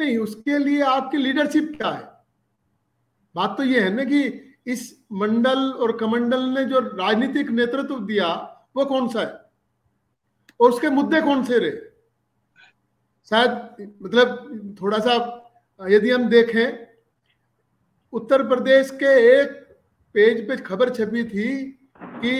नहीं 0.00 0.18
उसके 0.18 0.58
लिए 0.58 0.82
आपकी 0.82 1.16
लीडरशिप 1.16 1.74
क्या 1.76 1.90
है? 1.90 2.02
बात 3.36 3.54
तो 3.56 3.62
ये 3.62 3.80
है 3.80 3.94
ना 3.94 4.04
कि 4.04 4.54
इस 4.66 5.04
मंडल 5.12 5.58
और 5.58 5.96
कमंडल 5.96 6.42
ने 6.42 6.64
जो 6.64 6.78
राजनीतिक 6.78 7.50
नेतृत्व 7.50 8.00
दिया 8.00 8.26
वो 8.76 8.84
कौन 8.84 9.08
सा 9.08 9.20
है? 9.20 9.40
और 10.60 10.70
उसके 10.70 10.88
मुद्दे 10.88 11.20
कौन 11.20 11.44
से 11.44 11.58
रहे? 11.58 11.89
शायद 13.30 13.92
मतलब 14.02 14.76
थोड़ा 14.82 14.98
सा 14.98 15.14
यदि 15.80 16.10
हम 16.10 16.28
देखें 16.28 16.86
उत्तर 18.12 18.42
प्रदेश 18.48 18.90
के 18.90 19.12
एक 19.40 19.50
पेज 20.14 20.46
पे 20.48 20.56
खबर 20.56 20.90
छपी 20.90 21.24
थी 21.24 21.48
कि 22.02 22.32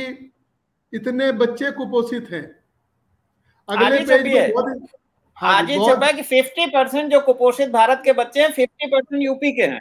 इतने 0.93 1.31
बच्चे 1.33 1.71
कुपोषित 1.71 2.31
हैं। 2.31 2.43
अगले 3.69 3.99
पेज 3.99 4.23
पे 4.23 4.53
बहुत 4.53 4.89
हाँ 5.37 5.55
आज 5.59 5.71
ही 5.71 5.77
छपा 5.79 6.11
कि 6.13 6.23
50 6.23 6.67
परसेंट 6.75 7.11
जो 7.13 7.21
कुपोषित 7.21 7.69
भारत 7.71 8.03
के 8.05 8.13
बच्चे 8.13 8.43
हैं 8.43 8.51
50 8.51 8.91
परसेंट 8.93 9.23
यूपी 9.23 9.53
के 9.53 9.63
हैं। 9.63 9.81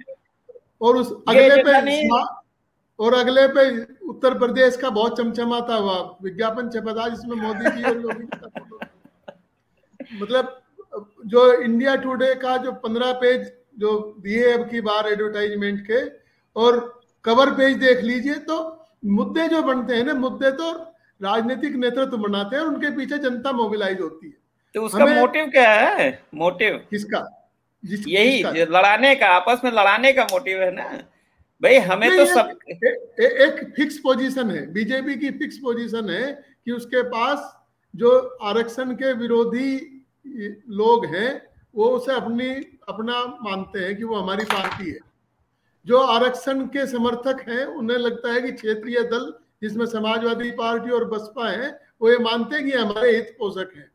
और 0.81 0.97
उस 0.97 1.11
अगले 1.27 1.63
पे 1.63 2.07
और 2.99 3.13
अगले 3.13 3.47
पे 3.47 3.69
उत्तर 4.07 4.37
प्रदेश 4.39 4.77
का 4.77 4.89
बहुत 4.89 5.17
चमचमाता 5.17 5.75
हुआ 5.75 5.97
विज्ञापन 6.21 6.69
छपा 6.69 6.93
था 6.93 7.07
जिसमें 7.09 7.35
मोदी 7.37 7.69
जी 7.71 7.83
और 7.83 8.01
योगी 8.01 8.25
मतलब 10.21 10.61
जो 11.25 11.51
इंडिया 11.61 11.95
टुडे 11.95 12.33
का 12.35 12.57
जो 12.57 12.71
पंद्रह 12.83 13.11
पेज 13.13 13.51
जो 13.79 13.91
दिए 14.19 14.51
अब 14.53 14.69
की 14.69 14.81
बार 14.81 15.07
एडवर्टाइजमेंट 15.07 15.81
के 15.87 15.99
और 16.55 16.77
कवर 17.23 17.51
पेज 17.51 17.77
देख 17.77 18.03
लीजिए 18.03 18.33
तो 18.33 18.57
मुद्दे 19.05 19.47
जो 19.47 19.61
बनते 19.63 19.95
हैं 19.95 20.03
ना 20.03 20.13
मुद्दे 20.13 20.51
तो 20.51 20.71
राजनीतिक 21.21 21.75
नेतृत्व 21.75 22.17
बनाते 22.17 22.55
हैं 22.55 22.63
और 22.63 22.69
उनके 22.69 22.89
पीछे 22.95 23.17
जनता 23.17 23.51
मोबिलाइज 23.51 24.01
होती 24.01 24.27
है। 24.27 24.33
तो 24.75 24.83
उसका 24.83 25.05
मोटिव 25.05 25.45
क्या 25.45 25.69
है? 25.69 26.07
मोटिव 26.35 26.81
किसका? 26.89 27.25
जिस, 27.83 28.07
यही 28.07 28.43
किसका? 28.43 28.79
लड़ाने 28.79 29.15
का 29.15 29.27
आपस 29.27 29.61
में 29.63 29.71
लड़ाने 29.71 30.13
का 30.13 30.23
मोटिव 30.23 30.61
है 30.61 30.71
ना? 30.75 30.89
भाई 31.61 31.77
हमें 31.77 32.09
तो 32.17 32.25
सब 32.25 32.49
ए, 32.69 32.75
ए, 33.19 33.25
एक 33.45 33.73
फिक्स 33.75 33.97
पोजीशन 33.97 34.51
है। 34.51 34.65
बीजेपी 34.73 35.15
की 35.15 35.29
फिक्स 35.39 35.57
पोजीशन 35.57 36.09
है 36.09 36.31
कि 36.65 36.71
उसके 36.71 37.01
पास 37.03 37.55
जो 37.93 38.17
आरक्षण 38.43 38.91
के 38.95 39.13
विरोधी 39.13 39.98
लोग 40.69 41.05
हैं, 41.05 41.49
वो 41.75 41.85
उसे 41.85 42.13
अपनी, 42.13 42.49
अपना 42.89 43.25
मानते 43.25 43.79
हैं 43.79 43.97
कि 43.97 44.03
वो 44.03 44.15
हमारी 44.15 44.43
पार्टी 44.43 44.91
है। 44.91 44.99
जो 45.85 45.97
आरक्षण 45.97 46.65
के 46.65 46.87
समर्थक 46.87 47.45
हैं, 47.47 47.65
उन्हें 47.65 47.97
लगता 47.97 48.33
है 48.33 48.41
कि 48.41 48.51
क्षेत्रीय 48.51 48.99
दल, 48.99 49.33
जिसमें 49.61 49.85
समाजवादी 49.85 50.51
पार्टी 50.51 50.89
और 50.89 51.05
बसपा 51.05 51.49
है, 51.49 51.81
वो 52.01 52.09
ये 52.09 52.17
मानते 52.17 52.55
हैं 52.55 52.65
कि 52.65 52.71
हमारे 52.71 53.15
हित 53.15 53.35
पोषक 53.39 53.71
है। 53.75 53.91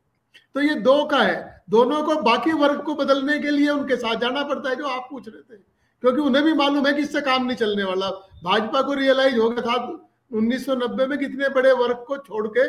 तो 0.54 0.60
ये 0.60 0.74
दो 0.74 1.04
का 1.04 1.18
है। 1.18 1.62
दोनों 1.70 2.02
को, 2.02 2.14
बाकी 2.14 2.52
वर्ग 2.52 2.82
को 2.82 2.94
बदलने 2.94 3.38
के 3.38 3.50
लिए 3.50 3.68
उनके 3.68 3.96
साथ 3.96 4.16
जाना 4.16 4.42
पड़ता 4.42 4.70
है, 4.70 4.76
जो 4.76 4.86
आप 4.86 5.08
पूछ 5.10 5.28
रहे 5.28 5.56
थे। 5.56 5.60
क्योंकि 6.00 6.20
उन्हें 6.20 6.44
भी 6.44 6.52
मालूम 6.52 6.86
है 6.86 6.94
कि 6.94 7.02
इससे 7.02 7.20
काम 7.20 7.46
नहीं 7.46 7.56
चलने 7.56 7.84
वाला। 7.84 8.10
भाजपा 8.44 8.82
को 8.82 8.94
रियलाइज़ 8.94 9.38
हो 9.38 9.50
गया 9.50 9.62
था 9.62 10.08
1990 10.32 11.06
में 11.06 11.18
कितने 11.18 11.48
बड़े 11.48 11.72
वर्ग 11.72 12.04
को 12.08 12.16
छोड़ 12.16 12.48
के 12.48 12.68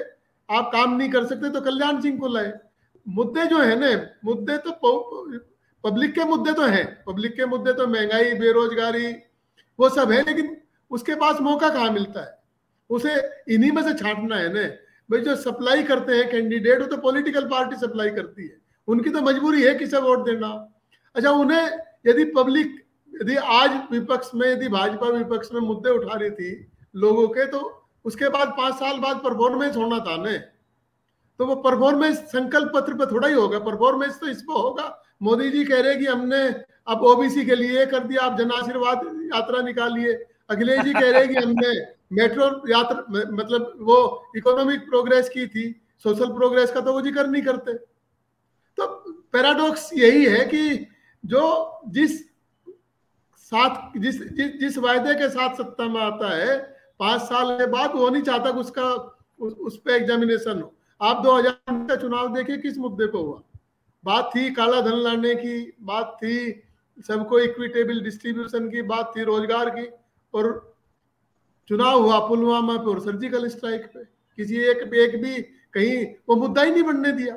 आप 0.55 0.69
काम 0.73 0.97
नहीं 0.97 1.09
कर 1.09 1.25
सकते 1.25 1.49
तो 1.49 1.61
कल्याण 1.61 2.01
सिंह 2.01 2.19
को 2.19 2.27
लाए। 2.27 2.59
मुद्दे 3.05 3.45
जो 3.45 3.59
है 3.59 3.75
ना, 3.79 3.89
मुद्दे 4.25 4.57
तो 4.57 4.71
पब्लिक 5.83 6.13
के 6.15 6.23
मुद्दे 6.25 6.53
तो 6.53 6.65
हैं। 6.65 6.85
पब्लिक 7.05 7.35
के 7.35 7.45
मुद्दे 7.45 7.73
तो 7.73 7.87
महँगाई, 7.87 8.33
बेरोजगारी, 8.35 9.07
वो 9.79 9.89
सब 9.89 10.11
है, 10.11 10.21
लेकिन 10.23 10.55
उसके 10.91 11.15
पास 11.15 11.41
मौका 11.41 11.69
कहाँ 11.69 11.89
मिलता 11.91 12.21
है? 12.21 12.37
उसे 12.89 13.13
इन्हीं 13.53 13.71
में 13.71 13.81
से 13.83 13.93
छांटना 13.93 14.35
है 14.35 14.53
ना। 14.53 14.63
भाई 15.09 15.21
जो 15.21 15.35
सप्लाई 15.35 15.83
करते 15.83 16.15
हैं 16.15 16.29
कैंडिडेट 16.29 16.81
वो 16.81 16.87
तो 16.87 16.97
पॉलिटिकल 16.97 17.45
पार्टी 17.47 17.75
सप्लाई 17.77 18.09
करती 18.11 18.47
है। 18.47 18.57
उनकी 18.87 19.09
तो 19.09 19.21
मजबूरी 19.21 19.63
है 19.63 19.73
किसे 19.75 19.97
वोट 19.97 20.25
देना 20.25 20.47
अच्छा 21.15 21.31
उन्हें 21.31 21.79
यदि 22.07 22.23
पब्लिक 22.31 22.73
यदि 23.13 23.35
आज 23.35 23.71
विपक्ष 23.91 24.29
में, 24.35 24.47
यदि 24.47 24.67
भाजपा 24.69 25.07
विपक्ष 25.09 25.49
में 25.53 25.61
मुद्दे 25.61 25.89
उठा 25.89 26.15
रही 26.15 26.29
थी 26.31 26.49
लोगों 26.95 27.27
के 27.27 27.45
तो 27.45 27.59
उसके 28.05 28.29
बाद 28.29 28.47
पाँच 28.57 28.75
साल 28.75 28.99
बाद 28.99 29.17
परफॉर्मेंस 29.17 29.75
होना 29.77 29.99
था 29.99 30.15
ना। 30.17 30.31
तो 31.39 31.45
वो 31.45 31.55
परफॉर्मेंस 31.63 32.17
संकल्प 32.31 32.71
पत्र 32.75 32.93
पर 32.93 33.11
थोड़ा 33.11 33.27
ही 33.27 33.33
होगा 33.33 33.59
परफॉर्मेंस 33.61 34.19
तो 34.19 34.27
इस 34.27 34.41
पर 34.41 34.53
होगा। 34.53 34.87
मोदी 35.23 35.49
जी 35.49 35.63
कह 35.65 35.81
रहे 35.81 35.95
कि 35.95 36.05
हमने 36.05 36.43
अब 36.87 37.03
ओबीसी 37.05 37.45
के 37.45 37.55
लिए 37.55 37.85
कर 37.85 38.03
दिया 38.03 38.21
आप 38.21 38.37
जन 38.37 38.51
आशीर्वाद 38.51 39.05
यात्रा 39.33 39.61
निकालिए 39.61 40.13
अखिलेश 40.49 40.81
जी 40.81 40.93
कह 40.93 41.11
रहे 41.11 41.27
कि 41.27 41.35
हमने 41.35 41.73
मेट्रो 42.13 42.47
यात्रा 42.69 43.05
मतलब 43.09 43.73
वो 43.81 43.97
इकोनॉमिक 44.37 44.85
प्रोग्रेस 44.89 45.29
की 45.29 45.47
थी 45.47 45.63
सोशल 46.05 46.33
प्रोग्रेस 46.33 46.71
का 46.71 46.81
तो 46.81 46.93
वो 46.93 47.01
ज़िक्र 47.01 47.25
नहीं 47.27 47.41
करते। 47.43 47.73
तो 48.77 48.87
पैराडॉक्स 49.33 49.89
यही 49.93 50.25
है 50.25 50.43
कि 50.45 50.87
जो 51.23 51.43
जिस 51.89 52.19
साथ 53.51 53.97
जिस 53.99 54.21
जिस 54.35 54.59
जिस 54.59 54.77
वायदे 54.77 55.13
के 55.15 55.29
साथ 55.29 55.55
सत्ता 55.55 55.87
में 55.87 55.99
आता 56.01 56.35
है 56.35 56.57
पाँच 56.99 57.21
साल 57.21 57.55
के 57.57 57.65
बाद 57.71 57.95
वो 57.95 58.09
नहीं 58.09 58.23
चाहता 58.23 58.51
कि 58.51 58.59
उसका 58.59 58.83
उस, 59.39 59.53
उस 59.53 59.77
पर 59.77 59.91
एग्जामिनेशन 59.91 60.61
हो। 60.61 60.73
आप 61.01 61.21
2000 61.23 61.87
का 61.87 61.95
चुनाव 61.95 62.33
देखिए 62.33 62.57
किस 62.57 62.77
मुद्दे 62.77 63.05
पे 63.05 63.17
हुआ। 63.17 63.41
बात 64.03 64.29
थी 64.35 64.49
काला 64.53 64.81
धन 64.81 64.97
लाने 64.97 65.33
की, 65.35 65.73
बात 65.81 66.17
थी 66.23 66.63
सबको 67.07 67.39
इक्विटेबल 67.39 67.99
डिस्ट्रीब्यूशन 68.03 68.69
की, 68.69 68.81
बात 68.83 69.11
थी 69.15 69.23
रोज़गार 69.23 69.69
की 69.69 69.87
और 70.33 70.75
चुनाव 71.69 72.03
हुआ 72.03 72.19
पुलवामा 72.27 72.77
पे 72.77 72.89
और 72.89 72.99
सर्जिकल 72.99 73.47
स्ट्राइक 73.49 73.85
पे। 73.85 74.03
किसी 74.37 74.57
एक 74.63 74.93
एक 74.95 75.21
भी 75.21 75.41
कहीं 75.73 76.05
वो 76.29 76.35
मुद्दा 76.35 76.61
ही 76.61 76.71
नहीं 76.71 76.83
बनने 76.83 77.11
दिया। 77.11 77.35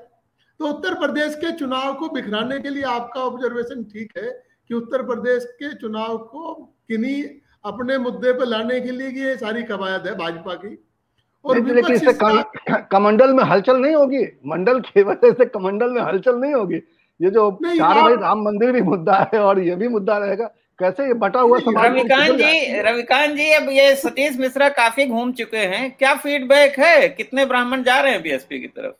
तो 0.60 0.68
उत्तर 0.68 0.94
प्रदेश 0.94 1.34
के 1.34 1.52
चुनाव 1.52 1.94
को 1.94 2.08
बिखराने 2.08 2.58
के 2.58 2.70
लिए 2.70 2.82
आपका 2.84 3.20
ऑब्जर्वेशन 3.20 3.84
ठीक 3.84 4.12
है 4.18 4.30
कि 4.70 4.74
उत्तर 4.74 5.02
प्रदेश 5.02 5.44
के 5.58 5.74
चुनाव 5.74 6.18
को 6.18 6.54
किन्हीं 6.88 7.22
अपने 7.64 7.98
मुद्दे 7.98 8.32
पर 8.32 8.46
लाने 8.46 8.80
के 8.80 8.90
लिए 8.90 9.08
ये 9.18 9.36
सारी 9.36 9.62
कवायद 9.62 10.06
है 10.06 10.14
भाजपा 10.16 10.54
की। 10.54 10.76
और 11.44 11.58
लेकिन 11.66 11.94
इससे 11.94 12.12
कमंडल 12.92 13.32
में 13.32 13.42
हलचल 13.44 13.76
नहीं 13.76 13.94
होगी। 13.94 14.24
मंडल 14.46 14.80
की 14.80 15.02
वजह 15.02 15.32
से 15.32 15.44
कमंडल 15.46 15.90
में 15.90 16.00
हलचल 16.02 16.36
नहीं 16.36 16.54
होगी। 16.54 16.76
ये 17.20 17.30
जो 17.30 17.50
चार 17.64 18.00
भाई 18.02 18.16
राम 18.16 18.42
मंदिर 18.42 18.72
भी 18.72 18.80
मुद्दा 18.82 19.16
है 19.34 19.40
और 19.40 19.60
ये 19.60 19.74
भी 19.74 19.88
मुद्दा 19.88 20.16
रहेगा। 20.18 20.46
कैसे 20.78 21.06
ये 21.06 21.14
बटा 21.14 21.40
हुआ 21.40 21.58
समाज 21.58 21.86
रविकांत 21.86 22.36
जी 22.36 22.80
रविकांत 22.82 23.36
जी 23.36 23.50
अब 23.52 23.68
ये 23.70 23.94
सतीश 23.96 24.36
मिश्रा 24.38 24.68
काफ़ी 24.68 25.06
घूम 25.06 25.32
चुके 25.32 25.64
हैं। 25.72 25.90
क्या 25.90 26.14
फीडबैक 26.14 26.78
है? 26.78 27.08
कितने 27.08 27.44
ब्राह्मण 27.46 27.82
जा 27.82 27.98
रहे 28.00 28.12
हैं 28.12 28.22
बीएसपी 28.22 28.60
की 28.60 28.66
तरफ़? 28.66 28.94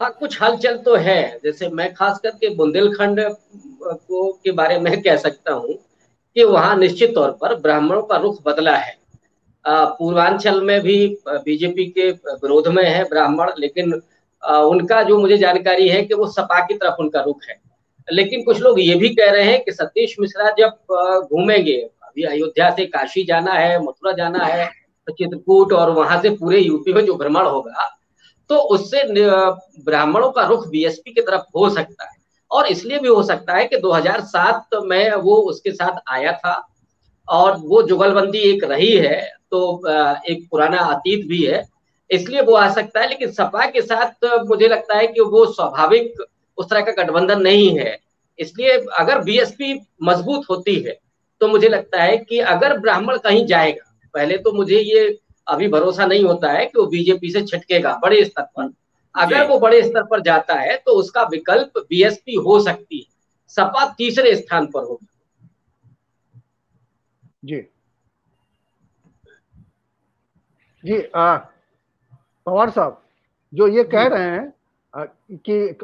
हाँ 0.00 0.10
कुछ 0.20 0.40
हलचल 0.42 0.76
तो 0.76 0.96
है। 0.96 1.38
जैसे 1.44 1.68
मैं 1.68 1.92
खास 1.94 2.18
करके 2.18 2.54
बुंदेलखंड 2.56 3.20
को 3.82 4.30
के 4.44 4.52
बारे 4.52 4.78
में 4.78 5.00
कह 5.02 5.16
सकता 5.16 5.52
हूँ 5.52 5.74
कि 6.36 6.44
वहाँ 6.44 6.76
निश्चित 6.76 7.14
तौर 7.14 7.30
पर 7.40 7.54
ब्राह्मणों 7.60 8.02
का 8.02 8.16
रुख 8.16 8.42
बदला 8.46 8.76
है। 8.76 8.94
पूर्वांचल 9.64 10.60
में 10.60 10.80
भी 10.80 11.06
बीजेपी 11.28 11.84
के 11.88 12.10
विरोध 12.10 12.68
में 12.68 12.84
है 12.84 13.02
ब्राह्मण, 13.04 13.50
लेकिन 13.58 13.92
उनका 14.42 15.02
जो 15.02 15.18
मुझे 15.18 15.36
जानकारी 15.38 15.88
है 15.88 16.02
कि 16.02 16.14
वो 16.14 16.26
सपा 16.28 16.60
की 16.60 16.74
तरफ़ 16.74 17.00
उनका 17.00 17.20
रुख 17.20 17.44
है। 17.48 17.60
लेकिन 18.08 18.42
कुछ 18.44 18.60
लोग 18.60 18.80
ये 18.80 18.94
भी 18.94 19.08
कह 19.08 19.30
रहे 19.30 19.44
हैं 19.44 19.62
कि 19.64 19.72
सतीश 19.72 20.16
मिश्रा 20.20 20.50
जब 20.58 21.28
घूमेंगे, 21.30 21.76
अभी 22.02 22.22
अयोध्या 22.24 22.70
से 22.70 22.86
काशी 22.86 23.24
जाना 23.24 23.52
है, 23.52 23.80
मथुरा 23.82 24.12
जाना 24.12 24.44
है 24.44 24.68
चित्रकूट 25.08 25.72
और 25.72 25.90
वहाँ 25.90 26.20
से 26.22 26.30
पूरे 26.30 26.58
यूपी 26.60 26.92
में 26.92 27.04
जो 27.06 27.14
भ्रमण 27.14 27.46
होगा 27.46 27.88
तो 28.50 28.56
उससे 28.74 29.02
ब्राह्मणों 29.84 30.30
का 30.30 30.42
रुख 30.46 30.66
बीएसपी 30.68 31.12
की 31.12 31.20
तरफ़ 31.20 31.42
हो 31.56 31.68
सकता 31.70 32.04
है। 32.04 32.18
और 32.50 32.66
इसलिए 32.66 32.98
भी 32.98 33.08
हो 33.08 33.22
सकता 33.22 33.56
है 33.56 33.64
कि 33.64 33.76
2007 33.76 34.74
में 34.84 35.14
वो 35.14 35.36
उसके 35.50 35.72
साथ 35.72 36.00
आया 36.08 36.32
था 36.34 36.54
और 37.30 37.56
वो 37.58 37.82
जुगलबंदी 37.82 38.38
एक 38.44 38.64
रही 38.64 38.92
है 38.92 39.20
तो 39.50 39.60
एक 40.24 40.46
पुराना 40.50 40.78
अतीत 40.86 41.26
भी 41.28 41.42
है। 41.44 41.62
इसलिए 42.10 42.40
वो 42.42 42.54
आ 42.54 42.68
सकता 42.70 43.00
है 43.00 43.08
लेकिन 43.08 43.30
सपा 43.32 43.66
के 43.66 43.80
साथ 43.82 44.24
मुझे 44.46 44.68
लगता 44.68 44.96
है 44.96 45.06
कि 45.06 45.20
वो 45.22 45.44
स्वाभाविक 45.48 46.22
उस 46.58 46.68
तरह 46.70 46.80
का 46.80 46.92
गठबंधन 46.92 47.40
नहीं 47.42 47.78
है। 47.78 47.96
इसलिए 48.38 48.76
अगर 48.98 49.20
बीएसपी 49.22 49.74
मज़बूत 50.02 50.44
होती 50.50 50.74
है 50.76 50.98
तो 51.40 51.48
मुझे 51.48 51.68
लगता 51.68 52.02
है 52.02 52.16
कि 52.18 52.38
अगर 52.48 52.78
ब्राह्मण 52.78 53.18
कहीं 53.18 53.46
जाएगा 53.46 53.86
पहले 54.14 54.36
तो 54.38 54.52
मुझे 54.52 54.78
ये 54.78 55.06
अभी 55.46 55.68
भरोसा 55.68 56.06
नहीं 56.06 56.24
होता 56.24 56.50
है 56.52 56.64
कि 56.66 56.78
वो 56.78 56.86
बीजेपी 56.88 57.30
से 57.30 57.42
छिटकेगा 57.42 57.98
बड़े 58.02 58.24
स्तर 58.24 58.42
पर। 58.42 58.72
अगर 59.14 59.46
वो 59.46 59.58
बड़े 59.58 59.82
स्तर 59.82 60.02
पर 60.02 60.20
जाता 60.22 60.54
है 60.54 60.76
तो 60.76 60.92
उसका 60.94 61.22
विकल्प 61.30 61.78
बीएसपी 61.80 62.34
हो 62.36 62.60
सकती 62.60 62.98
है। 62.98 63.04
सपा 63.56 63.84
तीसरे 63.98 64.34
स्थान 64.36 64.66
पर 64.66 64.82
होगी। 64.82 65.06
जी। 67.42 67.60
जी 70.84 70.98
पवार 71.14 72.70
साहब 72.70 73.00
जो 73.52 73.66
ये 73.68 73.84
कह 73.84 74.06
रहे 74.06 74.30
हैं 74.30 74.52
कि 75.38 75.76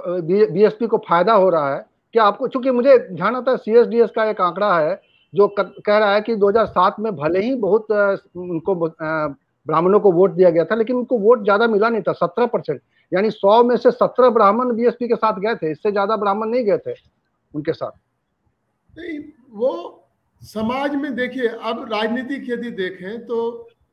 बीएसपी 0.52 0.86
को 0.86 0.98
फ़ायदा 0.98 1.32
हो 1.32 1.48
रहा 1.50 1.74
है 1.74 1.84
क्या 2.14 2.24
आपको 2.24 2.48
चूँकि 2.48 2.70
मुझे 2.70 2.98
ध्यान 2.98 3.36
आता 3.36 3.50
है 3.50 3.56
सीएसडीएस 3.56 4.10
का 4.10 4.24
एक 4.24 4.40
आंकड़ा 4.40 4.78
है 4.78 5.00
जो 5.32 5.46
कह 5.58 5.98
रहा 5.98 6.14
है 6.14 6.20
कि 6.20 6.36
2007 6.36 6.98
में 7.00 7.14
भले 7.16 7.40
ही 7.42 7.54
बहुत 7.54 7.90
उनको 7.90 8.74
ब्राह्मणों 8.74 10.00
को 10.00 10.12
वोट 10.12 10.30
दिया 10.30 10.50
गया 10.50 10.64
था 10.64 10.74
लेकिन 10.74 10.96
उनको 10.96 11.18
वोट 11.18 11.42
ज़्यादा 11.42 11.66
मिला 11.66 11.88
नहीं 11.88 12.02
था 12.02 12.12
सत्रह 12.12 12.46
परसेंट 12.46 12.80
यानी 13.12 13.30
सौ 13.30 13.62
में 13.64 13.76
से 13.76 13.90
सत्रह 13.90 14.30
ब्राह्मण 14.30 14.74
बीएसपी 14.76 15.08
के 15.08 15.16
साथ 15.16 15.38
गए 15.40 15.54
थे 15.54 15.70
इससे 15.70 15.90
ज़्यादा 15.90 16.16
ब्राह्मण 16.16 16.48
नहीं 16.48 16.64
गए 16.64 16.78
थे 16.78 16.94
उनके 17.54 17.72
साथ। 17.72 17.90
वो 19.52 19.72
समाज 20.42 20.94
में 20.94 21.14
देखिए 21.14 21.48
अब 21.48 21.86
राजनीतिक 21.92 22.48
यदि 22.50 22.70
देखें 22.72 23.26
तो 23.26 23.38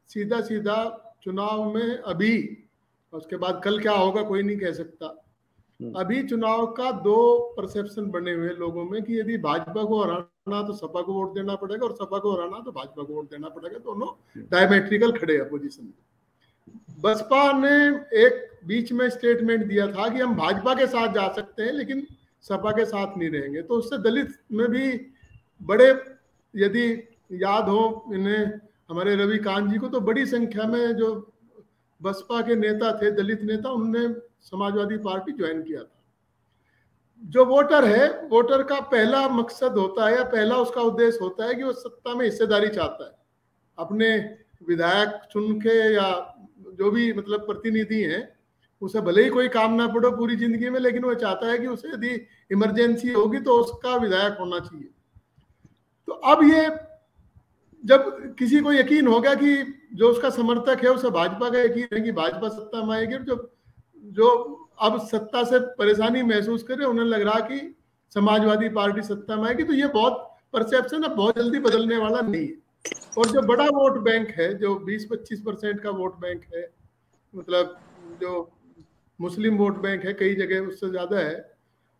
सीधा 0.10 0.41
सीधा 0.41 0.78
चुनाव 1.24 1.74
में 1.74 1.98
अभी 1.98 2.36
उसके 3.14 3.38
बाद 3.38 3.62
कल 3.64 3.80
क्या 3.80 3.94
होगा 3.94 4.22
कोई 4.24 4.44
नहीं 4.44 4.58
कह 4.58 4.72
सकता 4.74 5.06
हम्म। 5.80 6.00
अभी 6.00 6.22
चुनाव 6.24 6.66
का 6.74 6.91
दो 7.02 7.18
परसेप्शन 7.58 8.10
बने 8.12 8.32
हुए 8.34 8.50
लोगों 8.56 8.86
में 8.86 9.02
कि 9.04 9.20
यदि 9.20 9.38
भाजपा 9.39 9.84
को 9.84 10.02
हराना 10.04 10.62
तो 10.64 10.74
सपा 10.76 11.02
को 11.02 11.14
वोट 11.14 11.34
देना 11.36 11.56
पड़ेगा 11.56 11.86
और 11.86 11.96
सपा 11.96 12.20
को 12.20 12.34
हराना 12.34 12.60
तो 12.60 12.72
भाजपा 12.72 13.04
को 13.04 13.14
वोट 13.14 13.30
देना 13.32 13.50
पड़ेगा 13.50 13.78
दोनों 13.82 14.08
डायमेट्रिकल 14.52 15.06
हम्म। 15.06 15.20
खड़े 15.20 15.38
अपोजिशन 15.39 15.84
में 15.84 15.94
बसपा 17.02 17.52
ने 17.54 17.76
एक 18.18 18.50
बीच 18.66 18.91
में 18.91 19.10
स्टेटमेंट 19.10 19.66
दिया 19.66 19.88
था 19.88 20.08
कि 20.10 20.20
हम 20.20 20.36
भाजपा 20.36 20.74
के 20.74 20.88
साथ 20.88 21.14
जा 21.14 21.28
सकते 21.34 21.64
हैं 21.64 21.72
लेकिन 21.74 22.06
सपा 22.46 22.72
के 22.72 22.86
साथ 22.86 23.18
नहीं 23.18 23.30
रहेंगे 23.30 23.62
तो 23.62 23.76
उससे 23.76 23.98
दलित 24.02 24.38
में 24.52 24.68
भी 24.70 24.89
बड़े 25.62 25.91
यदि 26.54 26.88
याद 27.34 27.70
हो 27.70 28.12
इन्हें, 28.14 28.60
हमारे 28.89 29.16
रवि 29.16 29.38
कांत 29.39 29.70
जी 29.72 29.78
को 29.78 29.88
तो 29.88 29.99
बड़ी 30.01 30.26
संख्या 30.26 30.68
में 30.68 30.95
जो 30.95 31.10
बसपा 32.01 32.41
के 32.41 32.56
नेता 32.56 32.91
थे, 32.97 33.12
दलित 33.12 33.41
नेता, 33.43 33.70
उनने 33.70 34.08
समाजवादी 34.41 34.97
पार्टी 34.97 35.32
ज्वाइन 35.32 35.62
किया 35.64 35.84
था। 35.84 35.99
जो 37.24 37.45
वोटर 37.45 37.86
है, 37.86 38.08
वोटर 38.28 38.64
का 38.64 38.80
पहला 38.80 39.28
मकसद 39.30 39.78
होता 39.78 40.08
है 40.08 40.16
या 40.16 40.24
पहला 40.24 40.56
उसका 40.58 40.82
उद्देश्य 40.82 41.20
होता 41.22 41.45
है 41.45 41.56
कि 41.56 41.64
वो 41.64 41.74
सत्ता 41.74 42.16
में 42.16 42.26
हिस्सेदारी 42.26 42.70
चाहता 42.70 43.06
है। 43.06 43.12
अपने 43.78 44.16
विधायक 44.68 45.20
चुन 45.32 45.60
के 45.60 45.78
या 45.93 46.10
जो 46.74 46.91
भी 46.91 47.12
मतलब 47.14 47.45
प्रतिनिधि 47.45 48.01
हैं, 48.01 48.28
उसे 48.82 49.01
भले 49.01 49.24
ही 49.24 49.30
कोई 49.30 49.47
काम 49.47 49.74
ना 49.74 49.88
पड़ो 49.88 50.12
पूरी 50.12 50.36
ज़िंदगी 50.36 50.70
में, 50.70 50.80
लेकिन 50.80 51.04
वो 51.04 51.14
चाहता 51.14 51.47
है 51.47 51.58
कि 51.58 51.68
उसे 51.68 51.89
यदि 51.89 52.10
इमरजेंसी 52.51 53.12
होगी 53.12 53.39
तो 53.39 53.60
उसका 53.60 53.95
विधायक 53.95 54.38
होना 54.39 54.60
चाहिए। 54.60 54.89
तो 56.14 56.20
अब 56.30 56.43
ये 56.43 56.66
जब 57.84 58.36
किसी 58.39 58.59
को 58.59 58.74
यकीन 58.74 59.07
होगा 59.07 59.34
कि 59.36 59.53
जो 59.93 60.09
उसका 60.09 60.30
समर्थक 60.30 60.84
है 60.84 60.89
उसे 60.89 61.09
भाजपा 61.09 61.49
का 61.49 61.59
यकीन 61.59 61.88
है 61.93 62.01
कि 62.01 62.11
भाजपा 62.11 62.49
सत्ता 62.49 62.84
में 62.84 62.95
आएगी 62.95 63.18
जो 63.18 63.38
जो 64.03 64.28
अब 64.80 64.99
सत्ता 65.07 65.43
से 65.43 65.59
परेशानी 65.76 66.22
महसूस 66.24 66.64
करे 66.64 66.86
उन्हें 66.86 67.05
लग 67.05 67.22
रहा 67.22 67.39
कि 67.39 67.59
समाजवादी 68.16 68.70
पार्टी 68.70 69.01
सत्ता 69.01 69.36
में 69.36 69.47
आएगी 69.47 69.64
तो 69.64 69.74
ये 69.74 69.88
बहुत 69.88 70.30
परसेप्शन 70.53 71.03
अब 71.03 71.16
बहुत 71.16 71.36
जल्दी 71.36 71.59
बदलने 71.59 71.97
वाला 71.97 72.22
नहीं 72.22 72.47
है। 72.47 72.53
और 73.18 73.30
जो 73.30 73.41
बड़ा 73.41 73.66
वोट 73.66 73.97
बैंक 74.03 74.30
है, 74.30 74.53
जो 74.53 74.76
20-25 74.86 75.39
परसेंट 75.39 75.80
का 75.80 75.89
वोट 75.91 76.20
बैंक 76.20 76.43
है 76.55 76.70
मतलब 77.34 77.76
जो 78.22 78.51
मुस्लिम 79.20 79.57
वोट 79.57 79.82
बैंक 79.82 80.05
है, 80.05 80.14
कई 80.14 80.36
जगह 80.36 80.68
उससे 80.68 80.89
ज़्यादा 80.89 81.20
है 81.20 81.53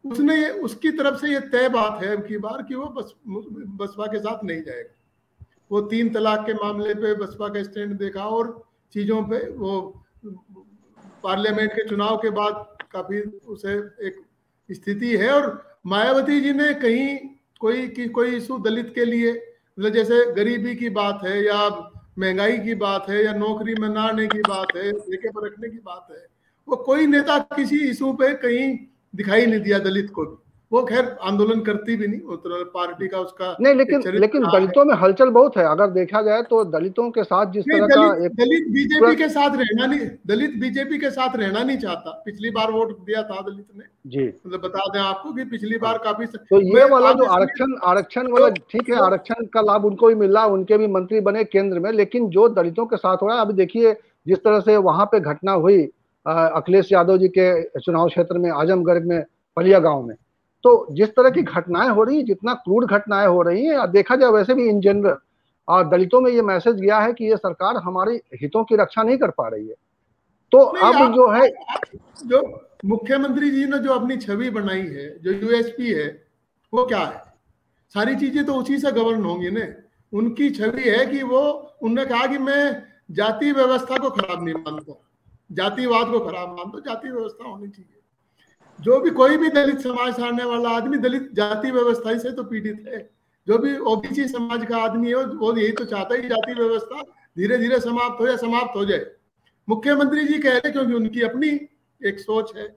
उसने 0.06 0.50
उसकी 0.62 0.92
तरफ़ 0.92 1.20
से 1.20 1.32
ये 1.32 1.40
तय 1.50 1.70
बात 1.70 2.04
है 2.04 2.16
की 2.18 2.38
बार 2.38 2.62
कि 2.64 2.76
वो 2.76 2.86
बस, 2.88 3.14
बसपा 3.28 4.06
के 4.08 4.20
साथ 4.20 4.44
नहीं 4.44 4.62
जाएगा। 4.62 5.46
वो 5.72 5.82
तीन 5.82 6.10
तलाक 6.14 6.46
के 6.46 6.54
मामले 6.54 6.94
पे 6.94 7.14
बसपा 7.16 7.48
का 7.50 7.64
स्टैंड 7.64 7.98
देखा 8.00 8.26
और 8.28 8.52
चीज़ों 8.94 9.22
पे 9.24 9.38
वो 9.52 9.80
पार्लियामेंट 11.24 11.72
के 11.72 11.88
चुनाव 11.90 12.18
के 12.18 12.30
बाद 12.30 12.54
काफ़ी 12.92 13.22
उसे 13.48 13.74
एक 14.08 14.22
स्थिति 14.70 15.16
है 15.18 15.32
और 15.32 15.48
मायावती 15.86 16.40
जी 16.42 16.54
ने 16.54 16.74
कहीं 16.74 17.18
कोई 17.62 17.88
की, 17.88 18.08
कोई 18.08 18.36
इशू 18.36 18.58
दलित 18.60 18.92
के 18.96 19.06
लिए 19.06 19.32
मतलब 19.32 19.94
जैसे 19.94 20.26
गरीबी 20.34 20.76
की 20.76 20.90
बात 20.90 21.20
है 21.24 21.44
या 21.46 21.70
महँगाई 22.20 22.58
की 22.60 22.76
बात 22.76 23.10
है 23.10 23.24
या 23.26 23.34
नौकरी 23.34 23.74
में 23.76 23.88
ना 23.90 24.02
आने 24.02 24.28
की 24.28 24.40
बात 24.40 24.76
है, 24.76 24.92
लेके 24.92 25.30
पर 25.30 25.46
रखने 25.46 25.70
की 25.70 25.78
बात 25.78 26.08
है, 26.12 26.26
वो 26.68 26.76
कोई 26.76 27.08
नेता 27.08 27.38
किसी 27.56 27.80
इशू 27.90 28.12
पे 28.14 28.34
कहीं 28.34 28.76
दिखाई 29.14 29.46
नहीं 29.46 29.60
दिया 29.62 29.80
दलित 29.82 30.10
को। 30.10 30.24
वो 30.72 30.82
खैर 30.84 31.06
आंदोलन 31.24 31.60
करती 31.62 31.96
भी 31.96 32.08
नहीं 32.08 32.20
तो 32.20 32.64
पार्टी 32.68 33.08
का 33.08 33.18
उसका 33.20 33.56
नहीं 33.62 33.74
लेकिन 33.76 34.04
लेकिन 34.14 34.44
दलितों 34.46 34.86
में 34.86 34.94
हलचल 34.96 35.30
बहुत 35.32 35.58
है। 35.58 35.66
अगर 35.66 35.90
देखा 35.92 36.22
जाए 36.22 36.42
तो 36.44 36.64
दलितों 36.68 37.10
के 37.12 37.24
साथ 37.24 37.52
जिस 37.54 37.66
तरह 37.66 37.88
का 37.88 38.26
एक 38.26 38.36
दलित 38.36 38.68
बीजेपी 38.74 39.16
के 39.16 39.28
साथ 39.30 39.58
रहना 39.58 39.86
नहीं 39.86 40.08
दलित 40.28 40.56
बीजेपी 40.62 40.98
के 40.98 41.10
साथ 41.12 41.36
रहना 41.38 41.64
नहीं 41.64 41.78
चाहता। 41.78 42.12
पिछली 42.26 42.50
बार 42.52 42.72
वोट 42.72 42.98
दिया 43.02 43.24
था 43.24 43.42
दलित 43.42 43.66
ने। 43.76 43.86
जी। 44.10 44.28
मतलब 44.28 44.60
बता 44.62 44.88
दें 44.90 45.00
आपको 45.00 45.34
कि 45.34 45.46
पिछली 45.46 45.78
बार 45.78 45.98
काफ़ी 46.04 46.26
तो 46.26 46.62
ये 46.70 46.90
वाला 46.90 47.12
जो 47.14 47.26
आरक्षण 47.32 47.76
आरक्षण 47.86 48.32
वाला 48.32 48.50
तो 48.50 48.64
ठीक 48.72 48.90
है 48.90 49.04
आरक्षण 49.04 49.46
का 49.54 49.62
लाभ 49.64 49.86
उनको 49.86 50.08
भी 50.08 50.16
मिला 50.18 50.46
उनके 50.50 50.78
भी 50.78 50.88
मंत्री 50.90 51.20
बने 51.22 51.44
केंद्र 51.46 51.80
में 51.80 51.92
लेकिन 51.94 52.30
जो 52.32 52.48
दलितों 52.52 52.86
के 52.86 52.98
साथ 52.98 53.18
हो 53.18 53.28
रहा 53.28 53.36
है 53.36 53.46
अभी 53.46 53.54
देखिए 53.56 53.94
जिस 54.28 54.38
तरह 54.40 54.60
से 54.62 54.78
वहाँ 54.88 55.06
पे 55.06 55.20
घटना 55.22 55.52
हुई 55.54 55.82
अखिलेश 56.26 56.92
यादव 56.92 57.18
जी 57.18 57.28
के 57.28 57.80
चुनाव 57.80 58.08
क्षेत्र 58.08 58.38
में 58.38 58.50
आजमगढ़ 58.52 59.04
में 59.04 59.24
पलिया 59.58 59.80
गाँव 59.80 60.04
में। 60.04 60.16
तो 60.64 60.88
जिस 60.92 61.10
तरह 61.10 61.30
की 61.30 61.42
घटनाएँ 61.42 61.90
हो 61.90 62.04
रही 62.04 62.18
है 62.18 62.24
जितना 62.24 62.54
क्रूड 62.54 62.86
घटनाएँ 62.86 63.28
हो 63.28 63.42
रही 63.42 63.66
हैं 63.66 63.92
देखा 63.92 64.16
जाए 64.16 64.32
वैसे 64.32 64.54
भी 64.54 64.68
इन 64.70 64.80
जनरल 64.82 65.18
और 65.68 65.88
दलितों 65.90 66.22
में 66.22 66.32
ये 66.32 66.42
मैसेज 66.42 66.76
गया 66.76 67.00
है 67.00 67.14
कि 67.14 67.26
ये 67.26 67.38
सरकार 67.38 67.78
हमारी 67.78 68.20
हितों 68.42 68.64
की 68.64 68.76
रक्षा 68.76 69.04
नहीं 69.04 69.18
कर 69.18 69.30
पा 69.30 69.48
रही 69.48 69.68
है। 69.68 69.76
तो 70.52 70.58
अब 70.58 71.14
जो 71.14 71.30
है 71.30 71.48
जो 72.26 72.42
मुख्यमंत्री 72.86 73.50
जी 73.52 73.66
ने 73.66 73.78
जो 73.80 73.92
अपनी 73.92 74.18
छवि 74.18 74.50
बनाई 74.50 74.88
है 74.88 75.08
जो 75.20 75.32
यूएसपी 75.32 75.94
है 75.94 76.08
वो 76.74 76.86
क्या 76.86 77.00
है? 77.00 77.22
सारी 77.96 78.16
चीज़ें 78.16 78.46
तो 78.46 78.54
उसी 78.54 78.78
से 78.78 78.92
गवर्न 78.92 79.24
होंगी 79.24 79.50
ना। 79.50 79.66
उनकी 80.14 80.50
छवि 80.50 80.90
है 80.90 81.06
कि 81.06 81.22
वो 81.24 81.42
उनने 81.84 82.06
कहा 82.06 82.26
कि 82.28 82.38
मैं 82.38 82.84
जाति 83.12 83.52
व्यवस्था 83.52 83.98
को 83.98 84.10
खराब 84.10 84.44
नहीं 84.44 84.56
मानता। 84.56 84.94
जातिवाद 85.50 86.08
को 86.08 86.20
खराब 86.20 86.50
मान 86.50 86.72
दो 86.72 86.80
जाति 86.80 87.10
व्यवस्था 87.10 87.44
होनी 87.44 87.68
चाहिए। 87.68 88.00
जो 88.80 89.00
भी 89.00 89.10
कोई 89.12 89.38
भी 89.38 89.50
दलित 89.50 89.80
समाज 89.80 90.14
से 90.14 90.46
वाला 90.46 90.70
आदमी 90.70 90.98
दलित 90.98 91.30
जाति 91.34 91.72
व्यवस्था 91.72 92.18
से 92.18 92.32
तो 92.32 92.44
पीड़ित 92.44 92.86
है। 92.88 93.10
जो 93.48 93.58
भी 93.58 93.76
ओबीसी 93.78 94.28
समाज 94.28 94.66
का 94.66 94.78
आदमी 94.78 95.10
है 95.10 95.16
वो 95.16 95.56
यही 95.58 95.72
तो 95.72 95.86
चाहता 95.86 96.16
है 96.16 96.30
जाति 96.30 96.54
व्यवस्था 96.54 97.02
धीरे 97.38 97.58
धीरे 97.58 97.80
समाप्त 97.80 98.22
हो 98.22 98.28
जाए 98.28 98.38
समाप्त 98.38 98.76
हो 98.76 98.86
जाए। 98.86 99.06
मुख्यमंत्री 99.68 100.24
जी 100.26 100.38
कह 100.40 100.58
रहे 100.58 100.72
क्योंकि 100.72 100.94
उनकी 100.94 101.22
अपनी 101.22 101.50
एक 102.02 102.20
सोच 102.20 102.56
है। 102.56 102.68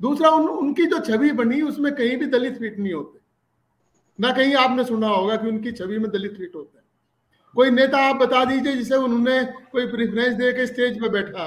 दूसरा 0.00 0.30
उन, 0.30 0.48
उनकी 0.48 0.86
जो 0.86 0.98
छवि 0.98 1.32
बनी 1.32 1.60
उसमें 1.62 1.94
कहीं 1.94 2.16
भी 2.16 2.26
दलित 2.26 2.58
फिट 2.58 2.78
नहीं 2.78 2.92
होते। 2.92 3.20
ना 4.18 4.32
कहीं 4.32 4.54
आपने 4.54 4.84
सुना 4.84 5.08
होगा 5.08 5.36
कि 5.36 5.48
उनकी 5.48 5.72
छवि 5.72 5.98
में 5.98 6.10
दलित 6.10 6.36
फिट 6.36 6.54
होते 6.54 6.78
हैं। 6.78 6.84
कोई 7.56 7.70
नेता 7.70 7.98
आप 7.98 8.16
बता 8.16 8.44
दीजिए 8.44 8.72
जिसे 8.72 8.96
उन्होंने 8.96 9.44
कोई 9.72 9.86
प्रेफरेंस 9.86 10.34
दे 10.34 10.52
के 10.52 10.66
स्टेज 10.66 11.00
पर 11.00 11.08
बैठा 11.08 11.44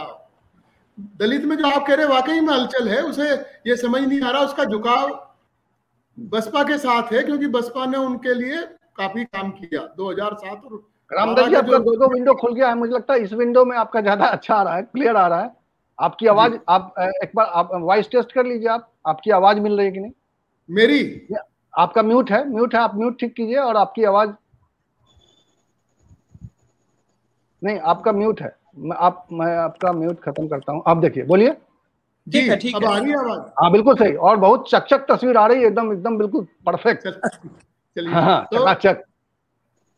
दलित 0.97 1.45
में 1.45 1.55
जो 1.57 1.67
आप 1.67 1.85
कह 1.87 1.95
रहे 1.95 2.05
वाकई 2.05 2.39
में 2.39 2.53
हलचल 2.53 2.87
है 2.87 3.01
उसे 3.01 3.29
ये 3.67 3.75
समझ 3.77 4.01
नहीं 4.01 4.21
आ 4.21 4.29
रहा 4.31 4.41
उसका 4.41 4.63
झुकाव 4.63 5.09
बसपा 6.17 6.63
के 6.63 6.77
साथ 6.77 7.11
है 7.13 7.23
क्योंकि 7.23 7.47
बसपा 7.55 7.85
ने 7.85 7.97
उनके 7.97 8.33
लिए 8.33 8.61
काफ़ी 8.97 9.23
काम 9.25 9.49
किया 9.51 9.81
2007 9.97 10.65
और 10.65 10.83
रामदेव 11.11 11.47
जी 11.49 11.55
आपका 11.55 11.77
दो 11.77 11.95
दो 11.95 12.07
विंडो 12.13 12.33
खुल 12.33 12.53
गया 12.55 12.67
है 12.69 12.75
मुझे 12.75 12.93
लगता 12.93 13.13
है 13.13 13.19
इस 13.23 13.33
विंडो 13.33 13.65
में 13.65 13.75
आपका 13.77 14.01
ज़्यादा 14.01 14.25
अच्छा 14.27 14.55
आ 14.55 14.61
रहा 14.63 14.75
है 14.75 14.81
क्लियर 14.83 15.15
आ 15.15 15.27
रहा 15.27 15.41
है। 15.41 15.51
आपकी 15.99 16.27
आवाज़ 16.27 16.53
आप 16.69 16.93
एक 17.23 17.31
बार 17.35 17.45
आप 17.53 17.69
वॉइस 17.81 18.09
टेस्ट 18.11 18.31
कर 18.31 18.45
लीजिए 18.45 18.69
आप 18.69 18.91
आपकी 19.07 19.31
आवाज़ 19.31 19.59
मिल 19.59 19.77
रही 19.77 19.85
है 19.85 19.91
कि 19.91 19.99
नहीं? 19.99 20.11
मेरी? 20.69 21.27
आपका 21.73 22.01
म्यूट 22.03 22.31
है 22.31 22.43
म्यूट 22.49 22.75
है 22.75 22.81
आप 22.81 22.95
म्यूट 22.95 23.19
ठीक 23.19 23.33
कीजिए 23.35 23.57
और 23.57 23.77
आपकी 23.77 24.03
आवाज़ 24.03 24.29
नहीं 27.61 27.79
आपका 27.79 28.11
म्यूट 28.11 28.41
है। 28.41 28.55
आप 28.77 29.25
मैं 29.31 29.55
आपका 29.57 29.91
म्यूट 29.91 30.19
खत्म 30.19 30.47
करता 30.47 30.71
हूँ। 30.71 30.83
आप 30.87 30.97
देखिए 30.97 31.23
बोलिए। 31.23 31.51
ठीक 32.27 32.49
है 32.49 32.55
ठीक 32.57 32.75
है। 32.75 33.51
हाँ 33.59 33.71
बिल्कुल 33.71 33.95
सही। 33.95 34.13
और 34.13 34.37
बहुत 34.37 34.69
चकचक 34.69 35.05
तस्वीर 35.11 35.37
आ 35.37 35.45
रही 35.47 35.61
है 35.61 35.67
एकदम 35.67 35.91
एकदम 35.93 36.17
बिल्कुल 36.17 36.47
परफेक्ट 36.65 37.07
चलिए। 37.07 38.13
हाँ, 38.13 38.21
हाँ 38.21 38.47
तो, 38.53 38.73
चक 38.73 39.03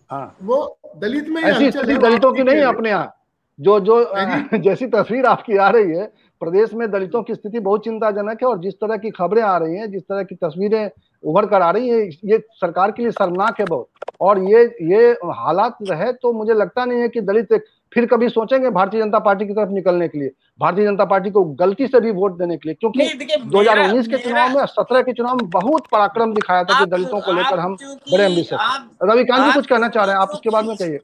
हाँ। 0.09 0.35
वो 0.43 0.77
दलित 0.97 1.27
में 1.29 1.41
ऐसी 1.41 1.71
स्थिति 1.71 1.97
दलितों 1.97 2.31
की 2.33 2.43
नहीं 2.43 2.57
है। 2.57 2.63
अपने 2.63 2.89
यहाँ। 2.89 3.13
जो 3.59 3.79
जो। 3.79 3.95
जैसी 4.63 4.87
तस्वीर 4.87 5.25
आपकी 5.25 5.57
आ 5.57 5.69
रही 5.69 5.95
है 5.97 6.05
प्रदेश 6.41 6.73
में 6.73 6.89
दलितों 6.91 7.21
की 7.23 7.35
स्थिति 7.35 7.59
बहुत 7.59 7.83
चिंताजनक 7.83 8.43
है 8.43 8.47
और 8.47 8.59
जिस 8.59 8.73
तरह 8.73 8.97
की 8.97 9.09
खबरें 9.09 9.41
आ 9.41 9.57
रही 9.57 9.75
हैं 9.75 9.91
जिस 9.91 10.01
तरह 10.03 10.23
की 10.23 10.35
तस्वीरें 10.35 10.89
उभर 11.23 11.45
कर 11.45 11.61
आ 11.61 11.69
रही 11.71 11.89
हैं 11.89 12.01
ये 12.25 12.37
सरकार 12.53 12.91
के 12.91 13.01
लिए 13.03 13.11
शर्मनाक 13.11 13.59
है 13.59 13.65
बहुत। 13.65 13.87
और 14.21 14.43
ये 14.43 14.63
ये 14.91 15.11
हालात 15.25 15.77
रहे 15.89 16.11
तो 16.13 16.33
मुझे 16.33 16.53
लगता 16.53 16.85
नहीं 16.85 17.01
है 17.01 17.07
कि 17.09 17.21
दलित 17.21 17.51
एक 17.51 17.65
फिर 17.97 18.05
कभी 18.05 18.27
सोचेंगे 18.29 18.69
भारतीय 18.69 19.01
जनता 19.01 19.19
पार्टी 19.19 19.45
की 19.45 19.53
तरफ़ 19.53 19.69
निकलने 19.69 20.07
के 20.07 20.19
लिए 20.19 20.29
भारतीय 20.59 20.85
जनता 20.85 21.05
पार्टी 21.05 21.29
को 21.29 21.43
गलती 21.61 21.87
से 21.87 21.99
भी 21.99 22.11
वोट 22.11 22.37
देने 22.37 22.57
के 22.57 22.69
लिए? 22.69 22.75
क्योंकि 22.75 23.37
2019 23.45 24.07
के 24.07 24.17
चुनाव 24.17 24.57
में 24.57 24.65
सत्रह 24.65 25.01
के 25.01 25.13
चुनाव 25.13 25.35
में 25.35 25.49
बहुत 25.49 25.87
पराक्रम 25.91 26.33
दिखाया 26.33 26.63
था 26.63 26.79
कि 26.79 26.85
दलितों 26.85 27.19
को 27.21 27.33
लेकर 27.33 27.59
हम 27.59 27.75
बड़े 28.11 28.23
एम्बिशियस 28.23 28.61
रविकांत 29.03 29.45
जी 29.45 29.51
कुछ 29.51 29.67
कहना 29.67 29.89
चाह 29.89 30.03
रहे 30.03 30.15
हैं? 30.15 30.21
आप 30.21 30.29
उसके 30.29 30.49
बाद 30.49 30.65
में 30.65 30.75
कहिए। 30.75 30.99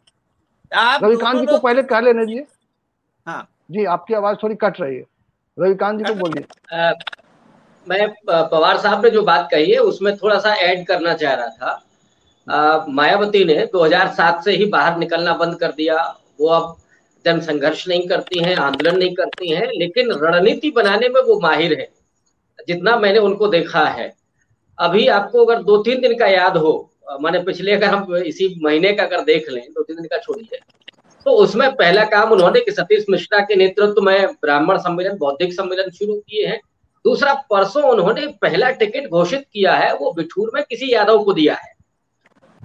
रविकांत 1.03 1.39
जी 1.39 1.45
को 1.45 1.57
पहले 1.57 1.83
कह 1.83 1.99
लेने 1.99 2.25
दीजिए। 2.25 2.45
हाँ। 3.27 3.47
जी 3.71 3.85
आपकी 3.85 4.13
आवाज़ 4.13 4.37
थोड़ी 4.43 4.55
कट 4.55 4.81
रही 4.81 4.95
है। 4.95 5.03
रविकांत 5.57 5.97
जी 5.99 6.03
को 6.03 6.19
बोलिए। 6.19 6.45
मैं 7.87 8.07
पवार 8.29 8.77
साहब 8.77 9.03
ने 9.05 9.09
जो 9.09 9.21
बात 9.23 9.47
कही 9.51 9.71
है 9.71 9.79
उसमें 9.81 10.15
थोड़ा 10.17 10.39
सा 10.39 10.53
ऐड 10.61 10.85
करना 10.87 11.13
चाह 11.13 11.33
रहा 11.33 11.47
था। 11.47 12.85
मायावती 12.89 13.43
ने 13.45 13.55
2007 13.73 14.43
से 14.43 14.51
ही 14.51 14.65
बाहर 14.65 14.97
निकलना 14.97 15.33
बंद 15.33 15.55
कर 15.55 15.71
दिया। 15.71 16.03
वो 16.41 16.47
अब 16.47 16.75
जन 17.26 17.39
संघर्ष 17.39 17.88
नहीं 17.88 18.07
करती 18.07 18.43
हैं, 18.43 18.55
आंदोलन 18.55 18.97
नहीं 18.97 19.13
करती 19.15 19.51
हैं, 19.51 19.67
लेकिन 19.74 20.11
रणनीति 20.11 20.71
बनाने 20.71 21.09
में 21.09 21.21
वो 21.21 21.39
माहिर 21.39 21.80
है। 21.80 21.88
जितना 22.67 22.95
मैंने 22.99 23.19
उनको 23.19 23.47
देखा 23.47 23.86
है। 23.86 24.13
अभी 24.80 25.07
आपको 25.07 25.45
अगर 25.45 25.61
दो 25.63 25.78
तीन 25.78 26.01
दिन 26.01 26.17
का 26.17 26.28
याद 26.28 26.57
हो, 26.57 26.89
माने 27.21 27.39
पिछले 27.39 27.71
अगर 27.71 27.88
हम 27.88 28.15
इसी 28.15 28.59
महीने 28.63 28.93
का 28.93 29.03
अगर 29.03 29.21
देख 29.21 29.49
लें 29.49 29.63
दो 29.71 29.84
तीन 29.84 29.95
दिन 29.95 30.05
का 30.05 30.17
छोड़िए 30.17 30.59
तो 31.26 31.32
उसमें 31.32 31.76
पहला 31.76 32.03
काम 32.03 32.32
उन्होंने 32.32 32.59
कि 32.59 32.71
सतीश 32.71 33.05
मिश्रा 33.09 33.39
के 33.39 33.55
नेतृत्व 33.55 34.01
में 34.01 34.28
ब्राह्मण 34.28 34.78
सम्मेलन, 34.78 35.17
बौद्धिक 35.17 35.53
सम्मेलन 35.53 35.89
शुरू 35.89 36.13
किए 36.13 36.47
हैं। 36.47 36.59
दूसरा, 37.05 37.34
परसों 37.34 37.84
उन्होंने 37.84 38.28
पहला 38.41 38.69
टिकट 38.69 39.09
घोषित 39.09 39.45
किया 39.53 39.74
है, 39.74 39.95
वो 39.95 40.11
बिठूर 40.11 40.51
में 40.53 40.63
किसी 40.63 40.93
यादव 40.93 41.24
को 41.24 41.34
दिया 41.34 41.55
है। 41.55 41.72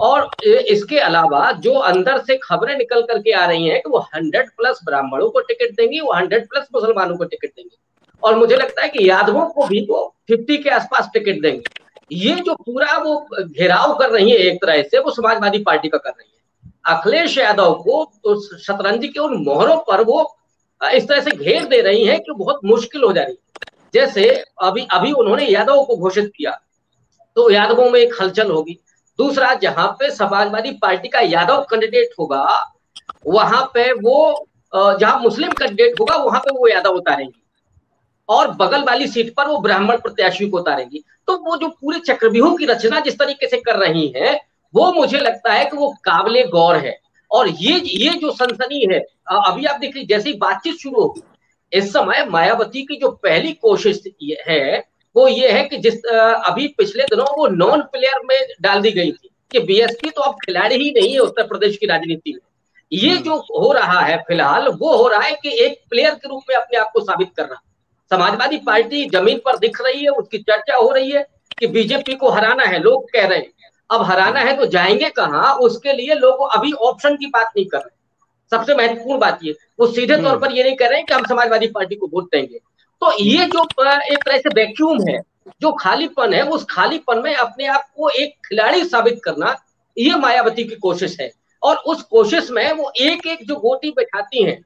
और 0.00 0.30
इसके 0.44 0.98
अलावा 1.00 1.50
जो 1.60 1.72
अंदर 1.72 2.18
से 2.18 2.36
खबरें 2.42 2.76
निकल 2.76 3.02
करके 3.02 3.32
आ 3.32 3.44
रही 3.46 3.68
हैं 3.68 3.80
कि 3.82 3.90
वो 3.90 3.98
हंड्रेड 4.14 4.50
प्लस 4.56 4.80
ब्राह्मणों 4.84 5.28
को 5.30 5.40
टिकट 5.40 5.74
देंगी, 5.76 6.00
वो 6.00 6.12
हंड्रेड 6.12 6.48
प्लस 6.48 6.66
मुसलमानों 6.74 7.16
को 7.16 7.24
टिकट 7.24 7.48
देंगी। 7.48 7.76
और 8.22 8.36
मुझे 8.36 8.56
लगता 8.56 8.82
है 8.82 8.88
कि 8.88 9.08
यादवों 9.08 9.46
को 9.46 9.66
भी 9.66 9.80
वो 9.90 10.14
फिफ्टी 10.28 10.56
के 10.58 10.70
आसपास 10.70 11.10
टिकट 11.12 11.40
देंगे। 11.42 11.62
ये 12.10 12.34
जो 12.36 12.54
पूरा 12.56 12.96
वो 12.98 13.18
घेराव 13.42 13.94
कर 13.98 14.10
रही 14.10 14.30
है 14.30 14.36
एक 14.38 14.60
तरह 14.62 14.82
से, 14.82 14.98
वो 14.98 15.10
समाजवादी 15.10 15.58
पार्टी 15.60 15.88
का 15.88 15.98
कर 15.98 16.10
रही 16.10 16.26
है। 16.26 16.36
अखिलेश 16.88 17.36
यादव 17.38 17.74
को 17.76 18.04
तो 18.24 18.40
शतरंज 18.58 19.06
के 19.06 19.20
उन 19.20 19.36
मोहरों 19.44 19.76
पर 19.88 20.02
वो 20.04 20.22
इस 20.80 21.08
तरह 21.08 21.20
से 21.20 21.30
घेर 21.32 21.64
दे 21.64 21.80
रही 21.82 22.04
है 22.04 22.18
कि 22.18 22.32
बहुत 22.34 22.60
मुश्किल 22.64 23.02
हो 23.02 23.12
जा 23.12 23.22
रही 23.22 23.32
है। 23.32 23.70
जैसे 23.94 24.28
अभी 24.62 24.86
अभी 24.92 25.12
उन्होंने 25.14 25.46
यादव 25.46 25.82
को 25.84 25.96
घोषित 25.96 26.32
किया 26.36 26.50
तो 27.36 27.50
यादवों 27.50 27.90
में 27.90 27.98
एक 28.00 28.14
हलचल 28.20 28.50
होगी। 28.50 28.78
दूसरा 29.18 29.52
जहाँ 29.54 29.88
पे 29.98 30.10
समाजवादी 30.10 30.70
पार्टी 30.82 31.08
का 31.08 31.20
यादव 31.20 31.60
कैंडिडेट 31.70 32.10
होगा, 32.18 32.46
वहाँ 33.26 33.64
पे 33.74 33.92
वो 33.94 34.46
जहाँ 34.72 35.20
मुस्लिम 35.20 35.52
कैंडिडेट 35.52 36.00
होगा, 36.00 36.16
वहाँ 36.16 36.40
पे 36.40 36.50
वो 36.50 36.68
यादव 36.68 36.96
उतारेंगे। 36.96 37.40
और 38.28 38.50
बगल 38.52 38.82
वाली 38.84 39.06
सीट 39.08 39.34
पर 39.34 39.46
वो 39.48 39.58
ब्राह्मण 39.58 39.96
प्रत्याशी 39.98 40.48
को 40.48 40.58
उतारेंगी। 40.58 41.02
तो 41.28 41.36
वो 41.38 41.56
जो 41.56 41.68
पूरे 41.70 41.98
चक्रव्यूह 42.00 42.56
की 42.56 42.66
रचना 42.66 43.00
जिस 43.00 43.18
तरीके 43.18 43.48
से 43.48 43.56
कर 43.58 43.76
रही 43.78 44.06
है, 44.16 44.34
वो 44.74 44.92
मुझे 44.92 45.18
लगता 45.18 45.52
है 45.52 45.64
कि 45.64 45.76
वो 45.76 45.90
काबले 46.04 46.42
गौर 46.46 46.76
है। 46.76 46.98
और 47.30 47.48
ये 47.50 47.80
ये 47.86 48.10
जो 48.12 48.30
सनसनी 48.32 48.86
है 48.92 48.98
अभी 49.28 49.64
आप 49.64 49.80
देख 49.80 49.94
लीजिए 49.96 50.06
जैसी 50.08 50.32
बातचीत 50.34 50.76
शुरू 50.76 51.00
होगी, 51.00 51.22
इस 51.72 51.92
समय 51.92 52.24
मायावती 52.30 52.82
की 52.82 52.96
जो 52.96 53.10
पहली 53.22 53.52
कोशिश 53.54 54.02
है 54.48 54.78
वो 55.18 55.26
ये 55.28 55.50
है 55.52 55.62
कि 55.64 55.76
जिस 55.76 56.04
अभी 56.04 56.66
पिछले 56.68 57.04
दिनों 57.04 57.24
वो 57.38 57.46
नॉन 57.48 57.80
प्लेयर 57.92 58.20
में 58.24 58.54
डाल 58.62 58.80
दी 58.80 58.90
गई 58.90 59.12
थी 59.12 59.30
कि 59.52 59.60
बीएसपी 59.60 60.10
तो 60.10 60.22
अब 60.22 60.34
खिलाड़ी 60.44 60.76
ही 60.76 60.90
नहीं 60.90 61.12
है 61.12 61.18
उत्तर 61.18 61.46
प्रदेश 61.46 61.76
की 61.76 61.86
राजनीति 61.86 62.32
में। 62.32 62.40
ये 62.92 63.10
हम्म। 63.10 63.22
जो 63.22 63.36
हो 63.58 63.72
रहा 63.72 64.00
है 64.00 64.16
फ़िलहाल 64.18 64.68
वो 64.70 64.96
हो 64.96 65.08
रहा 65.08 65.20
है 65.20 65.32
कि 65.42 65.56
एक 65.64 65.80
प्लेयर 65.90 66.14
के 66.14 66.28
रूप 66.28 66.42
में 66.48 66.56
अपने 66.56 66.78
आप 66.78 66.90
को 66.92 67.00
साबित 67.00 67.28
करना। 67.36 67.60
समाजवादी 68.10 68.58
पार्टी 68.66 69.04
ज़मीन 69.06 69.40
पर 69.44 69.56
दिख 69.58 69.80
रही 69.80 70.02
है 70.04 70.10
उसकी 70.10 70.38
चर्चा 70.40 70.76
हो 70.76 70.90
रही 70.90 71.10
है 71.10 71.26
कि 71.58 71.66
बीजेपी 71.66 72.14
को 72.14 72.30
हराना 72.30 72.64
है 72.64 72.78
लोग 72.78 73.10
कह 73.12 73.26
रहे 73.26 73.38
हैं। 73.38 73.70
अब 73.90 74.02
हराना 74.02 74.40
है 74.40 74.56
तो 74.56 74.66
जाएँगे 74.66 75.08
कहाँ? 75.10 75.54
उसके 75.56 75.92
लिए 75.92 76.14
लोग 76.14 76.48
अभी 76.48 76.72
ऑप्शन 76.72 77.16
की 77.16 77.26
बात 77.26 77.52
नहीं 77.56 77.66
कर 77.66 77.78
रहे। 77.78 77.96
सबसे 78.52 78.74
महत्वपूर्ण 78.74 79.18
बात 79.20 79.38
ये 79.44 79.54
वो 79.80 79.86
सीधे 79.86 80.16
तौर 80.16 80.26
हम्म। 80.26 80.40
पर 80.40 80.52
ये 80.52 80.62
नहीं 80.64 80.76
कह 80.76 80.88
रहे 80.88 80.98
हैं 80.98 81.06
कि 81.06 81.14
हम 81.14 81.24
समाजवादी 81.28 81.66
पार्टी 81.66 81.94
को 81.94 82.06
वोट 82.06 82.30
देंगे। 82.32 82.58
तो 83.02 83.12
ये 83.20 83.44
जो 83.46 83.62
एक 83.62 84.18
तरह 84.18 84.38
से 84.38 84.48
वैक्यूम 84.50 85.08
है, 85.08 85.20
जो 85.60 85.72
खालीपन 85.72 86.32
है, 86.34 86.42
उस 86.44 86.66
खालीपन 86.70 87.18
में 87.18 87.34
अपने 87.34 87.66
आप 87.66 87.84
को 87.96 88.08
एक 88.10 88.34
खिलाड़ी 88.46 88.84
साबित 88.84 89.20
करना, 89.24 89.56
ये 89.96 90.16
मायावती 90.16 90.64
की 90.64 90.76
कोशिश 90.76 91.16
है। 91.20 91.30
और 91.62 91.76
उस 91.86 92.02
कोशिश 92.04 92.50
में 92.50 92.72
वो 92.72 92.90
एक 93.00 93.26
एक 93.26 93.46
जो 93.46 93.54
गोटी 93.56 93.90
बैठाती 93.90 94.42
हैं, 94.44 94.58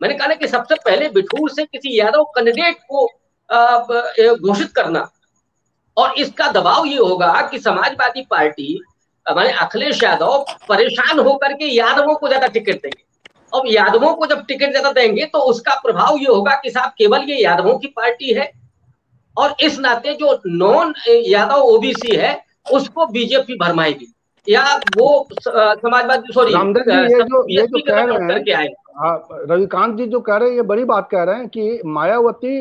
मैंने 0.00 0.14
कहा 0.14 0.26
ना 0.26 0.34
कि 0.34 0.48
सबसे 0.48 0.74
पहले 0.84 1.08
बिठूर 1.10 1.50
से 1.50 1.64
किसी 1.64 1.98
यादव 1.98 2.24
कैंडिडेट 2.36 2.78
को 2.90 3.06
घोषित 4.38 4.72
करना। 4.72 5.08
और 5.96 6.14
इसका 6.18 6.50
दबाव 6.52 6.86
ये 6.86 6.96
होगा 6.96 7.48
कि 7.50 7.58
समाजवादी 7.60 8.22
पार्टी 8.30 8.80
माने 9.26 9.50
अखिलेश 9.54 10.02
यादव 10.02 10.44
परेशान 10.68 11.18
होकर 11.18 11.52
के 11.52 11.66
यादवों 11.66 12.14
को 12.14 12.28
ज़्यादा 12.28 12.46
टिकट 12.46 12.82
देंगे। 12.82 13.03
अब 13.54 13.62
यादवों 13.68 14.14
को 14.14 14.26
जब 14.26 14.44
टिकट 14.46 14.70
ज़्यादा 14.70 14.92
देंगे 14.92 15.24
तो 15.24 15.38
उसका 15.50 15.74
प्रभाव 15.80 16.16
ये 16.18 16.26
होगा 16.26 16.54
कि 16.54 16.70
साहब 16.70 16.92
केवल 16.98 17.30
ये 17.30 17.42
यादवों 17.42 17.78
की 17.78 17.86
पार्टी 17.88 18.32
है। 18.34 18.50
और 19.36 19.54
इस 19.62 19.78
नाते 19.80 20.14
जो 20.14 20.38
नॉन 20.48 20.92
यादव 21.08 21.62
ओबीसी 21.66 22.16
है 22.16 22.38
उसको 22.72 23.06
बीजेपी 23.08 23.54
भरमाएगी। 23.58 24.12
या 24.46 24.62
वो 24.96 25.26
समाजवादी 25.32 26.32
सॉरी 26.34 26.52
ये 26.52 27.22
जो 27.22 27.44
ये 27.50 27.66
जो 27.66 27.80
कह 27.82 28.02
रहे 28.02 28.54
हैं 28.54 28.68
हाँ, 28.96 29.28
रविकांत 29.50 29.96
जी 29.98 30.06
जो 30.06 30.20
कह 30.20 30.36
रहे 30.36 30.48
हैं 30.48 30.56
ये 30.56 30.62
बड़ी 30.64 30.84
बात 30.84 31.08
कह 31.10 31.22
रहे 31.22 31.36
हैं 31.36 31.48
कि 31.48 31.80
मायावती 31.86 32.60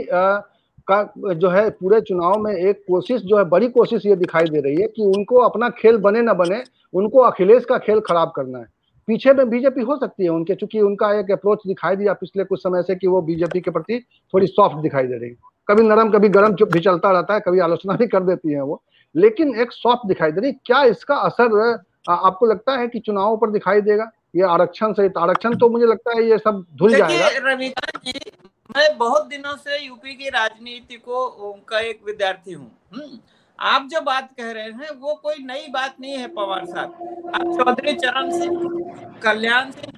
का 0.87 1.01
जो 1.17 1.49
है 1.49 1.69
पूरे 1.71 1.99
चुनाव 2.01 2.39
में 2.39 2.53
एक 2.53 2.83
कोशिश 2.87 3.21
जो 3.21 3.37
है 3.37 3.43
बड़ी 3.45 3.67
कोशिश 3.69 4.05
ये 4.05 4.15
दिखाई 4.15 4.45
दे 4.45 4.61
रही 4.61 4.81
है 4.81 4.87
कि 4.87 5.03
उनको 5.07 5.37
अपना 5.39 5.69
खेल 5.71 5.97
बने 5.97 6.21
ना 6.21 6.33
बने 6.35 6.63
उनको 6.93 7.19
अखिलेश 7.21 7.65
का 7.65 7.77
खेल 7.77 7.99
खराब 7.99 8.31
करना 8.35 8.59
है। 8.59 8.65
पीछे 9.07 9.33
में 9.33 9.49
बीजेपी 9.49 9.81
हो 9.81 9.97
सकती 9.97 10.23
है 10.23 10.29
उनके 10.29 10.55
चूँकि 10.55 10.81
उनका 10.81 11.11
एक 11.19 11.31
अप्रोच 11.31 11.61
दिखाई 11.67 11.95
दिया 11.95 12.13
पिछले 12.15 12.43
कुछ 12.43 12.59
समय 12.59 12.83
से 12.83 12.95
कि 12.95 13.07
वो 13.07 13.21
बीजेपी 13.21 13.61
के 13.61 13.71
प्रति 13.71 13.99
थोड़ी 14.33 14.47
सॉफ्ट 14.47 14.77
दिखाई 14.77 15.07
दे 15.07 15.17
रही 15.17 15.29
है। 15.29 15.35
कभी 15.67 15.83
नरम 15.83 16.11
कभी 16.11 16.29
गर्म 16.29 16.55
भी 16.63 16.79
चलता 16.79 17.11
रहता 17.11 17.33
है 17.33 17.39
कभी 17.39 17.59
आलोचना 17.59 17.93
भी 17.93 18.07
कर 18.07 18.23
देती 18.23 18.53
है 18.53 18.61
वो। 18.61 18.81
लेकिन 19.15 19.55
एक 19.61 19.71
सॉफ्ट 19.71 20.07
दिखाई 20.07 20.31
दे 20.31 20.41
रही 20.41 20.51
क्या 20.65 20.83
इसका 20.85 21.15
असर 21.17 21.81
आपको 22.09 22.45
लगता 22.45 22.75
है 22.77 22.87
कि 22.87 22.99
चुनावों 22.99 23.37
पर 23.37 23.49
दिखाई 23.51 23.81
देगा? 23.81 24.09
ये 24.35 24.43
आरक्षण 24.43 24.93
सहित 24.93 25.17
आरक्षण 25.17 25.55
तो 25.57 25.69
मुझे 25.69 25.85
लगता 25.85 26.11
है 26.11 26.23
ये 26.29 26.37
सब 26.37 26.65
धुल 26.75 26.95
जाएगा। 26.95 27.27
रविकांत 27.43 28.03
जी 28.05 28.31
मैं 28.69 28.97
बहुत 28.97 29.27
दिनों 29.27 29.55
से 29.57 29.77
यूपी 29.77 30.13
की 30.13 30.29
राजनीति 30.29 30.95
को 30.97 31.51
का 31.69 31.79
एक 31.79 31.99
विद्यार्थी 32.05 32.53
हूँ। 32.53 32.71
हम्म, 32.95 33.17
आप 33.59 33.87
जो 33.91 34.01
बात 34.01 34.29
कह 34.37 34.51
रहे 34.51 34.63
हैं, 34.63 34.89
वो 34.91 35.13
कोई 35.15 35.43
नई 35.43 35.67
बात 35.71 35.95
नहीं 36.01 36.13
है 36.13 36.27
पवार 36.29 36.65
साहब। 36.65 37.31
आप 37.35 37.41
चौधरी 37.57 37.93
चरण 37.95 38.31
सिंह, 38.31 39.19
कल्याण 39.23 39.71
सिंह 39.71 39.91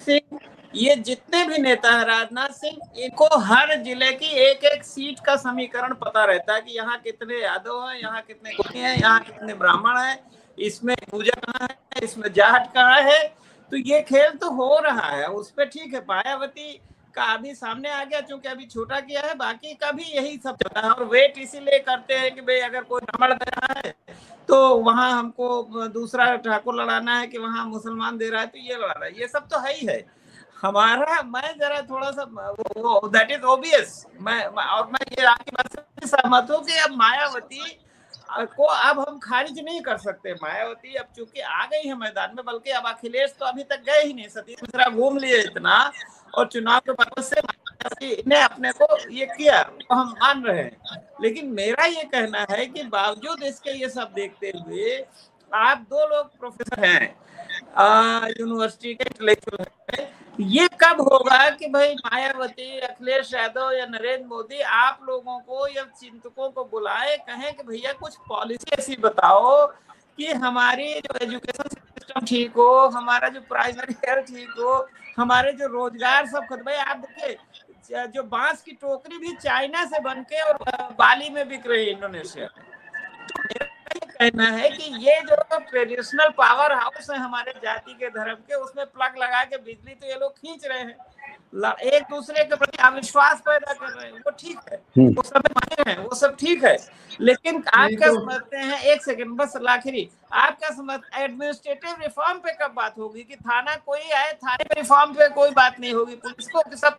सिंह, 0.00 0.38
ये 0.74 0.94
जितने 0.96 1.44
भी 1.44 1.58
नेता 1.58 1.90
हैं, 1.90 2.04
राजनाथ 2.04 2.48
सिंह, 2.50 2.78
इनको 2.96 3.28
हर 3.40 3.74
ज़िले 3.82 4.10
की 4.12 4.26
एक 4.40 4.64
एक 4.64 4.84
सीट 4.84 5.20
का 5.26 5.36
समीकरण 5.36 5.94
पता 5.96 6.24
रहता 6.24 6.54
है 6.54 6.60
कि 6.60 6.76
यहाँ 6.76 6.98
कितने 6.98 7.40
यादव 7.42 7.86
हैं, 7.86 8.00
यहाँ 8.00 8.20
कितने 8.22 8.50
गोली 8.52 8.78
हैं, 8.78 8.96
यहाँ 8.96 9.20
कितने 9.20 9.54
ब्राह्मण 9.54 9.98
हैं, 9.98 10.18
इसमें 10.58 10.94
पूजा 11.10 11.40
कहाँ 11.40 11.68
है, 11.68 12.04
इसमें 12.04 12.32
जाट 12.32 12.72
कहाँ 12.74 13.00
है। 13.02 13.22
तो 13.72 13.76
ये 13.78 14.00
खेल 14.02 14.30
तो 14.32 14.50
हो 14.50 14.78
रहा 14.78 15.08
है, 15.08 15.26
उस 15.26 15.50
पर 15.50 15.64
ठीक 15.66 15.94
है 15.94 16.00
मायावती 16.00 16.80
का 17.18 17.24
अभी 17.34 17.54
सामने 17.56 17.90
आ 17.90 18.02
गया 18.04 18.20
क्योंकि 18.22 18.48
अभी 18.48 18.66
छोटा 18.66 19.00
किया 19.02 19.22
है, 19.22 19.34
बाकी 19.36 19.74
का 19.74 19.90
भी 19.92 20.04
यही 20.06 20.36
सब 20.38 20.56
चलता 20.56 20.80
है। 20.80 20.90
और 20.90 21.04
वेट 21.06 21.38
इसीलिए 21.38 21.78
करते 21.80 22.14
हैं 22.16 22.34
कि 22.34 22.40
भाई 22.42 22.60
अगर 22.62 22.82
कोई 22.84 23.00
ब्राह्मण 23.02 23.34
दे 23.34 23.50
रहा 23.50 23.78
है 23.78 23.94
तो 24.48 24.58
वहाँ 24.80 25.10
हमको 25.12 25.88
दूसरा 25.90 26.34
ठाकुर 26.38 26.74
लड़ाना 26.74 27.18
है 27.18 27.26
कि 27.26 27.38
वहाँ 27.38 27.64
मुसलमान 27.66 28.18
दे 28.18 28.28
रहा 28.30 28.40
है 28.40 28.46
तो 28.46 28.58
ये 28.58 28.76
लड़ा 28.76 28.92
रहा 28.92 29.04
है। 29.04 29.20
ये 29.20 29.28
सब 29.28 29.48
तो 29.48 29.58
है 29.58 29.74
ही 29.74 29.86
है। 29.86 30.04
हमारा, 30.56 31.22
मैं 31.24 31.58
जरा 31.58 31.80
थोड़ा 31.90 32.10
सा, 32.10 32.22
वो 32.22 33.08
दैट 33.08 33.30
इज़ 33.30 33.42
ओबियस 33.46 34.04
मैं 34.20 34.44
और 34.46 34.86
मैं 34.86 35.04
ये 35.12 35.24
आपकी 35.26 35.50
बात 35.52 35.72
से 35.72 36.06
सहमत 36.06 36.50
हूँ 36.50 36.64
कि 36.64 36.78
अब 36.78 36.96
मायावती 36.98 37.78
को 38.56 38.64
अब 38.64 38.98
हम 39.00 39.18
खारिज 39.18 39.58
नहीं 39.58 39.80
कर 39.80 39.98
सकते। 39.98 40.32
मायावती 40.34 40.94
अब 40.94 41.06
चूँकि 41.16 41.40
आ 41.40 41.64
गई 41.66 41.86
है 41.86 41.94
मैदान 41.98 42.34
में, 42.36 42.44
बल्कि 42.44 42.70
अब 42.70 42.86
अखिलेश 42.86 43.34
तो 43.40 43.46
अभी 43.46 43.62
तक 43.64 43.82
गए 43.86 44.02
ही 44.02 44.12
नहीं, 44.12 44.28
सतीश 44.28 44.62
मिश्रा 44.62 44.88
घूम 44.90 45.18
लिए 45.18 45.40
इतना 45.42 45.78
और 46.34 46.46
चुनाव 46.48 46.80
के 46.80 46.92
बाद 46.92 47.22
से 47.22 47.40
इन्हें 48.06 48.40
अपने 48.40 48.70
को 48.72 48.96
ये 49.10 49.26
किया 49.28 49.62
तो 49.62 49.94
हम 49.94 50.08
मान 50.12 50.42
रहे 50.44 50.62
हैं। 50.62 51.00
लेकिन 51.22 51.46
मेरा 51.52 51.84
ये 51.86 52.02
कहना 52.04 52.46
है 52.50 52.66
कि 52.66 52.82
बावजूद 52.84 53.42
इसके 53.44 53.70
ये 53.72 53.88
सब 53.88 54.12
देखते 54.14 54.52
हुए, 54.56 54.96
आप 55.52 55.86
दो 55.90 56.06
लोग 56.08 56.38
प्रोफेसर 56.38 56.84
हैं 56.84 58.30
यूनिवर्सिटी 58.30 58.94
के 58.94 59.04
इंटेलेक्चुअल 59.04 59.64
हैं। 59.90 60.08
ये 60.40 60.68
कब 60.80 61.00
होगा 61.02 61.48
कि 61.50 61.66
भाई 61.68 61.94
मायावती, 61.96 62.78
अखिलेश 62.80 63.32
यादव 63.34 63.70
या 63.72 63.86
नरेंद्र 63.86 64.26
मोदी 64.26 64.60
आप 64.60 65.00
लोगों 65.08 65.38
को 65.40 65.66
या 65.68 65.82
चिंतकों 66.00 66.50
को 66.50 66.64
बुलाए, 66.64 67.16
कहें 67.18 67.52
कि 67.56 67.62
भैया 67.62 67.92
कुछ 67.92 68.16
पॉलिसी 68.28 68.76
ऐसी 68.78 68.96
बताओ 69.00 69.66
कि 70.18 70.26
हमारी 70.34 70.94
जो 70.96 71.18
एजुकेशन 71.22 71.68
सिस्टम 72.08 72.26
ठीक 72.26 72.52
हो? 72.56 72.88
हमारा 72.88 73.28
जो 73.28 73.40
प्राइमरी 73.48 73.94
हेल्थ 74.04 74.26
ठीक 74.26 74.50
हो? 74.58 74.88
हमारे 75.16 75.52
जो 75.52 75.66
रोज़गार 75.68 76.26
सब 76.26 76.46
खत्म 76.50 76.64
भाई 76.64 76.76
आप 76.76 76.96
देखिए, 76.98 78.06
जो 78.06 78.22
बाँस 78.24 78.62
की 78.62 78.72
टोकरी 78.72 79.18
भी 79.18 79.32
चाइना 79.36 79.84
से 79.84 80.00
बनके 80.00 80.40
और 80.42 80.58
बाली 80.98 81.30
में 81.30 81.48
बिक 81.48 81.66
रही 81.66 81.84
है, 81.84 81.92
इंडोनेशिया 81.92 82.48
कहना 84.22 84.44
है 84.44 84.70
कि 84.70 84.84
ये 84.84 85.20
जो 85.20 85.58
ट्रेडिशनल 85.58 86.28
पावर 86.28 86.72
हाउस 86.72 87.10
है 87.10 87.18
हमारे 87.18 87.52
जाति 87.64 87.94
के 87.94 88.08
धर्म 88.08 88.34
के 88.34 88.54
उसमें 88.54 88.86
प्लग 88.86 89.14
लगा 89.18 89.44
के 89.44 89.56
बिजली 89.56 89.94
तो 89.94 90.06
ये 90.06 90.14
लोग 90.14 90.32
खींच 90.32 90.66
रहे 90.66 90.78
हैं। 90.78 90.96
एक 91.74 92.02
दूसरे 92.02 92.44
के 92.44 92.56
प्रति 92.56 92.78
अविश्वास 92.78 93.40
पैदा 93.40 93.72
कर 93.72 93.86
रहे 93.86 94.06
हैं 94.06 94.12
वो 94.12 94.30
ठीक 94.30 94.58
है। 94.72 94.76
हम्म। 94.76 95.14
वो 95.14 95.22
सब 95.22 95.36
माने 95.36 95.90
हैं 95.90 95.98
वो 95.98 96.14
सब 96.14 96.36
ठीक 96.36 96.64
है। 96.64 96.76
लेकिन 97.20 97.64
आप 97.74 97.88
क्या 97.98 98.08
तो- 98.08 98.20
समझते 98.20 98.56
हैं 98.56 98.80
एक 98.80 99.04
सेकंड 99.04 99.36
बस 99.36 99.52
आखिरी 99.68 100.10
आप 100.32 100.58
क्या 100.58 100.70
समझ 100.70 101.00
एडमिनिस्ट्रेटिव 101.14 101.96
रिफॉर्म 102.00 102.38
पे 102.38 102.52
कब 102.52 102.70
बात 102.70 102.98
होगी 102.98 103.22
कि 103.22 103.36
थाना 103.36 103.76
कोई 103.76 104.10
आए 104.10 104.32
थाने 104.32 104.64
पे 104.64 104.80
रिफॉर्म 104.80 105.12
पे 105.12 105.28
कोई 105.28 105.50
बात 105.50 105.80
नहीं 105.80 105.92
होगी? 105.92 106.16
पुलिस 106.16 106.46
को 106.48 106.62
सब 106.76 106.98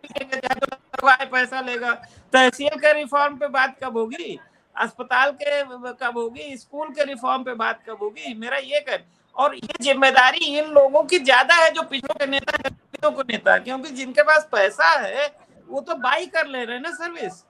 पैसा 1.32 1.60
लेगा। 1.60 1.92
तहसील 2.32 2.78
के 2.78 2.92
रिफॉर्म 2.92 3.36
पे 3.36 3.48
बात 3.48 3.76
कब 3.84 3.96
होगी? 3.96 4.38
अस्पताल 4.80 5.30
के 5.32 5.62
कब 5.94 6.18
होगी? 6.18 6.56
स्कूल 6.56 6.88
के 6.90 7.04
रिफॉर्म 7.04 7.42
पे 7.44 7.54
बात 7.56 7.82
कब 7.88 7.98
होगी? 8.02 8.34
मेरा 8.36 8.56
ये 8.58 8.80
कर। 8.80 9.04
और 9.36 9.54
ये 9.56 9.82
ज़िम्मेदारी 9.82 10.44
इन 10.58 10.70
लोगों 10.72 11.02
की 11.04 11.18
ज़्यादा 11.20 11.54
है 11.54 11.70
जो 11.70 11.82
पिछड़ों 11.84 12.14
के 12.14 12.26
नेता 12.28 13.10
को 13.10 13.22
नेता 13.22 13.56
क्योंकि 13.58 13.90
जिनके 13.90 14.22
पास 14.22 14.48
पैसा 14.52 14.88
है, 14.96 15.26
वो 15.68 15.80
तो 15.80 15.94
बाई 15.96 16.26
कर 16.28 16.46
ले 16.46 16.64
रहे 16.64 16.76
हैं 16.76 16.82
ना 16.82 16.90
सर्विस 16.92 17.44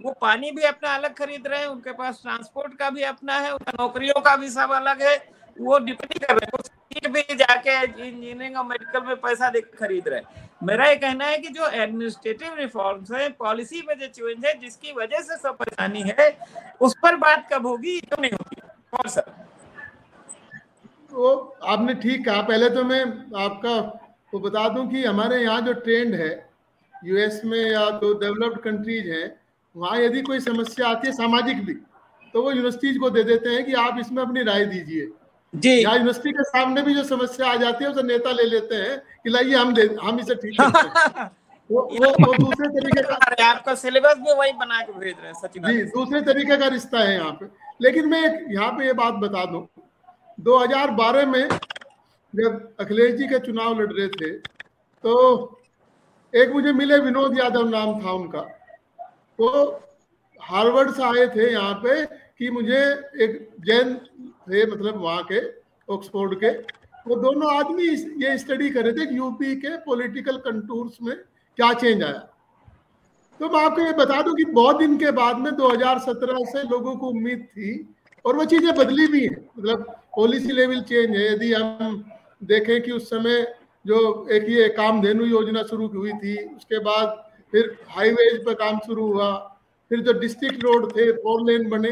वो 0.00 0.12
पानी 0.20 0.50
भी 0.50 0.62
अपना 0.62 0.94
अलग 0.94 1.14
खरीद 1.14 1.46
रहे 1.46 1.60
हैं, 1.60 1.66
उनके 1.66 1.92
पास 1.92 2.20
ट्रांसपोर्ट 2.22 2.74
का 2.78 2.90
भी 2.90 3.02
अपना 3.04 3.38
है, 3.38 3.52
उनका 3.52 3.72
नौकरियों 3.78 4.20
का 4.20 4.34
भी 4.36 4.50
सब 4.50 4.72
अलग 4.72 5.02
है, 5.02 5.16
वो 5.56 5.78
डिपेंड 5.80 6.18
कर 6.18 6.34
रहे 6.34 6.46
हैं। 6.46 6.77
सीट 6.90 7.06
भी 7.12 7.22
जाके 7.34 7.72
इंजीनियरिंग 7.82 8.56
और 8.56 8.64
मेडिकल 8.64 9.06
में 9.06 9.16
पैसा 9.16 9.48
दे 9.50 9.60
खरीद 9.78 10.08
रहे 10.08 10.46
मेरा 10.62 10.86
ये 10.86 10.94
कहना 10.96 11.24
है 11.24 11.38
कि 11.38 11.48
जो 11.48 11.66
एडमिनिस्ट्रेटिव 11.66 12.54
रिफॉर्म्स 12.58 13.10
है 13.12 13.28
पॉलिसी 13.38 13.82
में 13.88 13.94
जो 13.98 14.06
चेंज 14.06 14.46
है, 14.46 14.52
जिसकी 14.60 14.92
वजह 14.92 15.20
से 15.20 15.36
सब 15.36 15.56
परेशानी 15.56 16.02
है, 16.08 16.26
उस 16.80 16.94
पर 17.02 17.16
बात 17.16 17.46
कब 17.52 17.66
होगी 17.66 17.98
क्यों 18.00 18.20
नहीं 18.22 18.32
होगी। 18.32 18.60
और 18.94 19.08
सर? 19.08 19.30
वो 21.12 21.28
आपने 21.66 21.94
ठीक 21.94 22.24
कहा। 22.24 22.40
पहले 22.42 22.70
तो 22.70 22.84
मैं 22.84 23.02
आपका 23.44 23.76
वो 24.32 24.40
बता 24.40 24.68
दूँ 24.68 24.88
कि 24.90 25.04
हमारे 25.04 25.42
यहाँ 25.42 25.60
जो 25.60 25.72
ट्रेंड 25.84 26.14
है 26.14 26.30
यूएस 26.94 27.40
में 27.44 27.58
या 27.60 27.88
जो 28.00 28.12
डेवलप्ड 28.18 28.60
कंट्रीज़ 28.62 29.08
हैं, 29.10 29.30
वहाँ 29.74 29.98
यदि 29.98 30.22
कोई 30.22 30.40
समस्या 30.40 30.88
आती 30.88 31.06
है 31.06 31.12
सामाजिक 31.14 31.64
भी 31.66 31.74
तो 32.34 32.42
वो 32.42 32.50
यूनिवर्सिटीज 32.50 32.98
को 32.98 33.10
दे 33.10 33.22
देते 33.24 33.50
हैं 33.50 33.64
कि 33.64 33.72
आप 33.78 33.98
इसमें 34.00 34.22
अपनी 34.22 34.42
राय 34.44 34.64
दीजिए। 34.66 35.06
जी। 35.54 35.70
यूनिवर्सिटी 35.82 36.32
के 36.32 36.42
सामने 36.44 36.82
भी 36.82 36.94
जो 36.94 37.02
समस्या 37.04 37.46
आ 37.46 37.54
जाती 37.56 37.84
है 37.84 37.90
उसे 37.90 38.02
नेता 38.02 38.32
ले 38.32 38.42
लेते 38.44 38.74
हैं 38.74 38.98
कि 39.24 39.30
लाइए 39.30 39.54
हम 39.54 39.74
दे 39.74 39.82
हम 40.02 40.20
इसे 40.20 40.34
ठीक 40.34 40.60
हैं। 40.60 40.68
वो, 41.70 41.80
वो, 41.82 42.10
वो 42.10 42.32
दूसरे 42.34 42.68
तरीके 42.68 43.02
का 43.02 43.14
आपका 43.44 43.74
सिलेबस 43.74 44.14
भी 44.18 44.34
वही 44.34 44.52
बना 44.52 44.80
के 44.82 44.92
भेज 44.98 45.14
रहे 45.18 45.26
हैं 45.26 45.34
सचिन 45.34 45.66
जी 45.66 45.82
दूसरे 45.90 46.20
तरीके 46.22 46.56
का 46.56 46.66
रिश्ता 46.66 46.98
है 46.98 47.14
यहाँ 47.14 47.32
पे। 47.32 47.46
लेकिन 47.82 48.08
मैं 48.08 48.22
यहाँ 48.54 48.70
पे 48.72 48.86
ये 48.86 48.92
बात 48.92 49.14
बता 49.14 49.44
दूँ। 49.44 49.66
2012 50.38 51.26
में 51.26 51.48
जब 52.34 52.76
अखिलेश 52.80 53.14
जी 53.14 53.26
के 53.26 53.38
चुनाव 53.38 53.80
लड़ 53.80 53.92
रहे 53.92 54.08
थे 54.08 54.30
तो 55.04 55.14
एक 56.34 56.50
मुझे 56.52 56.72
मिले 56.72 56.98
विनोद 56.98 57.38
यादव 57.38 57.68
नाम 57.68 58.00
था 58.04 58.12
उनका। 58.12 58.40
वो 59.40 59.50
हार्वर्ड 60.40 60.90
से 60.94 61.02
आए 61.02 61.26
थे 61.36 61.52
यहाँ 61.52 61.74
पे 61.84 62.02
कि 62.40 62.50
मुझे 62.50 62.80
एक 63.24 63.48
जैन 63.60 63.94
थे 64.48 64.66
मतलब 64.66 65.02
वहाँ 65.02 65.22
के, 65.22 65.40
ऑक्सफोर्ड 65.88 66.34
के, 66.34 66.50
वो 67.08 67.16
दोनों 67.16 67.54
आदमी 67.54 67.84
ये 68.24 68.36
स्टडी 68.38 68.70
कर 68.70 68.84
रहे 68.84 68.92
थे 68.92 69.06
कि 69.06 69.16
यूपी 69.16 69.54
के 69.56 69.76
पॉलिटिकल 69.76 70.36
कंटूर्स 70.36 70.98
में 71.02 71.14
क्या 71.58 71.72
चेंज 71.72 72.02
आया। 72.02 72.28
तो 73.40 73.48
मैं 73.48 73.64
आपको 73.64 73.80
ये 73.80 73.92
बता 73.92 74.20
दूँ 74.22 74.34
कि 74.34 74.44
बहुत 74.44 74.78
दिन 74.78 74.96
के 74.98 75.10
बाद 75.10 75.38
में 75.38 75.50
2017 75.52 76.44
से 76.44 76.62
लोगों 76.62 76.94
को 76.96 77.08
उम्मीद 77.08 77.46
थी 77.52 77.72
और 78.24 78.36
वो 78.36 78.44
चीज़ें 78.44 78.74
बदली 78.74 79.06
भी 79.06 79.20
हैं। 79.20 79.36
मतलब 79.58 79.84
पॉलिसी 80.16 80.52
लेवल 80.52 80.80
चेंज 80.80 81.16
है। 81.16 81.32
यदि 81.32 81.52
हम 81.52 82.04
देखें 82.44 82.82
कि 82.82 82.90
उस 82.90 83.08
समय 83.10 83.42
जो 83.84 84.28
एक 84.28 84.48
ये 84.48 84.68
काम 84.68 85.00
धेनु 85.02 85.24
योजना 85.24 85.62
शुरू 85.62 85.86
हुई 85.88 86.12
थी, 86.12 86.36
उसके 86.56 86.78
बाद 86.78 87.24
फिर 87.52 87.76
हाईवेज 87.88 88.44
पर 88.44 88.54
काम 88.54 88.78
शुरू 88.78 89.06
हुआ, 89.12 89.36
फिर 89.90 90.00
जो 90.00 90.12
डिस्ट्रिक्ट 90.12 90.64
रोड 90.64 90.90
थे 90.92 91.10
फोर 91.12 91.50
लेन 91.50 91.68
बने 91.68 91.90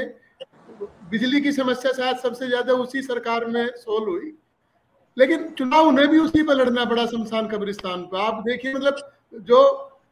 बिजली 1.11 1.41
की 1.41 1.53
समस्या 1.53 1.93
शायद 1.93 2.17
सबसे 2.19 2.47
ज़्यादा 2.49 2.73
उसी 2.75 3.03
सरकार 3.03 3.45
में 3.47 3.67
सोल्व 3.77 4.11
हुई। 4.11 4.33
लेकिन 5.17 5.49
चुनाव 5.59 5.89
उन्हें 5.89 6.07
भी 6.09 6.19
उसी 6.19 6.43
पर 6.43 6.55
लड़ना 6.55 6.85
पड़ा 6.85 7.07
शमशान 7.07 7.47
कब्रिस्तान 7.49 8.03
पर। 8.05 8.21
आप 8.21 8.43
देखिए 8.47 8.73
मतलब 8.75 9.43
जो 9.43 9.61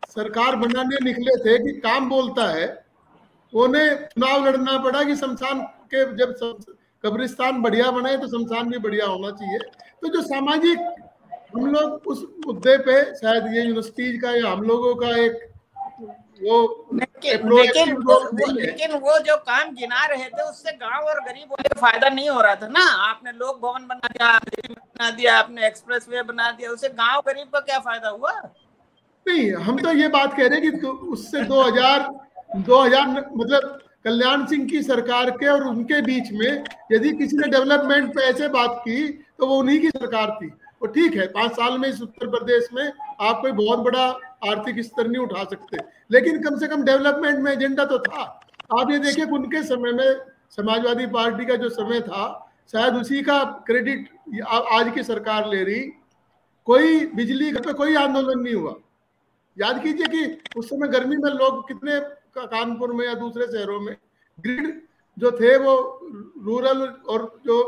सरकार 0.08 0.56
बनाने 0.56 1.04
निकले 1.04 1.36
थे 1.44 1.58
कि 1.58 1.72
काम 1.80 2.08
बोलता 2.08 2.48
है, 2.48 2.66
उन्हें 3.52 3.94
चुनाव 4.04 4.46
लड़ना 4.46 4.76
पड़ा 4.84 5.02
कि 5.04 5.16
शमशान 5.16 5.60
के 5.94 6.04
जब 6.16 6.34
कब्रिस्तान 7.04 7.60
बढ़िया 7.62 7.90
बने 7.90 8.16
तो 8.16 8.28
शमशान 8.28 8.70
भी 8.70 8.78
बढ़िया 8.78 9.06
होना 9.06 9.30
चाहिए। 9.32 9.58
तो 10.02 10.08
जो 10.08 10.22
सामाजिक 10.22 10.78
हम 11.54 11.66
लोग 11.66 12.06
उस 12.06 12.24
मुद्दे 12.46 12.76
पे 12.78 13.02
शायद 13.16 13.44
ये 13.46 13.62
यूनिवर्सिटीज 13.62 14.20
का 14.22 14.30
या 14.32 14.50
हम 14.50 14.62
लोगों 14.62 14.94
का 14.94 15.16
एक 15.16 15.34
वो 16.42 16.88
लेकिन 16.94 17.52
लेकिन 17.52 17.92
वो, 17.96 18.14
वो 18.14 18.50
लेकिन 18.52 18.92
वो 18.98 19.18
जो 19.18 19.36
काम 19.38 19.70
गिना 19.74 20.04
रहे 20.06 20.24
थे 20.24 20.42
उससे 20.42 20.72
गाँव 20.72 21.04
और 21.04 21.20
गरीब 21.20 21.52
वाले 21.52 21.74
फ़ायदा 21.80 22.08
नहीं 22.08 22.28
हो 22.28 22.40
रहा 22.40 22.54
था 22.54 22.68
ना। 22.68 22.84
आपने 23.02 23.32
लोक 23.32 23.60
भवन 23.60 23.86
बना 23.86 24.08
दिया 24.08 24.38
बना 24.38 25.10
दिया 25.10 25.36
आपने 25.38 25.66
एक्सप्रेस 25.66 26.06
वे 26.10 26.22
बना 26.22 26.50
दिया 26.50 26.70
उससे 26.70 26.88
गाँव 26.90 27.20
गरीब 27.26 27.48
का 27.48 27.60
क्या 27.60 27.78
फ़ायदा 27.78 28.08
हुआ? 28.08 28.32
नहीं 29.26 29.52
हम 29.64 29.78
तो 29.78 29.92
ये 29.92 30.08
बात 30.08 30.36
कह 30.36 30.48
रहे 30.48 30.60
हैं 30.60 30.70
कि 30.70 30.78
तो 30.78 30.92
उससे 31.12 31.44
2000 31.44 32.10
2000 32.66 33.06
मतलब 33.36 33.78
कल्याण 34.04 34.44
सिंह 34.46 34.66
की 34.68 34.82
सरकार 34.82 35.30
के 35.30 35.46
और 35.48 35.62
उनके 35.64 36.00
बीच 36.02 36.30
में 36.32 36.64
यदि 36.92 37.12
किसी 37.18 37.36
ने 37.36 37.48
डेवलपमेंट 37.50 38.14
पे 38.16 38.22
ऐसे 38.22 38.48
बात 38.48 38.76
की 38.78 39.06
तो 39.38 39.46
वो 39.46 39.56
उन्हीं 39.58 39.80
की 39.80 39.90
सरकार 39.90 40.30
थी। 40.42 40.46
वो 40.82 40.86
ठीक 40.86 41.14
है 41.16 41.26
पाँच 41.28 41.52
साल 41.52 41.78
में 41.78 41.88
इस 41.88 42.00
उत्तर 42.02 42.26
प्रदेश 42.30 42.68
में 42.74 42.84
आप 43.20 43.40
कोई 43.40 43.52
बहुत 43.52 43.78
बड़ा 43.78 44.06
आर्थिक 44.46 44.80
स्तर 44.80 45.08
नहीं 45.08 45.22
उठा 45.22 45.44
सकते। 45.44 45.78
लेकिन 46.10 46.42
कम 46.42 46.58
से 46.58 46.66
कम 46.68 46.84
डेवलपमेंट 46.84 47.38
में 47.38 47.50
एजेंडा 47.52 47.84
तो 47.84 47.98
था। 47.98 48.22
आप 48.80 48.90
ये 48.90 48.98
देखिए 48.98 49.24
उनके 49.26 49.62
समय 49.62 49.92
में 49.92 50.16
समाजवादी 50.50 51.06
पार्टी 51.06 51.44
का 51.44 51.56
जो 51.56 51.68
समय 51.68 52.00
था, 52.00 52.24
शायद 52.72 52.94
उसी 52.94 53.22
का 53.22 53.42
क्रेडिट 53.66 54.08
आज 54.46 54.92
की 54.94 55.02
सरकार 55.02 55.48
ले 55.48 55.62
रही। 55.64 55.80
कोई 56.66 57.04
बिजली 57.06 57.52
पे 57.52 57.72
कोई 57.72 57.94
आंदोलन 57.94 58.40
नहीं 58.40 58.54
हुआ। 58.54 58.74
याद 59.56 59.82
कीजिए 59.82 60.06
कि 60.06 60.58
उस 60.58 60.68
समय 60.70 60.88
गर्मी 60.88 61.16
में 61.16 61.30
लोग 61.30 61.66
कितने 61.68 62.00
कानपुर 62.38 62.92
में 62.92 63.06
या 63.06 63.14
दूसरे 63.14 63.46
शहरों 63.46 63.80
में 63.80 63.96
ग्रिड 64.38 64.80
जो 65.16 65.30
थे 65.30 65.56
वो 65.58 65.74
रूरल 66.44 66.82
और 67.08 67.40
जो 67.46 67.62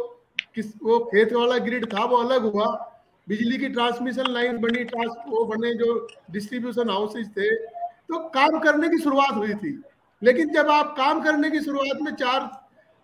किस, 0.55 0.67
वो 0.83 0.99
खेत 1.05 1.33
वाला 1.33 1.59
ग्रिड 1.59 1.87
था 1.95 2.05
वो 2.05 2.17
अलग 2.17 2.43
हुआ। 2.45 2.67
बिजली 3.27 3.59
की 3.59 3.69
ट्रांसमिशन 3.69 4.31
लाइन 4.33 4.59
बनी 4.59 4.85
ट्रांस 4.85 5.15
वो 5.29 5.45
बने 5.45 5.73
जो 5.75 5.95
डिस्ट्रीब्यूशन 6.31 6.91
हाउसेज 6.91 7.29
थे 7.37 7.55
तो 8.09 8.19
काम 8.31 8.59
करने 8.59 8.89
की 8.89 8.99
शुरुआत 8.99 9.35
हुई 9.35 9.55
थी। 9.55 9.79
लेकिन 10.23 10.53
जब 10.53 10.69
आप 10.71 10.95
काम 10.97 11.23
करने 11.23 11.51
की 11.51 11.61
शुरुआत 11.61 12.03
में 12.03 12.13
चार 12.15 12.51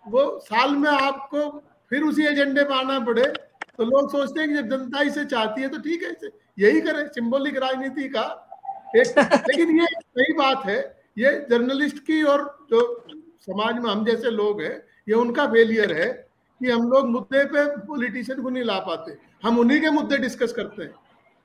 वो 0.06 0.22
साल 0.44 0.76
में 0.76 0.90
आपको 0.90 1.48
फिर 1.90 2.02
उसी 2.02 2.26
एजेंडे 2.26 2.64
में 2.64 2.74
आना 2.76 2.98
पड़े 3.00 3.24
तो 3.24 3.84
लोग 3.84 4.10
सोचते 4.12 4.40
हैं 4.40 4.48
कि 4.48 4.54
जब 4.56 4.68
जनता 4.70 5.02
इसे 5.02 5.24
चाहती 5.24 5.62
है 5.62 5.68
तो 5.68 5.78
ठीक 5.78 6.02
है 6.02 6.30
यही 6.58 6.80
करें 6.80 7.06
सिंबॉलिक 7.08 7.56
राजनीति 7.56 8.08
का 8.08 8.24
एक। 8.96 9.18
लेकिन 9.48 9.80
ये 9.80 9.86
सही 9.86 10.32
बात 10.32 10.66
है 10.66 10.78
ये 11.18 11.30
जर्नलिस्ट 11.50 11.98
की 12.06 12.22
और 12.22 12.42
जो 12.70 12.80
समाज 13.40 13.78
में 13.82 13.90
हम 13.90 14.04
जैसे 14.04 14.30
लोग 14.30 14.60
हैं 14.62 14.74
ये 15.08 15.14
उनका 15.14 15.46
फेलियर 15.46 15.92
है। 15.92 16.08
कि 16.62 16.70
हम 16.70 16.88
लोग 16.90 17.08
मुद्दे 17.10 17.44
पे 17.52 17.64
पॉलिटिशियन 17.86 18.42
को 18.42 18.50
नहीं 18.50 18.64
ला 18.64 18.78
पाते। 18.80 19.16
हम 19.44 19.58
उन्हीं 19.58 19.80
के 19.80 19.90
मुद्दे 19.90 20.18
डिस्कस 20.18 20.52
करते 20.52 20.82
हैं। 20.82 20.94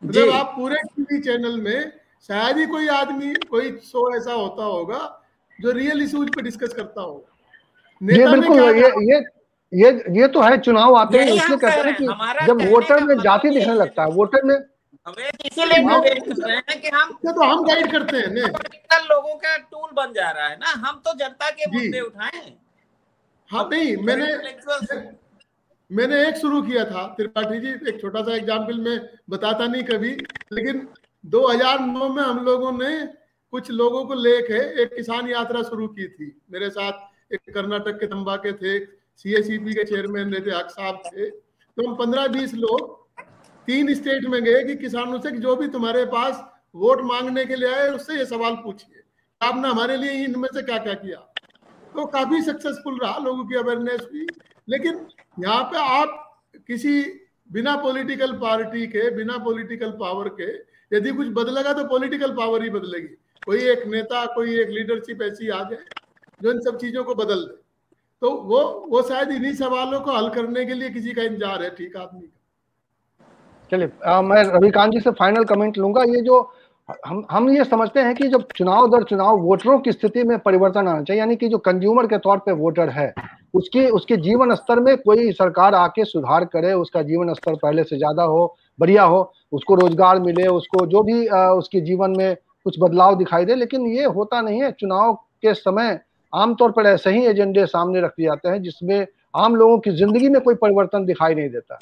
मतलब 0.03 0.30
आप 0.32 0.53
पूरे 0.55 0.82
टीवी 0.88 1.20
चैनल 1.22 1.59
में 1.61 1.91
शायद 2.30 2.57
ही 2.57 2.65
कोई 2.68 2.88
आदमी 2.89 3.34
कोई 3.49 3.72
शो 3.86 4.01
ऐसा 4.18 4.34
होता 4.34 4.63
होगा 4.65 4.99
जो 5.59 5.72
रियल 5.72 6.01
इश्यूज़ 6.03 6.30
पे 6.36 6.41
डिस्कस 6.41 6.74
करता 6.74 7.01
हो 7.01 7.26
ये 8.01 8.28
बिल्कुल 8.28 8.59
ये 8.78 8.89
ये 9.05 9.20
ये 9.74 9.89
ये 10.18 10.28
तो 10.28 10.41
है 10.41 10.57
चुनाव 10.59 10.95
आते 10.97 11.18
हैं 11.20 11.34
इसलिए 11.34 11.57
कहते 11.57 11.89
हैं 11.89 11.95
कि 11.95 12.45
जब 12.47 12.61
वोटर 12.72 13.03
में 13.03 13.15
जाति 13.22 13.49
दिखने 13.49 13.74
लगता 13.74 14.03
है 14.03 14.11
वोटर 14.11 14.43
में 14.45 14.55
इसीलिए 15.45 15.80
कि 16.76 16.89
हम 16.89 17.11
तो 17.26 17.43
हम 17.43 17.63
गाइड 17.65 17.91
करते 17.91 18.18
हैं 18.18 18.30
लोगों 19.09 19.36
का 19.36 19.57
टूल 19.57 19.89
बन 19.95 20.13
जा 20.13 20.30
रहा 20.30 20.47
है 20.47 20.55
ना 20.55 20.70
हम 20.88 21.01
तो 21.05 21.13
जनता 21.18 21.49
के 21.49 21.65
मुद्दे 21.72 21.99
उठाए। 22.01 22.41
हाँ 23.49 23.67
नहीं 23.71 23.95
मैंने 23.97 24.25
मैंने 25.91 26.27
एक 26.27 26.37
शुरू 26.37 26.61
किया 26.61 26.83
था 26.85 27.05
त्रिपाठी 27.17 27.59
जी 27.59 27.69
एक 27.89 27.99
छोटा 28.01 28.21
सा 28.21 28.35
एग्ज़ाम्पल 28.35 28.79
में 28.79 29.09
बताता 29.29 29.67
नहीं 29.67 29.83
कभी 29.83 30.09
लेकिन 30.53 30.87
2009 31.23 32.09
में 32.09 32.21
हम 32.23 32.43
लोगों 32.45 32.71
ने 32.71 32.89
कुछ 33.53 33.69
लोगों 33.71 34.03
को 34.05 34.13
लेके 34.13 34.59
एक 34.83 34.95
किसान 34.95 35.27
यात्रा 35.27 35.61
शुरू 35.63 35.87
की 35.87 36.07
थी। 36.07 36.25
मेरे 36.51 36.69
साथ 36.69 37.33
एक 37.33 37.53
कर्नाटक 37.53 37.99
के 37.99 38.07
तंबा 38.07 38.35
के 38.45 38.51
थे 38.53 38.79
सीएसईपी 39.25 39.73
के 39.73 39.83
चेयरमैन 39.83 40.33
रहते 40.33 40.51
हक 40.51 40.69
साहब 40.71 41.01
थे। 41.05 41.29
तो 41.29 41.87
हम 41.87 41.95
पंद्रह 41.95 42.27
बीस 42.27 42.53
लोग 42.55 42.95
तीन 43.67 43.93
स्टेट 43.93 44.25
में 44.25 44.43
गए 44.43 44.63
कि 44.63 44.75
किसानों 44.75 45.19
से 45.19 45.31
कि 45.31 45.37
जो 45.37 45.55
भी 45.55 45.67
तुम्हारे 45.67 46.05
पास 46.05 46.43
वोट 46.75 47.01
मांगने 47.03 47.45
के 47.45 47.55
लिए 47.55 47.73
आए 47.73 47.89
उससे 47.89 48.17
ये 48.17 48.25
सवाल 48.25 48.55
पूछिए। 48.63 49.03
आपने 49.41 49.67
हमारे 49.69 49.97
लिए 49.97 50.11
इनमें 50.23 50.49
से 50.53 50.61
क्या 50.61 50.77
क्या 50.77 50.93
किया? 50.95 51.26
तो 51.97 52.05
काफ़ी 52.07 52.41
सक्सेसफुल 52.43 52.99
रहा 52.99 53.17
लोगों 53.19 53.45
की 53.45 53.55
अवेयरनेस 53.57 54.01
भी। 54.11 54.25
लेकिन 54.67 55.05
यहाँ 55.37 55.63
पे 55.65 55.77
आप 55.91 56.09
किसी 56.67 57.01
बिना 57.49 57.75
पॉलिटिकल 57.77 58.33
पार्टी 58.37 58.85
के, 58.87 59.09
बिना 59.15 59.37
पॉलिटिकल 59.39 59.91
पावर 59.99 60.27
के, 60.31 60.51
यदि 60.91 61.11
कुछ 61.11 61.27
बदलेगा 61.33 61.73
तो 61.73 61.83
पॉलिटिकल 61.89 62.35
पावर 62.35 62.63
ही 62.63 62.69
बदलेगी। 62.69 63.07
कोई 63.43 63.59
एक 63.71 63.85
नेता, 63.87 64.25
कोई 64.35 64.59
एक 64.61 64.69
लीडरशिप 64.69 65.21
ऐसी 65.23 65.49
आ 65.49 65.63
जाए 65.63 65.83
जो 66.41 66.51
इन 66.51 66.59
सब 66.61 66.77
चीज़ों 66.77 67.03
को 67.03 67.15
बदल 67.15 67.41
दे। 67.41 67.55
तो 68.21 68.31
वो 68.43 68.61
वो 68.89 69.01
शायद 69.03 69.31
इन्हीं 69.31 69.53
सवालों 69.55 69.99
को 70.01 70.11
हल 70.11 70.29
करने 70.31 70.65
के 70.65 70.73
लिए 70.73 70.89
किसी 70.91 71.13
का 71.13 71.23
इंतज़ार 71.23 71.63
है, 71.63 71.69
ठीक 71.71 71.97
आदमी 71.97 72.21
का। 72.21 72.33
चलिए 73.71 74.21
मैं 74.23 74.43
रविकांत 74.45 74.93
जी 74.93 74.99
से 74.99 75.11
फाइनल 75.13 75.43
कमेंट 75.45 75.77
लूँगा। 75.77 76.03
ये 76.05 76.21
जो 76.23 76.41
हम 77.07 77.25
हम 77.31 77.49
ये 77.49 77.63
समझते 77.63 77.99
हैं 77.99 78.13
कि 78.15 78.27
जब 78.27 78.43
चुनाव 78.55 78.88
दर 78.89 79.03
चुनाव 79.03 79.38
वोटरों 79.38 79.77
की 79.79 79.91
स्थिति 79.91 80.23
में 80.23 80.38
परिवर्तन 80.39 80.88
आना 80.88 81.01
चाहिए, 81.01 81.19
यानी 81.19 81.35
कि 81.35 81.47
जो 81.49 81.57
कंज्यूमर 81.57 82.07
के 82.07 82.17
तौर 82.17 82.38
पे 82.38 82.51
वोटर 82.51 82.89
है, 82.89 83.13
उसके 83.53 83.88
उसके 83.89 84.17
जीवन 84.17 84.53
स्तर 84.55 84.79
में 84.79 84.97
कोई 84.97 85.31
सरकार 85.31 85.75
आके 85.75 86.05
सुधार 86.05 86.45
करे, 86.45 86.73
उसका 86.73 87.01
जीवन 87.01 87.33
स्तर 87.33 87.55
पहले 87.55 87.83
से 87.83 87.97
ज़्यादा 87.97 88.23
हो, 88.23 88.55
बढ़िया 88.79 89.03
हो, 89.03 89.31
उसको 89.51 89.75
रोज़गार 89.75 90.19
मिले, 90.19 90.47
उसको 90.47 90.85
जो 90.85 91.03
भी 91.03 91.27
उसके 91.27 91.81
जीवन 91.81 92.15
में 92.17 92.35
कुछ 92.35 92.79
बदलाव 92.79 93.17
दिखाई 93.17 93.45
दे, 93.45 93.55
लेकिन 93.55 93.88
ये 93.88 94.05
होता 94.05 94.41
नहीं 94.41 94.61
है। 94.61 94.71
चुनाव 94.71 95.13
के 95.13 95.53
समय 95.53 95.99
आमतौर 96.33 96.71
पर 96.71 96.85
ऐसे 96.85 97.11
ही 97.11 97.25
एजेंडे 97.25 97.65
सामने 97.65 98.01
रख 98.01 98.11
दिए 98.11 98.25
जाते 98.25 98.49
हैं, 98.49 98.61
जिसमें 98.61 99.07
आम 99.35 99.55
लोगों 99.55 99.79
की 99.79 99.91
ज़िंदगी 99.91 100.29
में 100.29 100.41
कोई 100.41 100.55
परिवर्तन 100.55 101.05
दिखाई 101.05 101.35
नहीं 101.35 101.49
देता। 101.49 101.79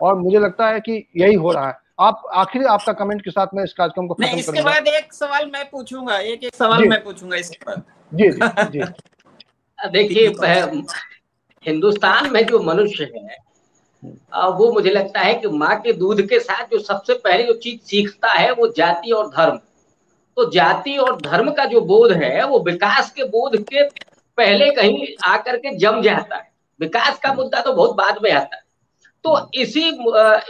और 0.00 0.14
मुझे 0.14 0.38
लगता 0.38 0.68
है 0.68 0.80
कि 0.80 1.04
यही 1.16 1.34
हो 1.34 1.50
रहा 1.52 1.66
है। 1.68 1.84
आप 1.98 2.22
आखिरी 2.34 2.64
आपका 2.64 2.92
कमेंट 2.92 3.22
के 3.24 3.30
साथ 3.30 3.46
मैं 3.54 3.64
इस 3.64 3.72
कार्यक्रम 3.72 4.06
को 4.06 4.14
खत्म 4.14 4.38
इसके 4.38 4.62
बाद 4.62 4.88
एक 4.88 5.12
सवाल 5.12 5.50
मैं 5.50 5.64
पूछूँगा 5.70 6.18
एक 6.18 6.44
एक 6.44 6.54
सवाल 6.54 6.88
मैं 6.88 7.02
पूछूँगा 7.04 7.36
इसके 7.36 7.58
बाद। 7.66 7.82
जी 8.12 8.30
जी 8.30 8.78
जी। 8.78 9.88
देखिए 9.90 10.28
हिंदुस्तान 11.66 12.30
में 12.32 12.44
जो 12.46 12.58
मनुष्य 12.62 13.04
है 13.04 13.36
वो 14.50 14.72
मुझे 14.72 14.90
लगता 14.90 15.20
है 15.20 15.34
कि 15.34 15.48
माँ 15.48 15.80
के 15.80 15.92
दूध 15.92 16.20
के 16.22 16.40
साथ 16.40 16.64
जो 16.64 16.78
सबसे 16.78 17.14
पहले 17.14 17.44
जो 17.44 17.52
चीज़ 17.52 17.80
सीखता 17.80 18.32
है 18.32 18.52
वो 18.52 18.68
जाति 18.68 19.10
और 19.10 19.28
धर्म। 19.28 19.56
तो 20.36 20.50
जाति 20.50 20.96
और 20.96 21.20
धर्म 21.20 21.50
का 21.50 21.64
जो 21.64 21.80
बोध 21.80 22.12
है 22.12 22.46
वो 22.46 22.58
विकास 22.60 23.10
के 23.10 23.24
बोध 23.24 23.56
के 23.62 23.88
पहले 24.38 24.70
कहीं 24.70 25.06
आकर 25.24 25.56
के 25.56 25.76
जम 25.76 26.02
जाता 26.02 26.36
है। 26.36 26.50
विकास 26.80 27.18
का 27.18 27.32
मुद्दा 27.34 27.60
तो 27.60 27.72
बहुत 27.72 27.96
बाद 27.96 28.18
में 28.22 28.30
आता 28.32 28.56
है। 28.56 28.62
तो 29.24 29.50
इसी 29.54 29.88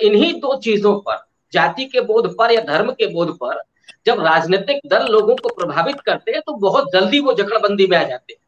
इन्हीं 0.07 0.33
दो 0.41 0.57
चीज़ों 0.57 0.99
पर 1.01 1.26
जाति 1.57 1.85
के 1.87 2.01
बोध 2.03 2.35
पर 2.37 2.53
या 2.53 2.61
धर्म 2.65 2.91
के 2.93 3.07
बोध 3.13 3.37
पर 3.37 3.63
जब 4.07 4.21
राजनीतिक 4.23 4.81
दल 4.87 5.07
लोगों 5.09 5.35
को 5.37 5.49
प्रभावित 5.55 6.01
करते 6.01 6.33
हैं 6.33 6.41
तो 6.41 6.53
बहुत 6.61 6.91
जल्दी 6.93 7.21
वो 7.21 7.33
जकड़बंदी 7.35 7.87
में 7.87 7.97
आ 7.97 8.03
जाते 8.03 8.33
हैं। 8.33 8.41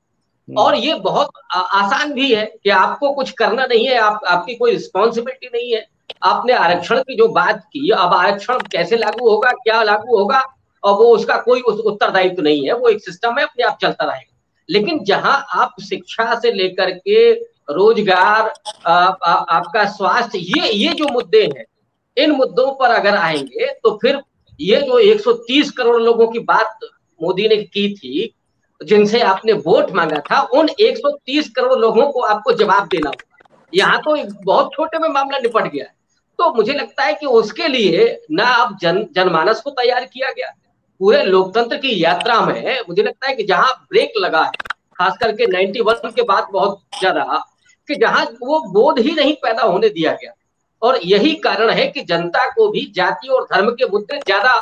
हम्म। 0.48 0.59
और 0.59 0.74
ये 0.76 0.94
बहुत 1.02 1.30
आसान 1.50 2.12
भी 2.12 2.34
है 2.34 2.44
कि 2.64 2.70
आपको 2.72 3.12
कुछ 3.14 3.30
करना 3.38 3.66
नहीं 3.66 3.86
है 3.86 3.96
आप 4.00 4.20
आपकी 4.28 4.54
कोई 4.54 4.70
रिस्पॉन्सिबिलिटी 4.72 5.46
नहीं 5.54 5.72
है। 5.72 5.86
आपने 6.24 6.52
आरक्षण 6.54 7.00
की 7.00 7.16
जो 7.16 7.26
बात 7.30 7.62
की 7.64 7.90
अब 7.90 8.14
आरक्षण 8.14 8.59
कैसे 8.72 8.96
लागू 8.96 9.28
होगा 9.28 9.50
क्या 9.54 9.82
लागू 9.82 10.16
होगा 10.16 10.42
और 10.82 10.92
वो 10.94 11.04
उसका 11.14 11.36
कोई 11.38 11.61
उस 11.62 11.80
उत्तरदायित्व 11.82 12.42
नहीं 12.42 12.66
है 12.66 12.74
वो 12.74 12.88
एक 12.88 13.00
सिस्टम 13.00 13.38
है 13.38 13.44
अपने 13.44 13.64
आप 13.64 13.78
चलता 13.82 14.04
रहेगा। 14.04 14.34
लेकिन 14.68 15.02
जहाँ 15.04 15.36
आप 15.54 15.80
शिक्षा 15.82 16.38
से 16.40 16.52
लेकर 16.52 16.90
के 16.98 17.32
रोज़गार 17.70 18.52
आ, 18.86 18.92
आ, 18.92 19.32
आपका 19.32 19.84
स्वास्थ्य 19.86 20.38
ये 20.38 20.70
ये 20.74 20.92
जो 20.92 21.09
मुद्दे 21.12 21.42
हैं 21.46 21.64
इन 22.18 22.30
मुद्दों 22.30 22.70
पर 22.72 22.90
अगर 22.90 23.16
आएँगे 23.16 23.66
तो 23.74 23.96
फिर 24.02 24.20
ये 24.60 24.80
जो 24.82 24.98
130 25.00 25.70
करोड़ 25.70 26.00
लोगों 26.02 26.26
की 26.28 26.38
बात 26.40 26.78
मोदी 27.20 27.48
ने 27.48 27.56
की 27.56 27.92
थी, 27.94 28.34
जिनसे 28.80 29.20
आपने 29.22 29.52
वोट 29.52 29.90
मांगा 29.90 30.20
था, 30.20 30.40
उन 30.40 30.68
130 30.70 31.48
करोड़ 31.48 31.78
लोगों 31.78 32.10
को 32.12 32.20
आपको 32.22 32.52
जवाब 32.54 32.88
देना 32.88 33.08
होगा। 33.08 33.68
यहाँ 33.72 34.00
तो 34.00 34.14
एक 34.16 34.28
बहुत 34.44 34.70
छोटे 34.74 34.98
में 34.98 35.08
मामला 35.08 35.38
निपट 35.38 35.72
गया 35.72 35.84
तो 36.38 36.52
मुझे 36.54 36.72
लगता 36.72 37.04
है 37.04 37.14
कि 37.14 37.26
उसके 37.26 37.68
लिए 37.68 38.04
ना 38.30 38.44
अब 38.54 38.76
जन, 38.82 39.06
जनमानस 39.12 39.60
को 39.60 39.70
तैयार 39.70 40.04
किया 40.04 40.30
गया। 40.30 40.52
पूरे 41.00 41.22
लोकतंत्र 41.22 41.76
की 41.76 42.02
यात्रा 42.02 42.40
में 42.40 42.80
मुझे 42.88 43.02
लगता 43.02 43.28
है 43.28 43.34
कि 43.36 43.42
जहाँ 43.42 43.72
ब्रेक 43.90 44.12
लगा 44.18 44.42
है, 44.42 44.52
खास 44.96 45.16
करके 45.20 45.46
91 45.46 46.12
के 46.14 46.22
बाद 46.22 46.48
बहुत 46.52 46.80
ज़्यादा, 46.98 47.42
कि 47.88 47.94
जहाँ 47.94 48.24
वो 48.42 48.60
बोध 48.72 48.98
ही 48.98 49.14
नहीं 49.14 49.34
पैदा 49.34 49.62
होने 49.62 49.88
दिया 49.88 50.12
गया। 50.12 50.32
और 50.82 50.98
यही 51.04 51.34
कारण 51.38 51.70
है 51.70 51.86
कि 51.86 52.02
जनता 52.04 52.44
को 52.50 52.68
भी 52.68 52.84
जाति 52.96 53.28
और 53.28 53.44
धर्म 53.52 53.70
के 53.70 53.86
मुद्दे 53.88 54.18
ज़्यादा 54.18 54.52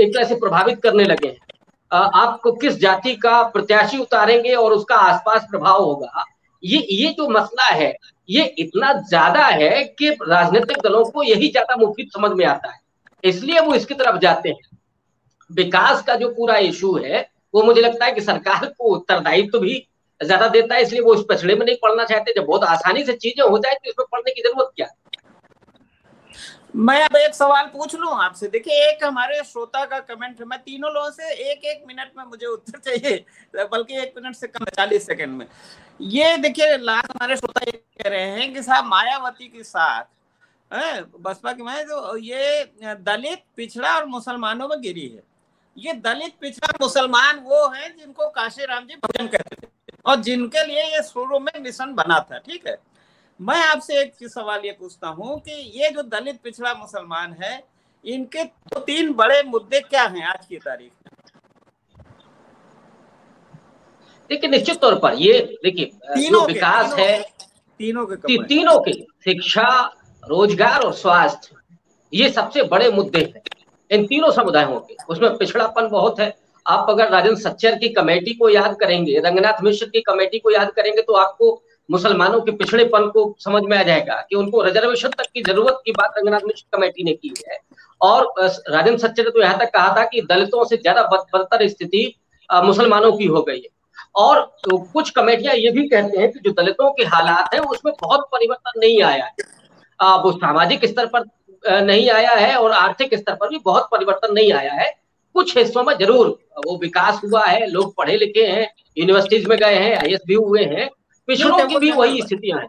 एक 0.00 0.14
तरह 0.14 0.24
से 0.24 0.34
प्रभावित 0.36 0.80
करने 0.82 1.04
लगे 1.04 1.28
हैं। 1.28 1.38
आपको 1.92 2.52
किस 2.54 2.78
जाति 2.80 3.14
का 3.16 3.42
प्रत्याशी 3.50 3.98
उतारेंगे 3.98 4.54
और 4.54 4.72
उसका 4.72 4.96
आसपास 4.96 5.46
प्रभाव 5.50 5.82
होगा? 5.82 6.24
ये 6.62 6.78
ये 6.92 7.12
जो 7.12 7.28
मसला 7.28 7.66
है, 7.66 7.94
ये 8.28 8.44
इतना 8.58 8.92
ज़्यादा 9.00 9.44
है 9.44 9.82
कि 9.98 10.10
राजनीतिक 10.22 10.78
दलों 10.84 11.04
को 11.04 11.22
यही 11.22 11.48
ज़्यादा 11.48 11.76
मुफीद 11.76 12.08
समझ 12.14 12.30
में 12.32 12.44
आता 12.46 12.70
है। 12.70 12.78
इसलिए 13.24 13.60
वो 13.60 13.74
इसकी 13.74 13.94
तरफ़ 13.94 14.18
जाते 14.18 14.48
हैं। 14.48 14.78
विकास 15.50 16.02
का 16.02 16.14
जो 16.16 16.28
पूरा 16.30 16.56
इशू 16.58 16.96
है, 16.96 17.28
वो 17.54 17.62
मुझे 17.62 17.80
लगता 17.80 18.04
है 18.04 18.12
कि 18.12 18.20
सरकार 18.22 18.66
को 18.68 18.94
उत्तरदायित्व 18.94 19.50
तो 19.52 19.58
भी 19.58 19.86
ज़्यादा 20.20 20.48
देता 20.48 20.74
है, 20.74 20.82
इसलिए 20.82 21.00
वो 21.00 21.14
इस 21.14 21.24
पछड़े 21.30 21.54
में 21.54 21.64
नहीं 21.66 21.76
पढ़ना 21.82 22.04
चाहते। 22.04 22.32
जब 22.36 22.44
बहुत 22.46 22.64
आसानी 22.66 23.04
से 23.04 23.12
चीज़ें 23.14 23.44
हो 23.44 23.58
जाए 23.58 23.74
तो 23.74 23.90
इसमें 23.90 24.06
पढ़ने 24.12 24.32
की 24.32 24.42
ज़रूरत 24.42 24.70
क्या 24.76 24.86
मैं 26.76 27.02
अब 27.04 27.16
एक 27.16 27.34
सवाल 27.34 27.66
पूछ 27.68 27.94
लू 27.94 28.08
आपसे? 28.08 28.48
देखिए, 28.48 28.74
एक 28.88 29.04
हमारे 29.04 29.42
श्रोता 29.44 29.84
का 29.84 29.98
कमेंट 30.00 30.40
है। 30.40 30.46
मैं 30.46 30.58
तीनों 30.58 30.92
लोगों 30.92 31.10
से 31.10 31.32
एक 31.50 31.64
एक 31.64 31.84
मिनट 31.88 32.12
में 32.16 32.24
मुझे 32.24 32.46
उत्तर 32.46 32.78
चाहिए, 32.78 33.24
बल्कि 33.54 33.98
एक 34.02 34.12
मिनट 34.16 34.36
से 34.36 34.46
कम 34.46 34.64
चालीस 34.66 35.06
सेकंड 35.06 35.36
में। 35.38 35.46
ये 36.00 36.36
देखिए 36.38 36.76
लास्ट 36.76 37.10
हमारे 37.10 37.36
श्रोता 37.36 37.64
ये 37.66 37.72
कह 37.72 38.08
रहे 38.08 38.26
हैं 38.30 38.52
कि 38.54 38.62
साहब, 38.62 38.84
मायावती 38.86 39.48
के 39.48 39.64
साथ 39.64 40.04
बसपा 41.20 41.52
की 41.52 41.62
मैं 41.62 41.82
जो 41.86 42.16
ये 42.16 42.64
दलित, 42.82 43.42
पिछड़ा 43.56 43.96
और 43.96 44.04
मुसलमानों 44.06 44.68
में 44.68 44.80
गिरी 44.82 45.08
है। 45.08 45.22
ये 45.76 45.92
दलित, 45.94 46.34
पिछड़ा 46.40 46.68
मुसलमान 46.80 47.38
वो 47.40 47.66
हैं 47.68 47.96
जिनको 47.96 48.28
काशी 48.30 48.64
राम 48.64 48.86
जी 48.86 48.96
भजन 48.96 49.26
कहते 49.26 49.56
थे 49.56 49.68
और 50.06 50.16
जिनके 50.18 50.66
लिए 50.66 50.84
ये 50.86 51.02
शुरू 51.04 51.38
में 51.38 51.52
मिशन 51.60 51.94
बना 51.94 52.18
था, 52.20 52.38
ठीक 52.38 52.66
है? 52.66 52.76
मैं 53.40 53.60
आपसे 53.64 54.00
एक 54.00 54.28
सवाल 54.28 54.64
ये 54.64 54.70
पूछता 54.80 55.08
हूँ 55.08 55.38
कि 55.40 55.52
ये 55.74 55.90
जो 55.90 56.02
दलित 56.04 56.40
पिछड़ा 56.44 56.72
मुसलमान 56.74 57.32
है 57.42 57.62
इनके 58.04 58.44
तो 58.44 58.80
तीन 58.80 59.12
बड़े 59.12 59.42
मुद्दे 59.42 59.80
क्या 59.80 60.02
हैं 60.04 60.24
आज 60.24 60.44
की 60.46 60.56
तारीख 60.56 60.90
में? 60.90 61.10
देखिए 64.30 64.50
निश्चित 64.50 64.80
तौर 64.80 64.98
पर 64.98 65.14
ये 65.18 65.38
देखिए 65.64 66.28
जो 66.28 66.44
विकास 66.46 66.94
है 66.98 67.20
तीनों 67.20 68.06
के 68.06 68.16
ती, 68.16 68.38
तीनों 68.38 68.78
के 68.80 68.92
शिक्षा 69.24 69.68
रोज़गार 70.22 70.82
और 70.82 70.92
स्वास्थ्य 70.94 71.56
ये 72.12 72.28
सबसे 72.30 72.62
बड़े 72.64 72.90
मुद्दे 72.92 73.20
हैं। 73.26 73.42
इन 73.90 74.06
तीनों 74.06 74.30
समुदायों 74.32 74.78
के 74.80 74.96
उसमें 75.08 75.36
पिछड़ापन 75.38 75.88
बहुत 75.88 76.20
है। 76.20 76.34
आप 76.66 76.90
अगर 76.90 77.10
राजेंद्र 77.10 77.40
सच्चर 77.40 77.78
की 77.78 77.88
कमेटी 77.90 78.34
को 78.34 78.48
याद 78.48 78.76
करेंगे 78.80 79.18
रंगनाथ 79.20 79.62
मिश्र 79.62 79.86
की 79.86 80.00
कमेटी 80.02 80.38
को 80.38 80.50
याद 80.50 80.70
करेंगे 80.72 81.02
तो 81.02 81.12
आपको 81.16 81.52
मुसलमानों 81.90 82.40
के 82.40 82.52
पिछड़ेपन 82.52 83.06
को 83.08 83.34
समझ 83.40 83.62
में 83.64 83.76
आ 83.78 83.82
जाएगा 83.82 84.14
कि 84.30 84.36
उनको 84.36 84.62
रिजर्वेशन 84.62 85.08
तक 85.10 85.30
की 85.34 85.42
ज़रूरत 85.42 85.80
की 85.84 85.92
बात 85.92 86.14
रंगनाथ 86.18 86.46
मिश्र 86.46 86.76
कमेटी 86.76 87.04
ने 87.04 87.12
की 87.14 87.32
है। 87.48 87.58
और 88.00 88.32
राजेंद्र 88.38 88.98
सच्चे 88.98 89.22
ने 89.22 89.30
तो 89.30 89.42
यहाँ 89.42 89.58
तक 89.58 89.70
कहा 89.72 89.96
था 89.96 90.04
कि 90.04 90.20
दलितों 90.22 90.64
से 90.64 90.76
ज़्यादा 90.76 91.02
बदतर 91.14 91.66
स्थिति 91.68 92.04
मुसलमानों 92.50 93.12
की 93.12 93.26
हो 93.26 93.42
गई 93.42 93.56
है। 93.56 93.68
और 94.16 94.40
तो 94.64 94.78
कुछ 94.92 95.10
कमेटियाँ 95.10 95.54
ये 95.56 95.70
भी 95.70 95.88
कहते 95.88 96.18
हैं 96.18 96.30
कि 96.32 96.40
जो 96.40 96.50
दलितों 96.52 96.90
के 96.92 97.04
हालात 97.06 97.54
है, 97.54 97.60
उसमें 97.60 97.92
बहुत 98.00 98.28
परिवर्तन 98.32 98.80
नहीं 98.80 99.02
आया 99.02 99.24
है। 99.24 100.18
वो 100.22 100.32
सामाजिक 100.34 100.84
स्तर 100.86 101.06
पर 101.08 101.24
नहीं 101.82 102.08
आया 102.10 102.30
है 102.32 102.54
और 102.56 102.72
आर्थिक 102.72 103.14
स्तर 103.14 103.34
पर 103.34 103.48
भी 103.48 103.58
बहुत 103.64 103.88
परिवर्तन 103.92 104.32
नहीं 104.34 104.52
आया 104.52 104.72
है। 104.74 104.90
कुछ 105.34 105.56
हिस्सों 105.56 105.82
में 105.84 105.94
ज़रूर 105.98 106.26
वो 106.58 106.76
विकास 106.78 107.20
हुआ 107.24 107.44
है, 107.44 107.66
लोग 107.68 107.94
पढ़े 107.96 108.16
लिखे 108.16 108.46
हैं 108.46 108.66
यूनिवर्सिटीज 108.98 109.46
में 109.46 109.58
गए 109.58 109.74
हैं 109.74 109.96
आई 109.96 110.34
हुए 110.34 110.64
हैं 110.64 110.88
पिछड़ों 111.30 111.66
की 111.66 111.78
भी 111.78 111.90
वही 111.92 112.22
स्थितियाँ 112.22 112.58
हैं। 112.60 112.68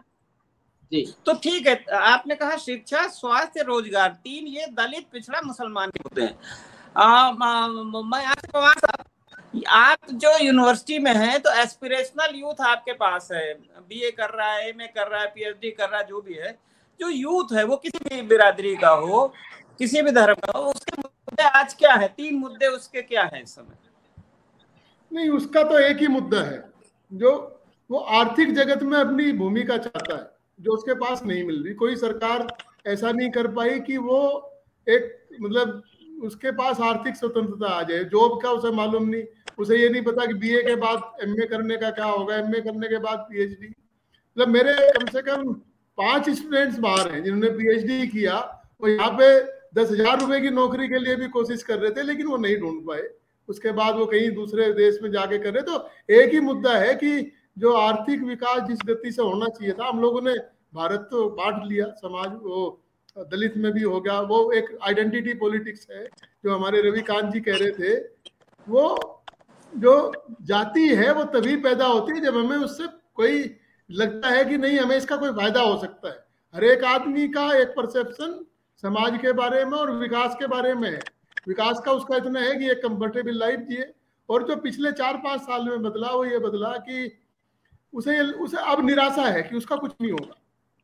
जी। 0.92 1.02
तो 1.26 1.32
ठीक 1.34 1.66
है 1.66 1.74
आपने 1.94 2.34
कहा 2.36 2.56
शिक्षा 2.58 3.06
स्वास्थ्य 3.10 3.62
रोज़गार 3.64 4.08
तीन 4.24 4.46
ये 4.48 4.66
दलित 4.72 5.06
पिछड़ा 5.12 5.40
मुसलमान 5.42 5.90
के 5.90 6.00
मुद्दे 6.00 6.22
हैं। 6.22 6.36
मैं 8.04 8.24
आपसे 8.24 9.00
आप 9.70 10.10
जो 10.12 10.30
यूनिवर्सिटी 10.38 10.98
में 10.98 11.12
हैं 11.14 11.40
तो 11.42 11.50
एस्पिरेशनल 11.60 12.34
यूथ 12.36 12.60
आपके 12.66 12.92
पास 12.94 13.28
है। 13.32 13.52
बीए 13.54 14.10
कर 14.12 14.30
रहा 14.30 14.52
है 14.52 14.68
एमए 14.68 14.86
कर 14.88 15.08
रहा 15.08 15.20
है 15.20 15.26
पीएचडी 15.28 15.70
कर 15.70 15.88
रहा 15.88 16.00
है 16.00 16.06
जो 16.06 16.20
भी 16.20 16.34
है। 16.34 16.52
जो 17.00 17.08
यूथ 17.08 17.52
है 17.52 17.64
वो 17.64 17.76
किसी 17.78 17.98
भी 18.00 18.22
बिरादरी 18.24 18.74
का 18.76 18.90
हो 18.90 19.26
किसी 19.78 20.02
भी 20.02 20.10
धर्म 20.12 20.34
का 20.36 20.58
हो 20.58 20.64
उसके 20.66 20.96
मुद्दे 20.98 21.48
आज 21.50 21.74
क्या 21.74 21.94
है? 21.94 22.08
तीन 22.08 22.34
मुद्दे 22.36 22.66
उसके 22.68 23.02
क्या 23.02 23.22
है 23.24 23.42
इस 23.42 23.54
समय? 23.54 23.76
नहीं 25.10 25.28
उसका 25.30 25.62
तो 25.62 25.78
एक 25.80 25.98
ही 25.98 26.08
मुद्दा 26.08 26.40
है। 26.42 26.62
जो 27.12 27.32
वो 27.92 27.98
आर्थिक 28.18 28.52
जगत 28.54 28.82
में 28.82 28.98
अपनी 28.98 29.32
भूमिका 29.34 29.76
चाहता 29.78 30.14
है, 30.14 30.30
जो 30.58 30.72
उसके 30.72 30.94
पास 30.96 31.22
नहीं 31.24 31.44
मिल 31.44 31.62
रही। 31.64 31.74
कोई 31.74 31.96
सरकार 31.96 32.46
ऐसा 32.86 33.10
नहीं 33.12 33.30
कर 33.30 33.46
पाई 33.52 33.78
कि 33.80 33.96
वो 33.98 34.20
एक 34.86 35.10
मतलब 35.40 35.82
उसके 36.22 36.50
पास 36.52 36.80
आर्थिक 36.82 37.16
स्वतंत्रता 37.16 37.68
आ 37.70 37.82
जाए। 37.82 38.04
जॉब 38.06 38.40
का 38.42 38.50
उसे 38.52 38.70
मालूम 38.72 39.08
नहीं। 39.08 39.24
उसे 39.58 39.76
ये 39.78 39.88
नहीं 39.88 40.02
पता 40.02 40.26
कि 40.26 40.34
बीए 40.36 40.62
के 40.62 40.74
बाद 40.76 41.22
एमए 41.22 41.46
करने 41.46 41.76
का 41.76 41.90
क्या 41.90 42.04
होगा। 42.06 42.36
एमए 42.36 42.60
करने 42.60 42.88
के 42.88 42.98
बाद 43.00 43.26
पीएचडी 43.30 43.66
मतलब 43.66 44.48
मेरे 44.48 44.74
कम 44.92 45.06
से 45.08 45.22
कम 45.22 45.52
पाँच 45.98 46.30
स्टूडेंट्स 46.30 46.78
बाहर 46.78 47.10
हैं, 47.12 47.22
जिन्होंने 47.24 47.48
पीएचडी 47.50 48.06
किया। 48.08 48.38
वो 48.80 48.88
यहाँ 48.88 49.10
पे 49.18 49.28
दस 49.74 49.90
हज़ार 49.90 50.20
रुपए 50.20 50.40
की 50.40 50.50
नौकरी 50.52 50.88
के 50.88 50.98
लिए 50.98 51.16
भी 51.16 51.28
कोशिश 51.28 51.62
कर 51.62 51.78
रहे 51.78 51.90
थे, 51.90 52.02
लेकिन 52.02 52.26
वो 52.26 52.36
नहीं 52.38 52.56
ढूंढ 52.60 52.80
पाए। 52.86 53.02
उसके 53.48 53.72
बाद 53.72 53.94
वो 53.96 54.06
कहीं 54.06 54.30
दूसरे 54.30 54.72
देश 54.72 54.98
में 55.02 55.10
जाके 55.10 55.38
कर 55.38 55.52
रहे। 55.54 55.62
तो 55.62 55.88
एक 56.14 56.32
ही 56.32 56.40
मुद्दा 56.42 56.76
है 56.78 56.94
कि 56.94 57.32
जो 57.56 57.72
आर्थिक 57.72 58.22
विकास 58.22 58.62
जिस 58.68 58.78
गति 58.86 59.12
से 59.12 59.22
होना 59.22 59.46
चाहिए 59.48 59.72
था, 59.72 59.88
हम 59.88 60.00
लोगों 60.00 60.20
ने 60.22 60.34
भारत 60.74 61.08
तो 61.10 61.28
बांट 61.30 61.64
लिया, 61.64 61.86
समाज 61.92 62.30
वो 62.42 62.78
दलित 63.30 63.56
में 63.56 63.72
भी 63.72 63.82
हो 63.82 64.00
गया, 64.00 64.20
वो 64.20 64.52
एक 64.52 64.78
आइडेंटिटी 64.82 65.34
पॉलिटिक्स 65.34 65.86
है, 65.90 66.04
जो 66.44 66.54
हमारे 66.54 66.80
रविकांत 66.82 67.32
जी 67.32 67.40
कह 67.40 67.56
रहे 67.56 67.70
थे, 67.70 67.96
वो 68.66 69.18
जो 69.72 70.12
जाति 70.42 70.88
है, 70.88 71.12
वो 71.12 71.24
तभी 71.32 71.56
पैदा 71.58 71.86
होती 71.86 72.12
है 72.12 72.20
जब 72.20 72.36
हमें 72.36 72.56
उससे 72.56 72.86
कोई 73.14 73.44
लगता 73.90 74.28
है 74.28 74.44
कि 74.44 74.56
नहीं, 74.56 74.78
हमें 74.78 74.96
इसका 74.96 75.16
कोई 75.16 75.30
फ़ायदा 75.32 75.60
हो 75.60 75.76
सकता 75.78 76.08
है। 76.08 76.24
हर 76.54 76.64
एक 76.64 76.84
आदमी 76.84 77.28
का 77.28 77.52
एक 77.52 77.68
परसेप्शन 77.68 78.44
समाज 78.82 79.18
के 79.22 79.32
बारे 79.32 79.64
में 79.64 79.78
और 79.78 79.90
विकास 79.90 80.36
के 80.38 80.46
बारे 80.46 80.74
में 80.74 80.90
है। 80.90 81.00
विकास 81.48 81.80
का 81.84 81.92
उसका 81.92 82.16
इतना 82.16 82.40
है 82.40 82.54
कि 82.54 82.70
एक 82.70 82.82
कंफर्टेबल 82.82 83.38
लाइफ 83.38 83.60
जिए 83.68 83.92
और 84.28 84.42
जो 84.48 84.56
पिछले 84.56 84.92
चार 84.92 85.16
पाँच 85.16 85.40
साल 85.40 85.68
में 85.68 85.82
बदला, 85.82 86.08
वो 86.08 86.24
ये 86.24 86.38
बदला 86.38 86.76
कि 86.78 87.08
उसे 87.92 88.20
उसे 88.44 88.56
अब 88.72 88.84
निराशा 88.86 89.22
है 89.24 89.42
कि 89.42 89.56
उसका 89.56 89.76
कुछ 89.76 89.92
नहीं 90.00 90.12
होगा। 90.12 90.34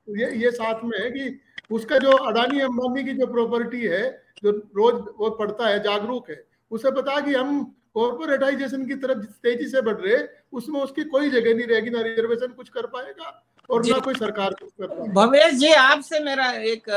ये 0.09 0.35
ये 0.37 0.51
साथ 0.53 0.85
में 0.85 0.99
है 0.99 1.11
कि 1.11 1.41
उसका 1.71 1.99
जो 1.99 2.13
अडानी 2.27 2.61
अंबानी 2.61 3.05
की 3.05 3.13
जो 3.15 3.27
प्रॉपर्टी 3.29 3.81
है 3.83 4.03
जो 4.45 4.51
रोज 4.77 4.95
वो 5.19 5.31
पढ़ता 5.33 5.69
है 5.69 5.83
जागरूक 5.83 6.31
है 6.31 6.43
उसे 6.71 6.91
पता 6.93 7.21
कि 7.21 7.35
हम 7.35 7.65
कॉर्पोरेटाइजेशन 7.95 8.87
की 8.87 8.95
तरफ़ 8.97 9.25
तेज़ी 9.43 9.69
से 9.69 9.81
बढ़ 9.83 9.97
रहे 9.97 10.17
उसमें 10.53 10.81
उसकी 10.81 11.05
कोई 11.07 11.31
जगह 11.31 11.55
नहीं 11.55 11.67
रहेगी 11.67 11.91
ना 11.91 12.01
रिजर्वेशन 12.03 12.53
कुछ 12.53 12.69
कर 12.69 12.87
पाएगा 12.89 13.31
और 13.71 13.87
ना 13.87 13.99
कोई 14.01 14.15
सरकार 14.15 14.55
कुछ 14.55 14.71
कर 14.71 14.87
पाएगी। 14.89 15.13
भवेश 15.13 15.55
जी 15.55 15.73
आपसे 15.75 16.21
मेरा 16.21 16.51
एक 16.73 16.89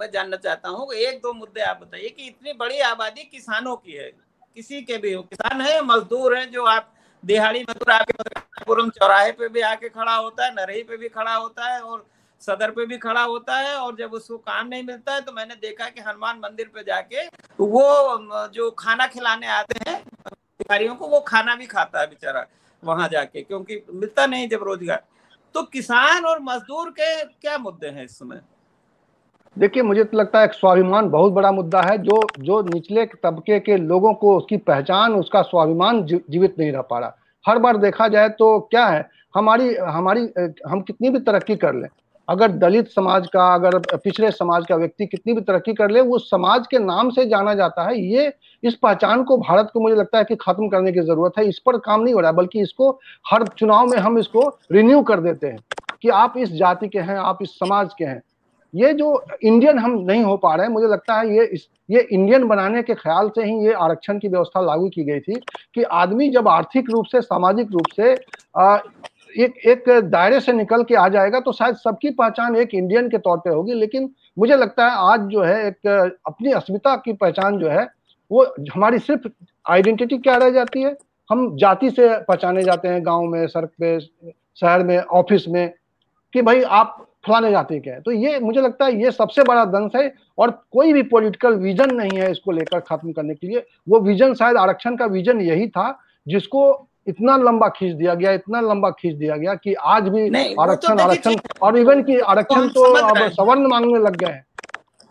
मैं 0.00 0.10
जानना 0.12 0.36
चाहता 0.38 0.68
हूँ 0.68 0.92
एक 0.94 1.20
दो 1.22 1.32
मुद्दे 1.34 1.60
आप 1.62 1.80
बताइए 1.82 2.08
कि 2.08 2.26
इतनी 2.26 2.52
बड़ी 2.54 2.78
आबादी 2.86 3.24
किसानों 3.24 3.76
की 3.76 3.92
है 3.92 4.10
किसी 4.56 4.82
के 4.82 4.96
भी 4.98 5.12
हो 5.12 5.22
किसान 5.24 5.60
है 5.60 5.80
मजदूर 5.86 6.36
है 6.36 6.46
जो 6.50 6.64
आप 6.66 6.92
दिहाड़ी 7.22 7.60
मजदूर 7.62 7.90
आके 7.92 8.12
चौराहे 8.90 9.32
पे 9.32 9.48
भी 9.48 9.60
आके 9.62 9.88
खड़ा 9.88 10.14
होता 10.14 10.44
है, 10.44 10.52
नरही 10.54 10.82
पे 10.82 10.96
भी 10.96 11.08
खड़ा 11.08 11.34
होता 11.34 11.66
है 11.66 11.80
और 11.80 12.06
सदर 12.42 12.70
पे 12.70 12.86
भी 12.86 12.96
खड़ा 12.98 13.22
होता 13.22 13.56
है 13.56 13.74
और 13.76 13.96
जब 13.96 14.12
उसको 14.14 14.36
काम 14.38 14.66
नहीं 14.68 14.82
मिलता 14.84 15.14
है 15.14 15.20
तो 15.20 15.32
मैंने 15.32 15.54
देखा 15.56 15.88
कि 15.88 16.00
हनुमान 16.00 16.38
मंदिर 16.38 16.70
पे 16.74 16.82
जाके 16.82 17.26
वो 17.58 18.48
जो 18.54 18.70
खाना 18.78 19.06
खिलाने 19.06 19.46
आते 19.48 19.78
हैं 19.88 19.96
अधिकारियों 19.96 20.94
को 20.94 21.08
वो 21.08 21.20
खाना 21.28 21.56
भी 21.56 21.66
खाता 21.66 22.00
है 22.00 22.06
बेचारा 22.06 22.46
वहाँ 22.82 23.08
जाके, 23.08 23.42
क्योंकि 23.42 23.82
मिलता 23.90 24.26
नहीं 24.26 24.48
जब 24.48 24.62
रोज़गार। 24.62 25.02
तो 25.54 25.62
किसान 25.64 26.24
और 26.24 26.38
मजदूर 26.42 26.90
के 26.90 27.24
क्या 27.24 27.58
मुद्दे 27.58 27.88
हैं 27.88 28.04
इस 28.04 28.18
समय 28.18 28.40
देखिए, 29.56 29.82
मुझे 29.82 30.02
तो 30.04 30.16
लगता 30.18 30.38
है 30.38 30.44
एक 30.44 30.52
स्वाभिमान 30.52 31.08
बहुत 31.10 31.32
बड़ा 31.32 31.50
मुद्दा 31.52 31.80
है, 31.82 31.96
जो 31.98 32.20
जो 32.40 32.60
निचले 32.64 33.04
तबके 33.22 33.58
के 33.60 33.76
लोगों 33.76 34.12
को 34.14 34.36
उसकी 34.36 34.56
पहचान, 34.58 35.14
उसका 35.14 35.42
स्वाभिमान 35.42 36.04
जीवित 36.04 36.54
नहीं 36.58 36.70
रह 36.72 36.80
पा 36.80 36.98
रहा। 36.98 37.16
हर 37.44 37.58
बार 37.58 37.76
देखा 37.78 38.06
जाए 38.08 38.28
तो 38.30 38.58
क्या 38.60 38.86
है, 38.86 39.08
हमारी 39.34 39.74
हमारी 39.76 40.20
हम 40.68 40.80
कितनी 40.80 41.10
भी 41.10 41.18
तरक्की 41.20 41.56
कर 41.56 41.74
लें, 41.74 41.88
अगर 42.28 42.52
दलित 42.52 42.88
समाज 42.88 43.26
का, 43.26 43.52
अगर 43.54 43.78
पिछड़े 43.94 44.30
समाज 44.30 44.66
का 44.66 44.76
व्यक्ति 44.76 45.06
कितनी 45.06 45.32
भी 45.32 45.40
तरक्की 45.42 45.74
कर 45.74 45.90
ले, 45.90 46.00
वो 46.00 46.18
समाज 46.20 46.66
के 46.66 46.78
नाम 46.78 47.10
से 47.10 47.26
जाना 47.28 47.54
जाता 47.54 47.88
है। 47.88 48.00
ये, 48.02 48.32
इस 48.62 48.74
पहचान 48.76 49.22
को 49.24 49.36
भारत 49.38 49.70
को 49.72 49.80
मुझे 49.80 49.96
लगता 49.96 50.18
है 50.18 50.24
कि 50.24 50.36
खत्म 50.36 50.68
करने 50.68 50.92
की 50.92 51.00
ज़रूरत 51.02 51.38
है। 51.38 51.44
इस 51.48 51.58
पर 51.58 51.78
काम 51.80 52.02
नहीं 52.02 52.14
हो 52.14 52.20
रहा, 52.20 52.32
बल्कि 52.32 52.60
इसको 52.60 52.90
हर 53.30 53.46
चुनाव 53.48 53.86
में 53.86 53.98
हम 53.98 54.18
इसको 54.18 54.48
रिन्यू 54.72 55.02
कर 55.02 55.20
देते 55.20 55.46
हैं 55.46 55.58
कि 56.02 56.08
आप 56.08 56.34
इस 56.38 56.52
जाति 56.54 56.88
के 56.88 56.98
हैं, 57.00 57.16
आप 57.16 57.38
इस 57.42 57.58
समाज 57.58 57.94
के 57.98 58.04
हैं। 58.04 58.20
ये 58.74 58.92
जो 58.94 59.24
इंडियन 59.42 59.78
हम 59.78 59.92
नहीं 60.00 60.22
हो 60.24 60.36
पा 60.36 60.54
रहे 60.54 60.66
हैं 60.66 60.72
मुझे 60.72 60.86
लगता 60.86 61.14
है 61.14 61.36
ये 61.36 61.44
इस 61.44 61.68
ये 61.90 62.00
इंडियन 62.12 62.46
बनाने 62.48 62.82
के 62.82 62.94
ख्याल 62.94 63.28
से 63.28 63.44
ही 63.44 63.66
ये 63.66 63.72
आरक्षण 63.72 64.18
की 64.18 64.28
व्यवस्था 64.28 64.60
लागू 64.60 64.88
की 64.88 65.04
गई 65.04 65.20
थी 65.20 65.40
कि 65.74 65.82
आदमी 65.82 66.28
जब 66.30 66.48
आर्थिक 66.48 66.90
रूप 66.90 67.06
से 67.06 67.20
सामाजिक 67.20 67.72
रूप 67.72 67.86
से 67.96 68.14
आ, 68.58 68.78
एक 69.38 69.56
एक 69.66 69.88
दायरे 70.10 70.40
से 70.40 70.52
निकल 70.52 70.82
के 70.84 70.94
आ 70.94 71.08
जाएगा 71.08 71.40
तो 71.40 71.52
शायद 71.52 71.76
सबकी 71.76 72.10
पहचान 72.10 72.56
एक 72.56 72.74
इंडियन 72.74 73.08
के 73.08 73.18
तौर 73.18 73.38
पे 73.38 73.50
होगी। 73.50 73.74
लेकिन 73.74 74.10
मुझे 74.38 74.56
लगता 74.56 74.86
है 74.86 75.12
आज 75.12 75.28
जो 75.28 75.42
है 75.42 75.66
एक 75.66 75.88
अपनी 76.26 76.52
अस्मिता 76.52 76.94
की 76.96 77.12
पहचान 77.12 77.58
जो 77.58 77.68
है 77.68 77.86
वो 78.30 78.44
हमारी 78.74 78.98
सिर्फ़ 78.98 79.28
आइडेंटिटी 79.66 80.18
क्या 80.18 80.36
रह 80.36 80.50
जाती 80.50 80.82
है? 80.82 80.96
हम 81.30 81.56
जाति 81.56 81.90
से 81.90 82.08
पहचाने 82.18 82.62
जाते 82.62 82.88
हैं 82.88 83.04
गाँव 83.06 83.22
में 83.22 83.46
सड़क 83.46 83.70
पे 83.80 83.98
शहर 84.00 84.82
में 84.84 84.98
ऑफ़िस 84.98 85.44
में 85.48 85.68
कि 86.34 86.42
भाई 86.42 86.62
आप 86.62 87.06
फलाने 87.24 87.50
जाति 87.50 87.78
के 87.80 87.90
हैं। 87.90 88.00
तो 88.02 88.12
ये 88.12 88.38
मुझे 88.40 88.60
लगता 88.60 88.84
है 88.84 89.00
ये 89.02 89.10
सबसे 89.12 89.42
बड़ा 89.44 89.64
दंश 89.66 89.96
है 89.96 90.12
और 90.38 90.50
कोई 90.72 90.92
भी 90.92 91.02
पॉलिटिकल 91.08 91.54
विजन 91.56 91.94
नहीं 91.94 92.18
है 92.18 92.30
इसको 92.30 92.52
लेकर 92.52 92.80
खत्म 92.82 93.12
करने 93.12 93.34
के 93.34 93.46
लिए। 93.46 93.66
वो 93.88 94.00
विजन 94.00 94.34
शायद 94.34 94.56
आरक्षण 94.58 94.96
का 94.96 95.06
विजन 95.08 95.40
यही 95.40 95.68
था 95.68 95.98
जिसको 96.26 96.62
इतना 97.08 97.36
लंबा 97.38 97.68
खींच 97.68 97.94
दिया 97.96 98.14
गया 98.14 98.32
इतना 98.32 98.60
लंबा 98.62 98.90
खींच 98.90 99.14
दिया 99.16 99.36
गया 99.36 99.54
कि 99.54 99.74
आज 99.74 100.08
भी 100.08 100.28
आरक्षण 100.54 100.96
तो 100.96 101.02
आरक्षण 101.02 101.36
और 101.62 101.78
इवन 101.78 102.02
की 102.02 102.18
आरक्षण 102.20 102.68
तो 102.68 102.82
अब 102.96 103.28
सवर्ण 103.30 103.66
मांगने 103.68 103.98
लग 103.98 104.16
गए 104.16 104.32
हैं। 104.32 104.44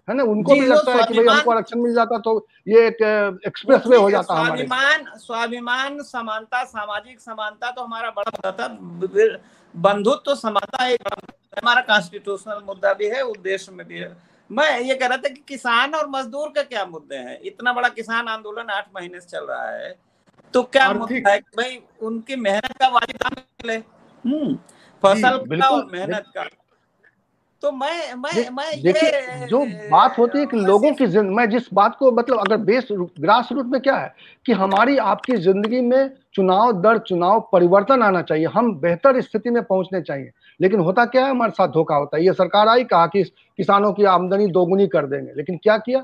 है 0.07 0.16
ना? 0.16 0.24
उनको 0.24 0.53
भी 0.53 0.66
लगता 0.68 0.91
है 0.91 1.03
कि 1.03 1.14
भाई 1.14 1.26
हमको 1.26 1.51
आरक्षण 1.51 1.80
मिल 1.80 1.93
जाता 1.93 2.18
तो 2.20 2.38
ये 2.68 2.86
एक 2.88 3.01
एक्सप्रेस 3.47 3.88
वे 3.88 3.97
हो 3.97 4.10
जाता 4.12 4.36
स्वाभिमान 4.36 5.03
स्वाभिमान 5.18 5.99
समानता 6.03 6.64
सामाजिक 6.66 7.20
समानता 7.20 7.72
तो 7.72 7.84
हमारा 7.84 8.10
बड़ा 8.12 8.32
मुद्दा 8.32 8.51
था। 8.51 8.68
बंधुत्व 9.76 10.22
तो 10.26 10.36
समानता 10.38 10.88
एक 10.88 11.07
हमारा 11.54 11.82
कॉन्स्टिट्यूशनल 11.82 12.62
मुद्दा 12.66 12.93
भी 12.93 13.08
है 13.10 13.22
उद्देश्य 13.22 13.72
में 13.72 13.88
भी 13.88 14.00
है। 14.00 14.16
मैं 14.50 14.80
ये 14.80 14.95
कह 14.95 15.08
रहा 15.08 15.18
था 15.18 15.30
कि 15.30 15.41
किसान 15.47 15.93
और 15.95 16.08
मजदूर 16.10 16.50
का 16.50 16.64
क्या 16.64 16.86
मुद्दे 16.86 17.16
हैं? 17.16 17.39
इतना 17.41 17.74
बड़ा 17.74 17.89
किसान 17.89 18.28
आंदोलन 18.28 18.70
आठ 18.70 18.88
महीने 18.95 19.20
से 19.20 19.28
चल 19.28 19.45
रहा 19.45 19.70
है 19.70 19.97
तो 20.54 20.64
क्या 20.66 20.91
मुद्दा 20.93 21.32
है 21.32 21.39
भाई 21.58 21.80
उनकी 22.02 22.36
मेहनत 22.38 22.78
का 22.78 22.88
वाजिब 22.88 23.18
दाम 23.18 23.34
मिले? 23.36 23.78
हम्म 24.26 24.56
फ़सल 25.04 25.38
का 25.52 25.68
और 25.68 25.86
मेहनत 25.86 26.32
का। 26.36 26.43
तो 27.64 27.72
मैं 27.72 28.14
मैं 28.16 28.49
मैं 28.49 28.72
ये 28.74 29.47
जो 29.47 29.64
बात 29.91 30.18
होती 30.18 30.39
है 30.39 30.45
कि 30.45 30.57
लोगों 30.57 30.91
की 30.93 31.05
ज़िंदगी 31.05 31.36
मैं 31.36 31.49
जिस 31.49 31.64
बात 31.74 31.95
को 31.95 32.12
मतलब 32.12 32.39
अगर 32.39 32.57
बेस 32.60 32.88
ग्रास 32.91 33.49
रूट 33.51 33.66
में 33.66 33.80
क्या 33.82 33.95
है 33.95 34.14
कि 34.45 34.51
हमारी 34.53 34.97
आपकी 34.97 35.38
ज़िंदगी 35.38 35.82
में 35.82 36.10
चुनाव 36.34 36.72
दर 36.82 36.97
चुनाव 36.99 37.39
परिवर्तन 37.51 38.03
आना 38.03 38.22
चाहिए 38.22 38.45
हम 38.53 38.74
बेहतर 38.80 39.20
स्थिति 39.22 39.49
में 39.49 39.62
पहुँचने 39.64 40.01
चाहिए। 40.01 40.32
लेकिन 40.60 40.80
होता 40.80 41.05
क्या 41.05 41.26
है 41.26 41.32
हमारे 41.32 41.51
साथ 41.51 41.68
धोखा 41.68 41.95
होता 41.95 42.18
है। 42.18 42.26
ये 42.26 42.34
सरकार 42.34 42.68
आई 42.68 42.84
कहा 42.86 43.05
कि 43.07 43.24
किसानों 43.24 43.91
की 43.93 44.03
आमदनी 44.05 44.47
दोगुनी 44.49 44.88
कर 44.88 45.05
देंगे 45.07 45.32
लेकिन 45.38 45.57
क्या 45.64 45.78
किया? 45.80 46.03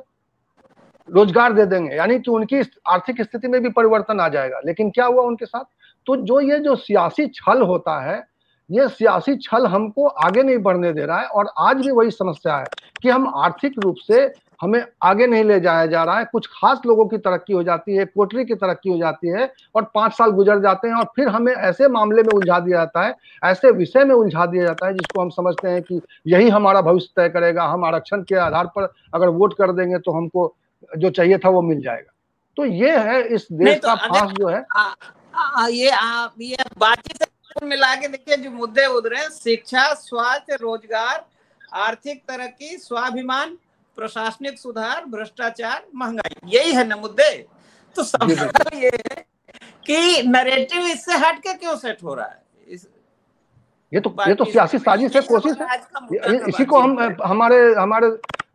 रोज़गार 1.10 1.54
दे 1.54 1.66
देंगे 1.66 1.96
यानी 1.96 2.20
कि 2.20 2.32
उनकी 2.32 2.62
आर्थिक 2.88 3.22
स्थिति 3.22 3.48
में 3.48 3.62
भी 3.64 3.70
परिवर्तन 3.72 4.20
आ 4.20 4.28
जाएगा। 4.30 4.60
लेकिन 4.66 4.90
क्या 4.92 5.06
हुआ 5.06 5.24
उनके 5.24 5.46
साथ? 5.46 5.64
तो 6.08 6.16
जो 6.18 6.40
ये 6.42 6.60
जो 6.60 6.76
सियासी 6.78 7.28
छल 7.36 7.62
होता 7.64 8.00
है 8.02 8.24
ये 8.70 8.88
सियासी 8.90 9.36
छल 9.36 9.66
हमको 9.66 10.08
आगे 10.08 10.44
नहीं 10.44 10.58
बढ़ने 10.58 10.92
दे 10.94 11.06
रहा 11.06 11.20
है 11.20 11.28
और 11.28 11.52
आज 11.58 11.86
भी 11.86 11.92
वही 11.92 12.12
समस्या 12.12 12.58
है 12.58 12.66
कि 13.02 13.10
हम 13.10 13.28
आर्थिक 13.36 13.74
रूप 13.80 13.96
से 14.08 14.34
हमें 14.62 14.86
आगे 15.04 15.28
नहीं 15.28 15.44
ले 15.44 15.60
जाया 15.60 15.86
जा 15.86 16.04
रहा 16.04 16.18
है। 16.20 16.26
कुछ 16.26 16.48
खास 16.48 16.82
लोगों 16.86 17.06
की 17.06 17.18
तरक्की 17.18 17.54
हो 17.54 17.64
जाती 17.64 17.96
है 17.96 18.06
कोटरी 18.06 18.46
की 18.46 18.56
तरक्की 18.56 18.90
हो 18.90 18.98
जाती 18.98 19.28
है 19.28 19.52
और 19.76 19.84
पाँच 19.96 20.14
साल 20.14 20.32
गुजर 20.32 20.60
जाते 20.60 20.88
हैं 20.88 20.96
और 20.96 21.06
फिर 21.16 21.28
हमें 21.28 21.54
ऐसे 21.54 21.88
मामले 21.88 22.24
में 22.24 22.30
उलझा 22.34 22.60
दिया 22.60 22.78
जाता 22.78 23.04
है 23.04 23.16
ऐसे 23.44 23.72
विषय 23.72 24.04
में 24.04 24.16
उलझा 24.16 24.46
दिया 24.46 24.66
जाता 24.66 24.88
है 24.88 24.94
जिसको 24.94 25.22
हम 25.22 25.30
समझते 25.30 25.68
हैं 25.68 25.82
कि 25.82 26.02
यही 26.28 26.50
हमारा 26.50 26.82
भविष्य 26.82 27.14
तय 27.16 27.30
करेगा 27.30 27.64
हम 27.64 27.86
आरक्षण 27.86 28.22
के 28.22 28.36
आधार 28.36 28.68
पर 28.68 28.94
अगर 29.14 29.28
वोट 29.30 29.54
कर 29.54 29.72
देंगे 29.72 30.00
तो 30.00 30.12
हमको 30.12 30.56
जो 30.98 31.10
चाहिए 31.10 31.38
था 31.38 31.50
वो 31.50 31.62
मिल 31.62 31.82
जाएगा। 31.82 32.14
तो 32.58 32.66
ये 32.66 32.98
है 32.98 33.22
इस 33.28 33.48
देश 33.52 33.78
तो 33.78 33.88
का 33.88 33.96
फांस 33.96 34.32
जो 34.32 34.48
है। 34.48 34.66
आ, 34.76 34.94
आ, 35.36 35.68
ये 35.68 35.90
आ, 35.90 36.28
ये 36.42 36.58
बातचीत 36.78 37.28
से 37.56 37.66
मिला 37.66 37.96
के 37.96 38.08
देखिए 38.08 38.36
जो 38.38 38.50
मुद्दे 38.52 38.86
उधरे 38.94 39.22
शिक्षा 39.32 39.84
स्वास्थ्य 39.96 40.56
रोज़गार 40.62 41.24
आर्थिक 41.74 42.22
तरक्की 42.28 42.78
स्वाभिमान 42.78 43.58
प्रशासनिक 43.98 44.58
सुधार 44.60 45.06
भ्रष्टाचार 45.06 45.84
महँगाई 45.96 46.36
यही 46.54 46.74
है 46.74 46.86
ना 46.88 46.96
मुद्दे। 46.96 47.32
तो 47.96 48.04
सवाल 48.04 48.78
ये 48.78 48.90
है 48.90 49.24
कि 49.88 50.28
नरेटिव 50.28 50.86
इससे 50.88 51.18
हट 51.18 51.40
के 51.40 51.54
क्यों 51.54 51.76
सेट 51.78 52.04
हो 52.04 52.14
रहा 52.14 52.26
है? 52.26 52.42
इस 52.68 52.88
ये 53.92 54.00
तो 54.00 54.16
ये 54.28 54.36
तो 54.36 54.46
सियासी 54.46 54.78
साजिश 54.80 55.16
है 55.16 55.22
कोशिश 55.22 55.58
है। 55.62 56.36
इसी 56.50 56.66
को 56.66 56.80
हम 56.80 57.18
हमारे 57.24 57.74
हमारे 57.76 58.08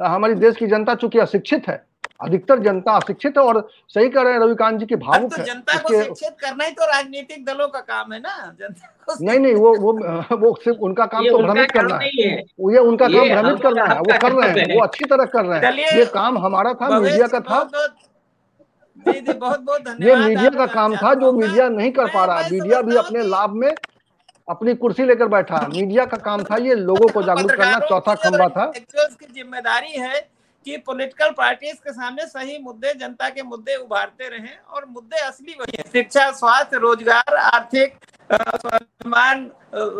हमारी 0.04 0.34
देश 0.36 0.56
की 0.56 0.66
जनता 0.66 0.94
चूँकि 0.94 1.18
अशिक्षित 1.18 1.68
है 1.68 1.84
अधिकतर 2.20 2.58
जनता 2.62 2.92
अशिक्षित 2.92 3.38
है 3.38 3.42
और 3.44 3.58
सही 3.94 4.08
कर 4.08 4.24
रहे 4.24 4.32
हैं 4.32 4.40
रविकांत 4.40 4.78
जी 4.80 4.86
की 4.86 4.96
भावुक 4.96 5.34
तो 5.34 5.42
जनता 5.44 5.78
को 5.78 6.02
शिक्षित 6.02 6.36
करना 6.40 6.64
ही 6.64 6.72
तो 6.72 6.84
राजनीतिक 6.86 7.44
दलों 7.44 7.68
का 7.68 7.80
काम 7.80 8.12
है 8.12 8.18
ना? 8.20 8.34
जनता 8.60 8.86
को 9.06 9.24
नहीं 9.24 9.38
नहीं 9.38 9.54
वो 9.54 9.74
वो 9.76 9.92
वो 10.38 10.54
सिर्फ़ 10.64 10.78
उनका 10.80 11.06
काम 11.06 11.28
तो 11.28 11.38
भ्रमित 11.38 11.70
करना 11.70 11.96
है। 11.96 12.10
ये 12.10 12.78
उनका 12.80 13.08
काम 13.08 13.28
भ्रमित 13.30 13.62
करना 13.62 13.84
है। 13.84 13.98
वो 14.00 14.18
कर 14.22 14.32
रहे 14.32 14.50
हैं 14.50 14.74
वो 14.74 14.82
अच्छी 14.82 15.04
तरह 15.04 15.24
कर 15.34 15.44
रहे 15.44 15.60
हैं। 15.60 15.96
ये 15.98 16.04
काम 16.14 16.38
हमारा 16.38 16.72
था 16.74 16.98
मीडिया 16.98 17.26
का 17.26 17.40
था। 17.40 17.62
जी 19.06 19.20
जी 19.20 19.32
बहुत 19.32 19.60
बहुत 19.60 19.80
धन्यवाद 19.84 20.08
ये 20.08 20.16
मीडिया 20.26 20.50
का 20.50 20.66
काम 20.72 20.96
था 20.96 21.12
जो 21.14 21.32
मीडिया 21.32 21.68
नहीं 21.70 21.92
कर 21.92 22.06
पा 22.14 22.24
रहा। 22.24 22.48
मीडिया 22.50 22.80
भी 22.82 22.96
अपने 22.96 23.22
लाभ 23.28 23.54
में 23.54 23.70
अपनी 24.48 24.74
कुर्सी 24.74 25.04
लेकर 25.04 25.28
बैठा। 25.28 25.60
मीडिया 25.68 26.04
का 26.04 26.16
काम 26.18 26.42
था 26.44 26.56
ये 26.62 26.74
लोगों 26.74 27.08
को 27.08 27.22
जागरूक 27.22 27.50
करना। 27.50 27.78
चौथा 27.88 28.14
खंबा 28.16 28.48
था। 28.48 28.70
ज़िम्मेदारी 28.76 29.92
है 29.92 30.20
कि 30.66 30.76
पॉलिटिकल 30.78 31.30
पार्टीज़ 31.32 31.76
के 31.76 31.92
सामने 31.92 32.26
सही 32.28 32.58
मुद्दे, 32.60 32.92
जनता 32.94 33.28
के 33.30 33.42
मुद्दे 33.44 33.76
उभारते 33.76 34.28
रहे 34.28 34.56
और 34.68 34.84
मुद्दे 34.86 35.18
असली 35.18 35.54
वही 35.54 35.76
है। 35.78 35.90
शिक्षा, 35.92 36.30
स्वास्थ्य, 36.32 36.78
रोज़गार, 36.78 37.34
आर्थिक 37.36 37.98
स्वाभिमान 38.30 39.50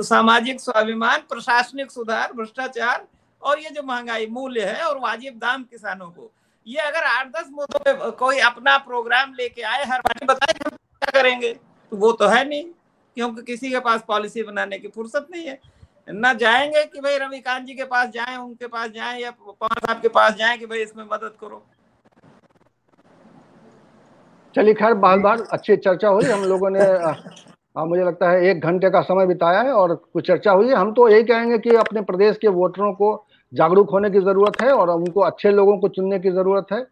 सामाजिक 0.04 0.60
स्वाभिमान, 0.60 1.20
प्रशासनिक 1.28 1.90
सुधार, 1.90 2.32
भ्रष्टाचार 2.32 3.06
और 3.42 3.58
ये 3.60 3.70
जो 3.70 3.82
महँगाई 3.84 4.26
मूल्य 4.28 4.64
है 4.66 4.82
और 4.84 4.98
वाजिब 4.98 5.38
दाम 5.38 5.62
किसानों 5.64 6.08
को, 6.08 6.30
ये 6.66 6.78
अगर 6.80 7.04
आठ 7.06 7.26
दस 7.30 7.48
मुद्दों 7.52 7.78
पे 7.80 8.10
कोई 8.12 8.38
अपना 8.40 8.76
प्रोग्राम 8.80 9.32
लेके 9.34 9.62
आए, 9.62 9.84
हर 9.84 10.00
पार्टी 10.00 10.26
बताए 10.26 10.52
क्या 10.54 11.10
करेंगे 11.12 11.52
तो 11.52 11.96
वो 11.96 12.12
तो 12.12 12.26
है 12.28 12.44
नहीं, 12.48 12.64
क्योंकि 13.16 13.42
किसी 13.42 13.70
के 13.70 13.80
पास 13.80 14.02
पॉलिसी 14.08 14.42
बनाने 14.42 14.78
की 14.78 14.88
फुर्सत 14.88 15.26
नहीं 15.30 15.46
है। 15.46 15.58
न 16.12 16.32
जाएँगे 16.38 16.84
कि 16.84 17.00
भाई 17.00 17.18
रविकांत 17.18 17.66
जी 17.66 17.74
के 17.74 17.84
पास 17.84 18.08
जाएँ 18.10 18.36
उनके 18.36 18.66
पास 18.66 18.90
जाएँ 18.90 19.20
या 19.22 19.30
पवार 19.30 19.78
साहब 19.78 20.00
के 20.02 20.08
पास 20.08 20.34
जाएँ 20.34 20.58
कि 20.58 20.66
भाई 20.66 20.82
इसमें 20.82 21.04
मदद 21.04 21.32
करो। 21.40 21.62
चलिए 24.54 24.74
खैर 24.74 24.94
बार 24.94 25.18
बार 25.18 25.46
अच्छी 25.52 25.76
चर्चा 25.76 26.08
हुई। 26.08 26.28
हम 26.28 26.44
लोगों 26.44 26.70
ने 26.70 26.80
आ, 26.80 27.84
मुझे 27.84 28.04
लगता 28.04 28.30
है 28.30 28.46
एक 28.46 28.60
घंटे 28.60 28.90
का 28.90 29.00
समय 29.00 29.26
बिताया 29.26 29.60
है 29.60 29.72
और 29.72 29.94
कुछ 30.12 30.26
चर्चा 30.26 30.52
हुई 30.52 30.68
है। 30.68 30.74
हम 30.74 30.92
तो 30.92 31.08
यही 31.08 31.24
कहेंगे 31.24 31.58
कि 31.58 31.74
अपने 31.76 32.00
प्रदेश 32.02 32.38
के 32.38 32.48
वोटरों 32.48 32.92
को 32.92 33.10
जागरूक 33.52 33.90
होने 33.90 34.10
की 34.10 34.20
ज़रूरत 34.20 34.60
है 34.60 34.72
और 34.72 34.90
उनको 34.90 35.20
अच्छे 35.20 35.50
लोगों 35.50 35.76
को 35.78 35.88
चुनने 35.88 36.18
की 36.18 36.30
ज़रूरत 36.30 36.72
है। 36.72 36.84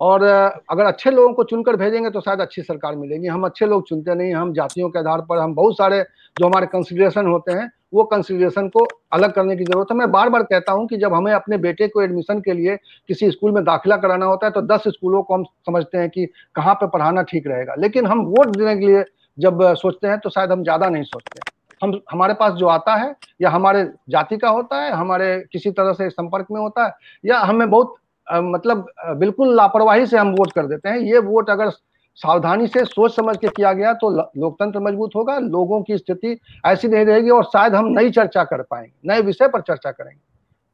और 0.00 0.22
अगर 0.22 0.84
अच्छे 0.84 1.10
लोगों 1.10 1.32
को 1.34 1.44
चुनकर 1.44 1.76
भेजेंगे 1.76 2.10
तो 2.10 2.20
शायद 2.20 2.40
अच्छी 2.40 2.62
सरकार 2.62 2.96
मिलेगी। 2.96 3.26
हम 3.26 3.44
अच्छे 3.44 3.66
लोग 3.66 3.88
चुनते 3.88 4.14
नहीं 4.14 4.34
हम 4.34 4.52
जातियों 4.52 4.88
के 4.90 4.98
आधार 4.98 5.20
पर 5.28 5.38
हम 5.38 5.54
बहुत 5.54 5.76
सारे 5.76 6.02
जो 6.36 6.46
हमारे 6.46 6.66
कंसिडरेशन 6.66 7.26
होते 7.26 7.52
हैं 7.52 7.70
वो 7.92 8.04
कंसिडरेशन 8.04 8.68
को 8.68 8.86
अलग 9.12 9.32
करने 9.32 9.56
की 9.56 9.64
ज़रूरत 9.64 9.86
है। 9.90 9.96
मैं 9.96 10.10
बार 10.12 10.28
बार 10.28 10.42
कहता 10.44 10.72
हूँ 10.72 10.86
कि 10.88 10.96
जब 10.96 11.14
हमें 11.14 11.32
अपने 11.32 11.58
बेटे 11.58 11.88
को 11.88 12.02
एडमिशन 12.02 12.40
के 12.40 12.52
लिए 12.52 12.76
किसी 13.08 13.30
स्कूल 13.30 13.52
में 13.52 13.62
दाखिला 13.64 13.96
कराना 13.96 14.26
होता 14.26 14.46
है 14.46 14.52
तो 14.52 14.62
दस 14.64 14.88
स्कूलों 14.88 15.22
को 15.22 15.34
हम 15.34 15.44
समझते 15.66 15.98
हैं 15.98 16.08
कि 16.10 16.26
कहाँ 16.56 16.74
पे 16.74 16.86
पढ़ाना 16.88 17.22
ठीक 17.24 17.46
रहेगा। 17.46 17.74
लेकिन 17.78 18.06
हम 18.06 18.24
वोट 18.26 18.56
देने 18.56 18.76
के 18.76 18.86
लिए 18.86 19.04
जब 19.38 19.62
सोचते 19.76 20.08
हैं 20.08 20.18
तो 20.18 20.30
शायद 20.30 20.52
हम 20.52 20.62
ज़्यादा 20.62 20.88
नहीं 20.88 21.02
सोचते 21.04 21.40
हम 21.82 22.00
हमारे 22.10 22.34
पास 22.34 22.52
जो 22.54 22.66
आता 22.68 22.94
है 22.94 23.14
या 23.42 23.50
हमारे 23.50 23.82
जाति 24.10 24.36
का 24.36 24.48
होता 24.50 24.80
है 24.82 24.92
हमारे 24.92 25.38
किसी 25.52 25.70
तरह 25.70 25.92
से 25.92 26.08
संपर्क 26.10 26.46
में 26.50 26.60
होता 26.60 26.84
है 26.84 26.92
या 27.24 27.38
हमें 27.40 27.68
बहुत 27.70 27.94
आ, 28.26 28.40
मतलब 28.40 28.86
बिल्कुल 29.16 29.54
लापरवाही 29.56 30.06
से 30.06 30.16
हम 30.18 30.30
वोट 30.34 30.52
कर 30.52 30.66
देते 30.66 30.88
हैं। 30.88 30.98
ये 30.98 31.18
वोट 31.20 31.50
अगर 31.50 31.70
सावधानी 32.18 32.66
से 32.66 32.84
सोच 32.84 33.14
समझ 33.14 33.36
के 33.36 33.48
किया 33.48 33.72
गया 33.72 33.92
तो 33.94 34.10
लोकतंत्र 34.10 34.80
मज़बूत 34.80 35.14
होगा 35.16 35.38
लोगों 35.40 35.82
की 35.82 35.98
स्थिति 35.98 36.38
ऐसी 36.66 36.88
नहीं 36.88 37.04
रहेगी 37.04 37.30
और 37.30 37.44
शायद 37.46 37.74
हम 37.74 37.88
नई 37.90 38.10
चर्चा 38.12 38.44
कर 38.44 38.62
पाएँगे 38.62 38.92
नए 39.08 39.20
विषय 39.22 39.48
पर 39.48 39.60
चर्चा 39.62 39.90
करेंगे। 39.90 40.20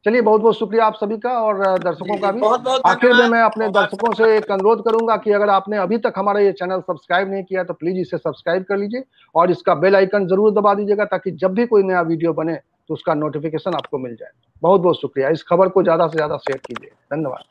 चलिए 0.05 0.21
बहुत 0.21 0.41
बहुत 0.41 0.57
शुक्रिया 0.57 0.85
आप 0.85 0.95
सभी 0.95 1.17
का 1.17 1.31
और 1.39 1.59
दर्शकों 1.79 2.17
का 2.17 2.31
भी। 2.31 2.41
आखिर 2.85 3.13
में 3.13 3.27
मैं 3.29 3.41
अपने 3.41 3.67
दर्शकों 3.69 4.13
से 4.13 4.35
एक 4.37 4.51
अनुरोध 4.51 4.83
करूँगा 4.85 5.15
कि 5.17 5.31
अगर 5.31 5.49
आपने 5.49 5.77
अभी 5.77 5.97
तक 5.97 6.13
हमारा 6.17 6.39
ये 6.39 6.51
चैनल 6.53 6.79
सब्सक्राइब 6.81 7.31
नहीं 7.31 7.43
किया 7.43 7.63
तो 7.63 7.73
प्लीज़ 7.73 7.97
इसे 7.99 8.17
सब्सक्राइब 8.17 8.63
कर 8.63 8.77
लीजिए 8.77 9.03
और 9.35 9.51
इसका 9.51 9.75
बेल 9.75 9.95
आइकन 9.95 10.27
ज़रूर 10.27 10.51
दबा 10.53 10.73
दीजिएगा 10.73 11.05
ताकि 11.05 11.31
जब 11.33 11.53
भी 11.53 11.65
कोई 11.65 11.83
नया 11.83 12.01
वीडियो 12.03 12.33
बने 12.33 12.55
तो 12.55 12.93
उसका 12.93 13.13
नोटिफिकेशन 13.13 13.73
आपको 13.73 13.97
मिल 13.97 14.15
जाए। 14.15 14.31
बहुत 14.63 14.81
बहुत 14.81 15.01
शुक्रिया। 15.01 15.29
इस 15.29 15.43
खबर 15.43 15.69
को 15.69 15.83
ज़्यादा 15.83 16.07
से 16.07 16.15
ज़्यादा 16.15 16.37
शेयर 16.39 16.57
कीजिए। 16.59 16.89
धन्यवाद। 17.13 17.43